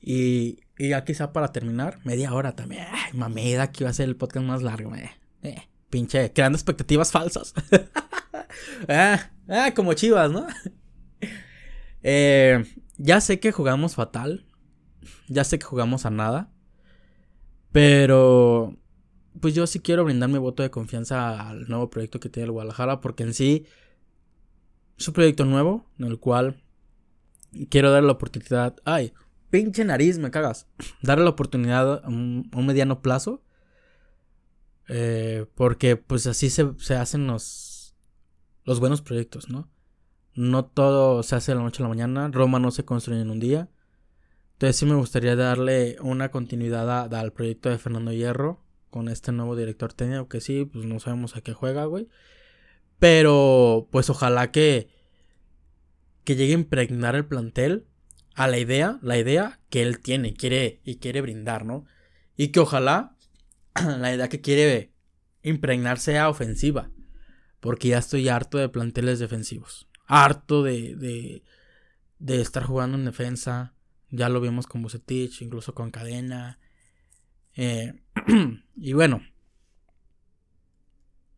Y, 0.00 0.60
y 0.78 0.90
ya 0.90 1.04
quizá 1.04 1.32
para 1.32 1.52
terminar, 1.52 1.98
media 2.04 2.32
hora 2.32 2.54
también. 2.54 2.84
Ay, 2.90 3.12
mameda, 3.12 3.72
que 3.72 3.84
iba 3.84 3.90
a 3.90 3.94
ser 3.94 4.08
el 4.08 4.16
podcast 4.16 4.46
más 4.46 4.62
largo, 4.62 4.94
eh. 4.94 5.10
eh 5.42 5.68
pinche, 5.90 6.32
creando 6.32 6.56
expectativas 6.56 7.10
falsas. 7.10 7.54
ah, 8.88 9.30
ah, 9.48 9.72
como 9.74 9.94
chivas, 9.94 10.30
¿no? 10.30 10.46
eh, 12.02 12.64
ya 12.96 13.20
sé 13.20 13.40
que 13.40 13.52
jugamos 13.52 13.94
fatal. 13.94 14.46
Ya 15.28 15.44
sé 15.44 15.58
que 15.58 15.66
jugamos 15.66 16.06
a 16.06 16.10
nada. 16.10 16.50
Pero, 17.72 18.76
pues 19.40 19.54
yo 19.54 19.66
sí 19.66 19.80
quiero 19.80 20.04
brindar 20.04 20.28
mi 20.28 20.38
voto 20.38 20.62
de 20.62 20.70
confianza 20.70 21.48
al 21.48 21.68
nuevo 21.68 21.90
proyecto 21.90 22.20
que 22.20 22.28
tiene 22.28 22.46
el 22.46 22.52
Guadalajara. 22.52 23.00
Porque 23.00 23.24
en 23.24 23.34
sí 23.34 23.66
es 24.98 25.08
un 25.08 25.14
proyecto 25.14 25.44
nuevo 25.44 25.86
en 25.98 26.06
el 26.06 26.18
cual 26.18 26.62
quiero 27.70 27.90
dar 27.90 28.02
la 28.02 28.12
oportunidad. 28.12 28.76
Ay, 28.84 29.12
pinche 29.50 29.84
nariz, 29.84 30.18
me 30.18 30.30
cagas. 30.30 30.66
Darle 31.02 31.24
la 31.24 31.30
oportunidad 31.30 32.04
a 32.04 32.08
un 32.08 32.66
mediano 32.66 33.00
plazo 33.00 33.42
eh, 34.88 35.44
porque 35.54 35.96
pues 35.96 36.26
así 36.26 36.50
se, 36.50 36.94
hacen 36.94 37.26
los, 37.26 37.94
los 38.64 38.80
buenos 38.80 39.02
proyectos, 39.02 39.50
¿no? 39.50 39.70
No 40.34 40.64
todo 40.64 41.22
se 41.22 41.36
hace 41.36 41.52
de 41.52 41.56
la 41.56 41.64
noche 41.64 41.82
a 41.82 41.84
la 41.84 41.90
mañana. 41.90 42.28
Roma 42.32 42.58
no 42.58 42.70
se 42.70 42.84
construye 42.84 43.20
en 43.20 43.30
un 43.30 43.40
día. 43.40 43.68
Entonces 44.54 44.76
sí 44.76 44.86
me 44.86 44.94
gustaría 44.94 45.36
darle 45.36 45.96
una 46.00 46.30
continuidad 46.30 47.14
al 47.14 47.32
proyecto 47.32 47.68
de 47.68 47.78
Fernando 47.78 48.12
Hierro 48.12 48.64
con 48.90 49.08
este 49.08 49.30
nuevo 49.30 49.54
director 49.54 49.92
técnico 49.92 50.28
que 50.28 50.40
sí, 50.40 50.64
pues 50.64 50.84
no 50.84 50.98
sabemos 51.00 51.36
a 51.36 51.42
qué 51.42 51.52
juega, 51.52 51.84
güey. 51.84 52.08
Pero 52.98 53.88
pues 53.90 54.10
ojalá 54.10 54.50
que 54.50 54.88
que 56.28 56.36
llegue 56.36 56.52
a 56.52 56.58
impregnar 56.58 57.14
el 57.14 57.24
plantel 57.24 57.86
a 58.34 58.48
la 58.48 58.58
idea, 58.58 58.98
la 59.00 59.16
idea 59.16 59.60
que 59.70 59.80
él 59.80 59.98
tiene, 59.98 60.34
quiere 60.34 60.82
y 60.84 60.96
quiere 60.96 61.22
brindar, 61.22 61.64
¿no? 61.64 61.86
Y 62.36 62.48
que 62.48 62.60
ojalá 62.60 63.16
la 63.98 64.14
idea 64.14 64.28
que 64.28 64.42
quiere 64.42 64.92
impregnar 65.42 65.98
sea 65.98 66.28
ofensiva. 66.28 66.90
Porque 67.60 67.88
ya 67.88 67.98
estoy 67.98 68.28
harto 68.28 68.58
de 68.58 68.68
planteles 68.68 69.18
defensivos. 69.20 69.88
Harto 70.06 70.62
de, 70.62 70.96
de, 70.96 71.42
de 72.18 72.42
estar 72.42 72.62
jugando 72.62 72.98
en 72.98 73.06
defensa. 73.06 73.72
Ya 74.10 74.28
lo 74.28 74.42
vimos 74.42 74.66
con 74.66 74.82
Bucetich, 74.82 75.40
incluso 75.40 75.74
con 75.74 75.90
Cadena. 75.90 76.58
Eh, 77.54 77.94
y 78.76 78.92
bueno. 78.92 79.22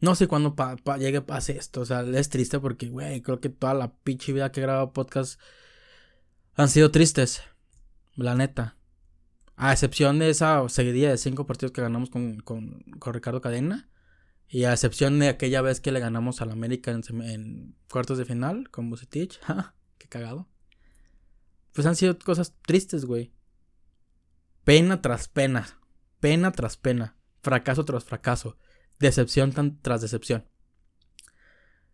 No 0.01 0.15
sé 0.15 0.29
cuándo 0.29 0.57
llegue 0.99 1.19
a 1.19 1.27
pase 1.27 1.57
esto. 1.59 1.83
O 1.83 1.85
sea, 1.85 2.01
es 2.01 2.29
triste 2.31 2.59
porque, 2.59 2.89
güey, 2.89 3.21
creo 3.21 3.41
que 3.41 3.51
toda 3.51 3.75
la 3.75 3.93
pinche 3.93 4.33
vida 4.33 4.51
que 4.51 4.61
he 4.61 4.63
grabado 4.63 4.93
podcast 4.93 5.39
han 6.55 6.69
sido 6.69 6.91
tristes. 6.91 7.43
La 8.15 8.35
neta. 8.35 8.77
A 9.57 9.73
excepción 9.73 10.19
de 10.19 10.31
esa 10.31 10.67
seguidilla 10.71 11.11
de 11.11 11.19
cinco 11.19 11.47
partidos 11.47 11.73
que 11.73 11.83
ganamos 11.83 12.09
con, 12.09 12.41
con, 12.41 12.83
Ricardo 13.13 13.43
Cadena. 13.43 13.91
Y 14.49 14.65
a 14.65 14.73
excepción 14.73 15.19
de 15.19 15.29
aquella 15.29 15.61
vez 15.61 15.81
que 15.81 15.93
le 15.93 16.01
ganamos 16.01 16.41
al 16.41 16.51
América 16.51 16.91
en, 16.91 17.77
cuartos 17.91 18.17
de 18.17 18.25
final 18.25 18.71
con 18.71 18.89
Bucetich. 18.89 19.39
Qué 19.99 20.09
cagado. 20.09 20.49
Pues 21.73 21.87
han 21.87 21.95
sido 21.95 22.19
cosas 22.19 22.55
tristes, 22.63 23.05
güey. 23.05 23.33
Pena 24.65 25.03
tras 25.03 25.29
pena. 25.29 25.79
Pena 26.21 26.53
tras 26.53 26.79
pena. 26.79 27.17
fracaso 27.43 27.85
tras 27.85 28.05
fracaso, 28.05 28.57
decepción 29.01 29.53
tras 29.83 30.03
decepción. 30.03 30.45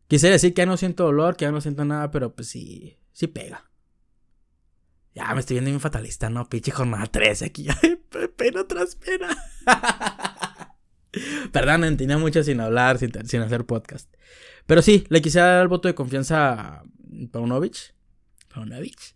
Quisiera 0.09 0.35
decir 0.35 0.55
que 0.55 0.63
ya 0.63 0.67
no 0.67 0.77
siento 0.77 1.05
dolor, 1.05 1.37
que 1.37 1.47
ya 1.47 1.53
no 1.53 1.61
siento 1.61 1.85
nada, 1.85 2.11
pero 2.11 2.35
pues 2.35 2.49
sí, 2.49 2.99
sí 3.13 3.27
pega. 3.27 3.71
Ya 5.15 5.33
me 5.33 5.41
estoy 5.41 5.55
viendo 5.55 5.71
bien 5.71 5.81
fatalista, 5.81 6.29
¿no? 6.29 6.49
Pinche 6.49 6.71
jornada 6.71 7.07
13 7.07 7.47
aquí. 7.47 7.67
pena 8.37 8.67
tras 8.69 8.97
pena. 8.97 9.29
Perdón, 11.53 11.97
tenía 11.97 12.19
mucho 12.19 12.43
sin 12.45 12.61
hablar, 12.61 12.99
sin, 12.99 13.41
hacer 13.41 13.65
podcast. 13.65 14.15
Pero 14.67 14.83
sí, 14.83 15.07
le 15.09 15.23
quisiera 15.23 15.47
dar 15.47 15.63
el 15.63 15.69
voto 15.69 15.89
de 15.89 15.95
confianza 15.95 16.53
a 16.53 16.85
Paunovic. 17.33 17.95
Paunovic. 18.53 19.16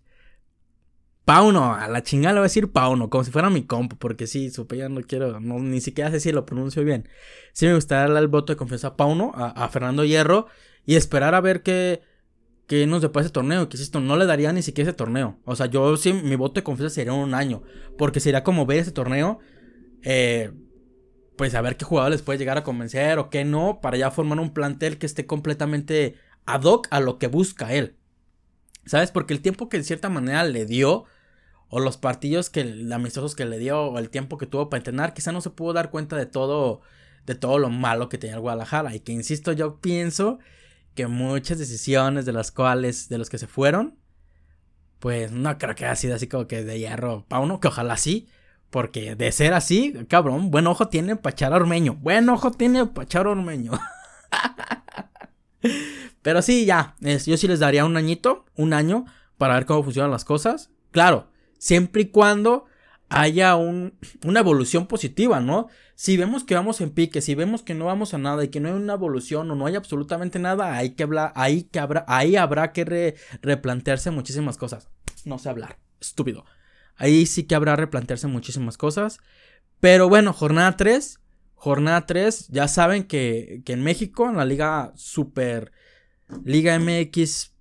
Pauno, 1.25 1.75
a 1.75 1.87
la 1.89 2.03
chingada 2.03 2.35
le 2.35 2.41
voy 2.41 2.45
a 2.45 2.49
decir 2.49 2.73
Pauno, 2.73 3.09
como 3.09 3.25
si 3.25 3.31
fuera 3.31 3.51
mi 3.51 3.65
compo, 3.65 3.97
porque 3.97 4.27
sí, 4.27 4.51
supe 4.51 4.77
ya 4.77 4.89
no 4.89 5.01
quiero, 5.03 5.39
ni 5.41 5.81
siquiera 5.81 6.11
sé 6.11 6.19
si 6.19 6.33
lo 6.33 6.45
pronuncio 6.47 6.85
bien. 6.85 7.09
Sí 7.53 7.67
me 7.67 7.75
gustaría 7.75 8.03
darle 8.05 8.21
el 8.21 8.29
voto 8.29 8.53
de 8.53 8.57
confianza 8.57 8.89
a 8.89 8.97
Pauno, 8.97 9.33
a, 9.35 9.69
Fernando 9.69 10.05
Hierro, 10.05 10.47
y 10.87 10.97
esperar 10.97 11.35
a 11.35 11.41
ver 11.41 11.63
qué, 11.63 12.03
que 12.71 12.87
nos 12.87 13.03
depara 13.03 13.27
ese 13.27 13.33
torneo. 13.33 13.69
Que 13.69 13.77
esto, 13.77 14.01
no 14.01 14.17
le 14.17 14.27
daría 14.27 14.53
ni 14.53 14.63
siquiera 14.63 14.91
ese 14.91 14.97
torneo. 14.97 15.41
O 15.45 15.57
sea, 15.57 15.67
yo 15.67 15.97
sí, 15.97 16.13
mi 16.13 16.37
voto 16.37 16.55
de 16.61 16.63
confianza 16.63 16.95
sería 16.95 17.13
un 17.13 17.35
año. 17.35 17.63
Porque 17.99 18.21
sería 18.21 18.45
como 18.45 18.65
ver 18.65 18.79
ese 18.79 18.93
torneo. 18.93 19.41
Eh, 20.03 20.53
pues 21.37 21.55
a 21.57 21.63
ver 21.63 21.77
qué 21.77 21.85
jugador 21.85 22.13
les 22.13 22.23
puede 22.23 22.39
llegar 22.39 22.59
a 22.59 22.63
convencer 22.63 23.19
o 23.19 23.29
qué 23.29 23.45
no. 23.45 23.81
Para 23.81 23.97
ya 23.97 24.13
formar 24.13 24.39
un 24.39 24.55
plantel 24.55 24.99
que 24.99 25.07
esté 25.07 25.27
completamente 25.27 26.15
ad 26.47 26.63
hoc 26.63 26.87
a 26.93 27.01
lo 27.01 27.19
que 27.19 27.27
busca 27.27 27.75
él. 27.75 27.97
¿Sabes? 28.87 29.11
Porque 29.11 29.35
el 29.35 29.41
tiempo 29.41 29.69
que 29.69 29.79
de 29.79 29.85
cierta 29.85 30.09
manera 30.09 30.45
le 30.45 30.67
dio. 30.67 31.05
O 31.69 31.79
los 31.79 31.97
partidos 31.97 32.51
que 32.51 32.89
amistosos 32.93 33.35
que 33.35 33.45
le 33.45 33.59
dio. 33.59 33.87
O 33.87 33.99
el 33.99 34.11
tiempo 34.11 34.39
que 34.39 34.47
tuvo 34.47 34.71
para 34.71 34.79
entrenar. 34.79 35.15
Quizá 35.15 35.33
no 35.33 35.41
se 35.41 35.51
pudo 35.51 35.73
dar 35.73 35.91
cuenta 35.91 36.17
de 36.17 36.27
todo. 36.27 36.81
De 37.27 37.35
todo 37.35 37.59
lo 37.59 37.71
malo 37.71 38.09
que 38.09 38.19
tenía 38.19 38.37
el 38.37 38.43
Guadalajara. 38.43 38.95
Y 38.95 39.01
que 39.01 39.13
insisto, 39.13 39.53
yo 39.53 39.81
pienso 39.81 40.39
que 40.95 41.07
muchas 41.07 41.59
decisiones 41.59 42.27
de 42.27 42.33
las 42.33 42.51
cuales, 42.51 43.09
de 43.09 43.19
los 43.19 43.31
que 43.31 43.39
se 43.39 43.47
fueron, 43.47 43.97
pues 44.99 45.33
no 45.33 45.57
creo 45.59 45.75
que 45.75 45.87
haya 45.87 45.97
sido 45.97 46.15
así 46.15 46.29
como 46.29 46.47
que 46.47 46.63
de 46.65 46.79
hierro 46.79 47.25
Pauno, 47.27 47.61
que 47.61 47.69
ojalá 47.69 47.97
sí, 47.97 48.29
porque 48.71 49.17
de 49.17 49.33
ser 49.33 49.55
así, 49.55 49.95
cabrón, 50.09 50.51
buen 50.51 50.67
ojo 50.67 50.89
tiene 50.89 51.17
Pachar 51.17 51.53
Ormeño, 51.53 51.95
buen 51.95 52.29
ojo 52.29 52.51
tiene 52.53 52.87
Pachar 52.87 53.27
Ormeño. 53.27 53.73
Pero 56.23 56.43
sí, 56.43 56.65
ya, 56.65 56.97
yo 57.01 57.37
sí 57.37 57.49
les 57.49 57.61
daría 57.61 57.85
un 57.85 57.97
añito, 57.97 58.45
un 58.57 58.73
año, 58.73 59.07
para 59.39 59.55
ver 59.55 59.67
cómo 59.67 59.83
funcionan 59.83 60.11
las 60.11 60.25
cosas. 60.25 60.71
Claro, 60.91 61.31
siempre 61.59 62.03
y 62.03 62.07
cuando 62.07 62.67
haya 63.09 63.57
un, 63.57 63.99
una 64.25 64.41
evolución 64.41 64.87
positiva, 64.87 65.41
¿no? 65.41 65.69
Si 65.95 66.17
vemos 66.17 66.45
que 66.45 66.55
vamos 66.55 66.81
en 66.81 66.91
pique, 66.91 67.21
si 67.21 67.35
vemos 67.35 67.63
que 67.63 67.75
no 67.75 67.87
vamos 67.87 68.15
a 68.15 68.19
nada 68.19 68.45
y 68.45 68.49
que 68.49 68.61
no 68.61 68.69
hay 68.69 68.75
una 68.75 68.95
evolución 68.95 69.51
o 69.51 69.55
no 69.55 69.67
hay 69.67 69.77
absolutamente 69.77 70.39
nada, 70.39 70.77
hay 70.77 70.91
que 70.91 71.03
hablar, 71.03 71.33
ahí, 71.35 71.65
que 71.65 71.79
habrá, 71.79 72.05
ahí 72.09 72.37
habrá 72.37 72.73
que 72.73 73.17
replantearse 73.43 74.11
muchísimas 74.11 74.57
cosas. 74.57 74.89
No 75.25 75.39
sé 75.39 75.49
hablar, 75.49 75.79
estúpido. 76.01 76.45
Ahí 76.97 77.27
sí 77.27 77.45
que 77.45 77.55
habrá 77.55 77.77
replantearse 77.77 78.29
muchísimas 78.29 78.77
cosas. 78.77 79.19
Pero 79.81 80.09
bueno, 80.09 80.33
jornada 80.33 80.77
3. 80.77 81.20
Jornada 81.61 82.07
3, 82.07 82.49
ya 82.49 82.69
saben 82.69 83.05
que, 83.05 83.63
que 83.65 83.75
en 83.75 83.83
México, 83.83 84.29
en 84.29 84.37
la 84.37 84.45
liga 84.45 84.93
super, 84.97 85.73
Liga 86.45 86.79
MX 86.79 87.53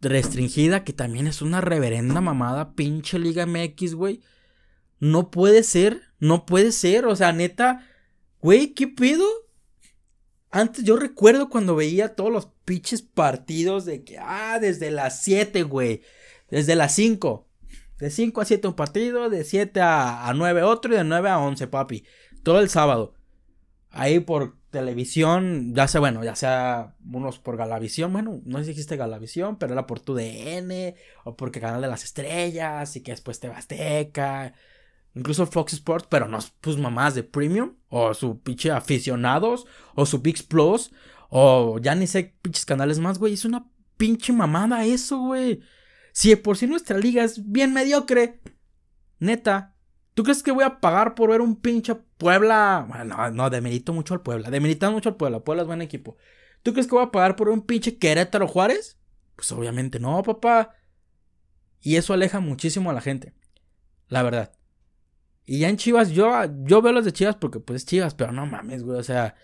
restringida, 0.00 0.84
que 0.84 0.92
también 0.92 1.26
es 1.26 1.42
una 1.42 1.60
reverenda 1.60 2.20
mamada, 2.20 2.74
pinche 2.74 3.18
Liga 3.18 3.46
MX, 3.46 3.94
güey 3.94 4.20
no 5.02 5.32
puede 5.32 5.64
ser, 5.64 6.00
no 6.20 6.46
puede 6.46 6.70
ser, 6.70 7.06
o 7.06 7.16
sea, 7.16 7.32
neta, 7.32 7.84
güey, 8.40 8.68
¿qué 8.68 8.86
pedo? 8.86 9.26
Antes 10.52 10.84
yo 10.84 10.94
recuerdo 10.94 11.48
cuando 11.48 11.74
veía 11.74 12.14
todos 12.14 12.30
los 12.30 12.50
pinches 12.64 13.02
partidos 13.02 13.84
de 13.84 14.04
que, 14.04 14.18
ah, 14.20 14.60
desde 14.60 14.92
las 14.92 15.20
7, 15.24 15.64
güey, 15.64 16.02
desde 16.50 16.76
las 16.76 16.94
5. 16.94 17.48
De 17.98 18.10
5 18.10 18.42
a 18.42 18.44
7 18.44 18.68
un 18.68 18.74
partido, 18.74 19.28
de 19.28 19.42
7 19.42 19.80
a, 19.80 20.28
a 20.28 20.34
9 20.34 20.62
otro 20.62 20.94
y 20.94 20.96
de 20.96 21.02
9 21.02 21.30
a 21.30 21.40
11, 21.40 21.66
papi. 21.66 22.04
Todo 22.44 22.60
el 22.60 22.68
sábado. 22.68 23.14
Ahí 23.92 24.20
por 24.20 24.56
televisión, 24.70 25.74
ya 25.74 25.86
sea, 25.86 26.00
bueno, 26.00 26.24
ya 26.24 26.34
sea 26.34 26.96
unos 27.04 27.38
por 27.38 27.56
Galavisión, 27.56 28.12
bueno, 28.12 28.40
no 28.44 28.58
sé 28.58 28.64
si 28.64 28.70
existe 28.70 28.96
Galavisión, 28.96 29.56
pero 29.56 29.74
era 29.74 29.86
por 29.86 30.00
tu 30.00 30.14
DN, 30.14 30.96
o 31.24 31.36
porque 31.36 31.60
Canal 31.60 31.82
de 31.82 31.88
las 31.88 32.04
Estrellas, 32.04 32.96
y 32.96 33.02
que 33.02 33.12
después 33.12 33.38
te 33.38 33.48
Azteca, 33.48 34.54
Incluso 35.14 35.46
Fox 35.46 35.74
Sports, 35.74 36.06
pero 36.08 36.26
no 36.26 36.38
pues 36.60 36.78
mamás 36.78 37.14
de 37.14 37.22
premium. 37.22 37.74
O 37.88 38.14
su 38.14 38.40
pinche 38.40 38.70
aficionados. 38.70 39.66
O 39.94 40.06
su 40.06 40.20
Big 40.20 40.46
Plus. 40.48 40.90
O 41.28 41.78
ya 41.78 41.94
ni 41.94 42.06
sé 42.06 42.34
pinches 42.42 42.64
canales 42.64 42.98
más, 42.98 43.18
güey. 43.18 43.34
Es 43.34 43.44
una 43.44 43.66
pinche 43.96 44.32
mamada 44.32 44.84
eso, 44.84 45.18
güey. 45.18 45.60
Si 46.12 46.34
por 46.36 46.56
sí 46.56 46.66
nuestra 46.66 46.98
liga 46.98 47.24
es 47.24 47.50
bien 47.50 47.72
mediocre. 47.74 48.40
Neta. 49.18 49.71
¿Tú 50.14 50.24
crees 50.24 50.42
que 50.42 50.52
voy 50.52 50.64
a 50.64 50.80
pagar 50.80 51.14
por 51.14 51.30
ver 51.30 51.40
un 51.40 51.56
pinche 51.56 51.94
Puebla? 51.94 52.84
Bueno, 52.88 53.16
no, 53.16 53.30
no, 53.30 53.50
demerito 53.50 53.92
mucho 53.92 54.14
al 54.14 54.22
Puebla. 54.22 54.50
Demeritan 54.50 54.92
mucho 54.92 55.08
al 55.08 55.16
Puebla. 55.16 55.40
Puebla 55.40 55.62
es 55.62 55.66
buen 55.66 55.82
equipo. 55.82 56.16
¿Tú 56.62 56.72
crees 56.72 56.86
que 56.86 56.94
voy 56.94 57.04
a 57.04 57.10
pagar 57.10 57.34
por 57.36 57.48
un 57.48 57.62
pinche 57.62 57.98
Querétaro 57.98 58.46
Juárez? 58.46 58.98
Pues 59.36 59.50
obviamente 59.52 59.98
no, 59.98 60.22
papá. 60.22 60.74
Y 61.80 61.96
eso 61.96 62.12
aleja 62.12 62.40
muchísimo 62.40 62.90
a 62.90 62.92
la 62.92 63.00
gente. 63.00 63.34
La 64.08 64.22
verdad. 64.22 64.52
Y 65.44 65.58
ya 65.58 65.68
en 65.68 65.76
Chivas, 65.76 66.10
yo, 66.10 66.30
yo 66.64 66.82
veo 66.82 66.92
los 66.92 67.04
de 67.04 67.12
Chivas 67.12 67.36
porque 67.36 67.58
pues 67.58 67.82
es 67.82 67.86
Chivas, 67.86 68.14
pero 68.14 68.32
no 68.32 68.46
mames, 68.46 68.82
güey. 68.84 68.98
O 68.98 69.02
sea, 69.02 69.34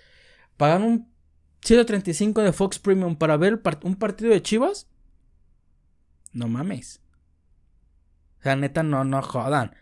pagar 0.56 0.82
un 0.82 1.10
135 1.62 2.42
de 2.42 2.52
Fox 2.52 2.78
Premium 2.78 3.16
para 3.16 3.36
ver 3.36 3.60
un 3.82 3.96
partido 3.96 4.30
de 4.30 4.42
Chivas. 4.42 4.86
No 6.32 6.46
mames. 6.46 7.00
O 8.38 8.42
sea, 8.42 8.54
neta, 8.54 8.82
no, 8.82 9.02
no 9.04 9.20
jodan. 9.22 9.74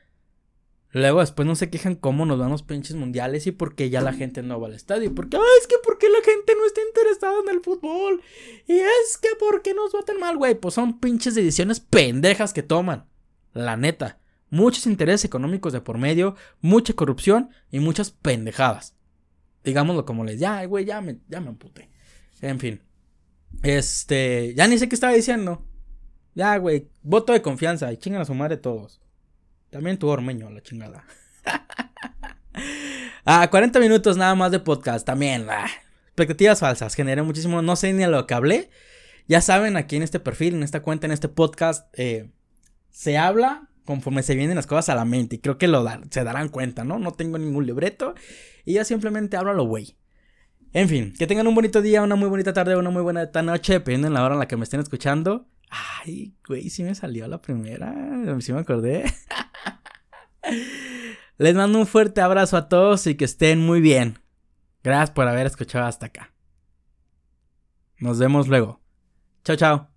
Luego 0.93 1.20
después 1.20 1.47
no 1.47 1.57
se 1.57 1.68
quejan 1.68 1.95
cómo 1.95 2.24
nos 2.24 2.39
van 2.39 2.51
los 2.51 2.62
pinches 2.62 2.97
mundiales 2.97 3.47
y 3.47 3.53
porque 3.53 3.91
ya 3.91 4.01
la 4.01 4.12
gente 4.12 4.43
no 4.43 4.61
va 4.61 4.68
al 4.68 4.74
estadio. 4.74 5.14
Porque, 5.14 5.37
ay, 5.37 5.43
es 5.61 5.66
que 5.66 5.76
porque 5.84 6.09
la 6.09 6.22
gente 6.24 6.55
no 6.57 6.64
está 6.64 6.80
interesada 6.80 7.41
en 7.43 7.55
el 7.55 7.61
fútbol. 7.62 8.22
Y 8.66 8.74
es 8.74 9.18
que 9.20 9.28
porque 9.39 9.74
nos 9.74 9.95
va 9.95 10.03
tan 10.03 10.18
mal, 10.18 10.37
güey. 10.37 10.55
Pues 10.55 10.74
son 10.74 10.99
pinches 10.99 11.34
decisiones 11.34 11.80
pendejas 11.80 12.53
que 12.53 12.62
toman. 12.62 13.07
La 13.53 13.76
neta 13.76 14.20
muchos 14.51 14.87
intereses 14.87 15.24
económicos 15.24 15.72
de 15.72 15.80
por 15.80 15.99
medio, 15.99 16.37
mucha 16.61 16.95
corrupción 16.95 17.51
y 17.70 17.80
muchas 17.80 18.11
pendejadas. 18.11 18.95
Digámoslo 19.64 20.05
como 20.05 20.24
les, 20.24 20.39
ya, 20.39 20.64
güey, 20.64 20.84
ya 20.84 21.01
me, 21.01 21.18
ya 21.28 21.41
me 21.41 21.49
amputé. 21.49 21.91
En 22.41 22.61
fin. 22.61 22.80
Este, 23.62 24.55
ya 24.55 24.66
ni 24.68 24.78
sé 24.78 24.89
qué 24.89 24.95
estaba 24.95 25.12
diciendo. 25.12 25.66
Ya, 26.34 26.57
güey, 26.59 26.89
voto 27.03 27.32
de 27.32 27.43
confianza 27.43 27.93
y 27.93 27.97
chingan 27.97 28.22
a 28.22 28.26
su 28.26 28.34
madre 28.34 28.57
todos. 28.57 29.01
También 29.77 29.99
tu 29.99 30.09
ormeño, 30.09 30.49
la 30.49 30.62
chingada. 30.62 31.05
ah, 33.27 33.47
40 33.51 33.79
minutos 33.79 34.16
nada 34.16 34.35
más 34.35 34.51
de 34.51 34.59
podcast, 34.59 35.05
también. 35.05 35.49
Ah, 35.51 35.68
expectativas 36.07 36.61
falsas, 36.61 36.95
generé 36.95 37.20
muchísimo, 37.20 37.61
no 37.61 37.77
sé 37.77 37.93
ni 37.93 38.03
a 38.03 38.09
lo 38.09 38.27
que 38.27 38.33
hablé. 38.33 38.70
Ya 39.29 39.43
saben, 39.43 39.77
aquí 39.77 39.97
en 39.97 40.03
este 40.03 40.18
perfil, 40.18 40.55
en 40.55 40.62
esta 40.62 40.81
cuenta, 40.81 41.05
en 41.05 41.12
este 41.12 41.29
podcast, 41.29 41.93
eh, 41.93 42.31
se 42.89 43.18
habla 43.18 43.68
conforme 43.85 44.22
se 44.22 44.35
vienen 44.35 44.57
las 44.57 44.66
cosas 44.66 44.89
a 44.89 44.95
la 44.95 45.05
mente. 45.05 45.37
Y 45.37 45.39
creo 45.41 45.59
que 45.59 45.68
lo 45.68 45.87
se 46.09 46.24
darán 46.24 46.49
cuenta, 46.49 46.83
¿no? 46.83 46.99
No 46.99 47.12
tengo 47.12 47.37
ningún 47.37 47.66
libreto. 47.66 48.14
Y 48.64 48.72
ya 48.72 48.85
simplemente 48.87 49.37
hablo 49.37 49.51
a 49.51 49.55
lo 49.55 49.64
güey. 49.66 49.99
En 50.72 50.89
fin, 50.89 51.12
que 51.18 51.27
tengan 51.27 51.47
un 51.47 51.55
bonito 51.55 51.83
día, 51.83 52.03
una 52.03 52.16
muy 52.16 52.31
bonita 52.31 52.55
tarde, 52.55 52.77
una 52.77 52.89
muy 52.89 53.03
buena 53.03 53.31
noche, 53.43 53.74
dependiendo 53.74 54.09
de 54.09 54.14
la 54.14 54.24
hora 54.24 54.37
en 54.37 54.39
la 54.39 54.49
que 54.49 54.57
me 54.57 54.64
estén 54.64 54.81
escuchando. 54.81 55.51
Ay, 55.68 56.35
güey, 56.47 56.70
sí 56.70 56.83
me 56.83 56.95
salió 56.95 57.27
la 57.29 57.43
primera. 57.43 57.95
Sí 58.41 58.53
me 58.53 58.61
acordé. 58.61 59.05
Les 61.39 61.55
mando 61.55 61.79
un 61.79 61.87
fuerte 61.87 62.21
abrazo 62.21 62.57
a 62.57 62.69
todos 62.69 63.07
y 63.07 63.15
que 63.15 63.25
estén 63.25 63.61
muy 63.61 63.81
bien. 63.81 64.19
Gracias 64.83 65.11
por 65.11 65.29
haber 65.29 65.47
escuchado 65.47 65.85
hasta 65.85 66.07
acá. 66.07 66.33
Nos 67.99 68.19
vemos 68.19 68.49
luego. 68.49 68.81
Chao, 69.45 69.57
chao. 69.57 69.89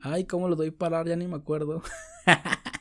Ay, 0.00 0.24
¿cómo 0.24 0.48
lo 0.48 0.56
doy 0.56 0.70
parar? 0.70 1.06
Ya 1.06 1.16
ni 1.16 1.26
me 1.26 1.36
acuerdo. 1.36 1.82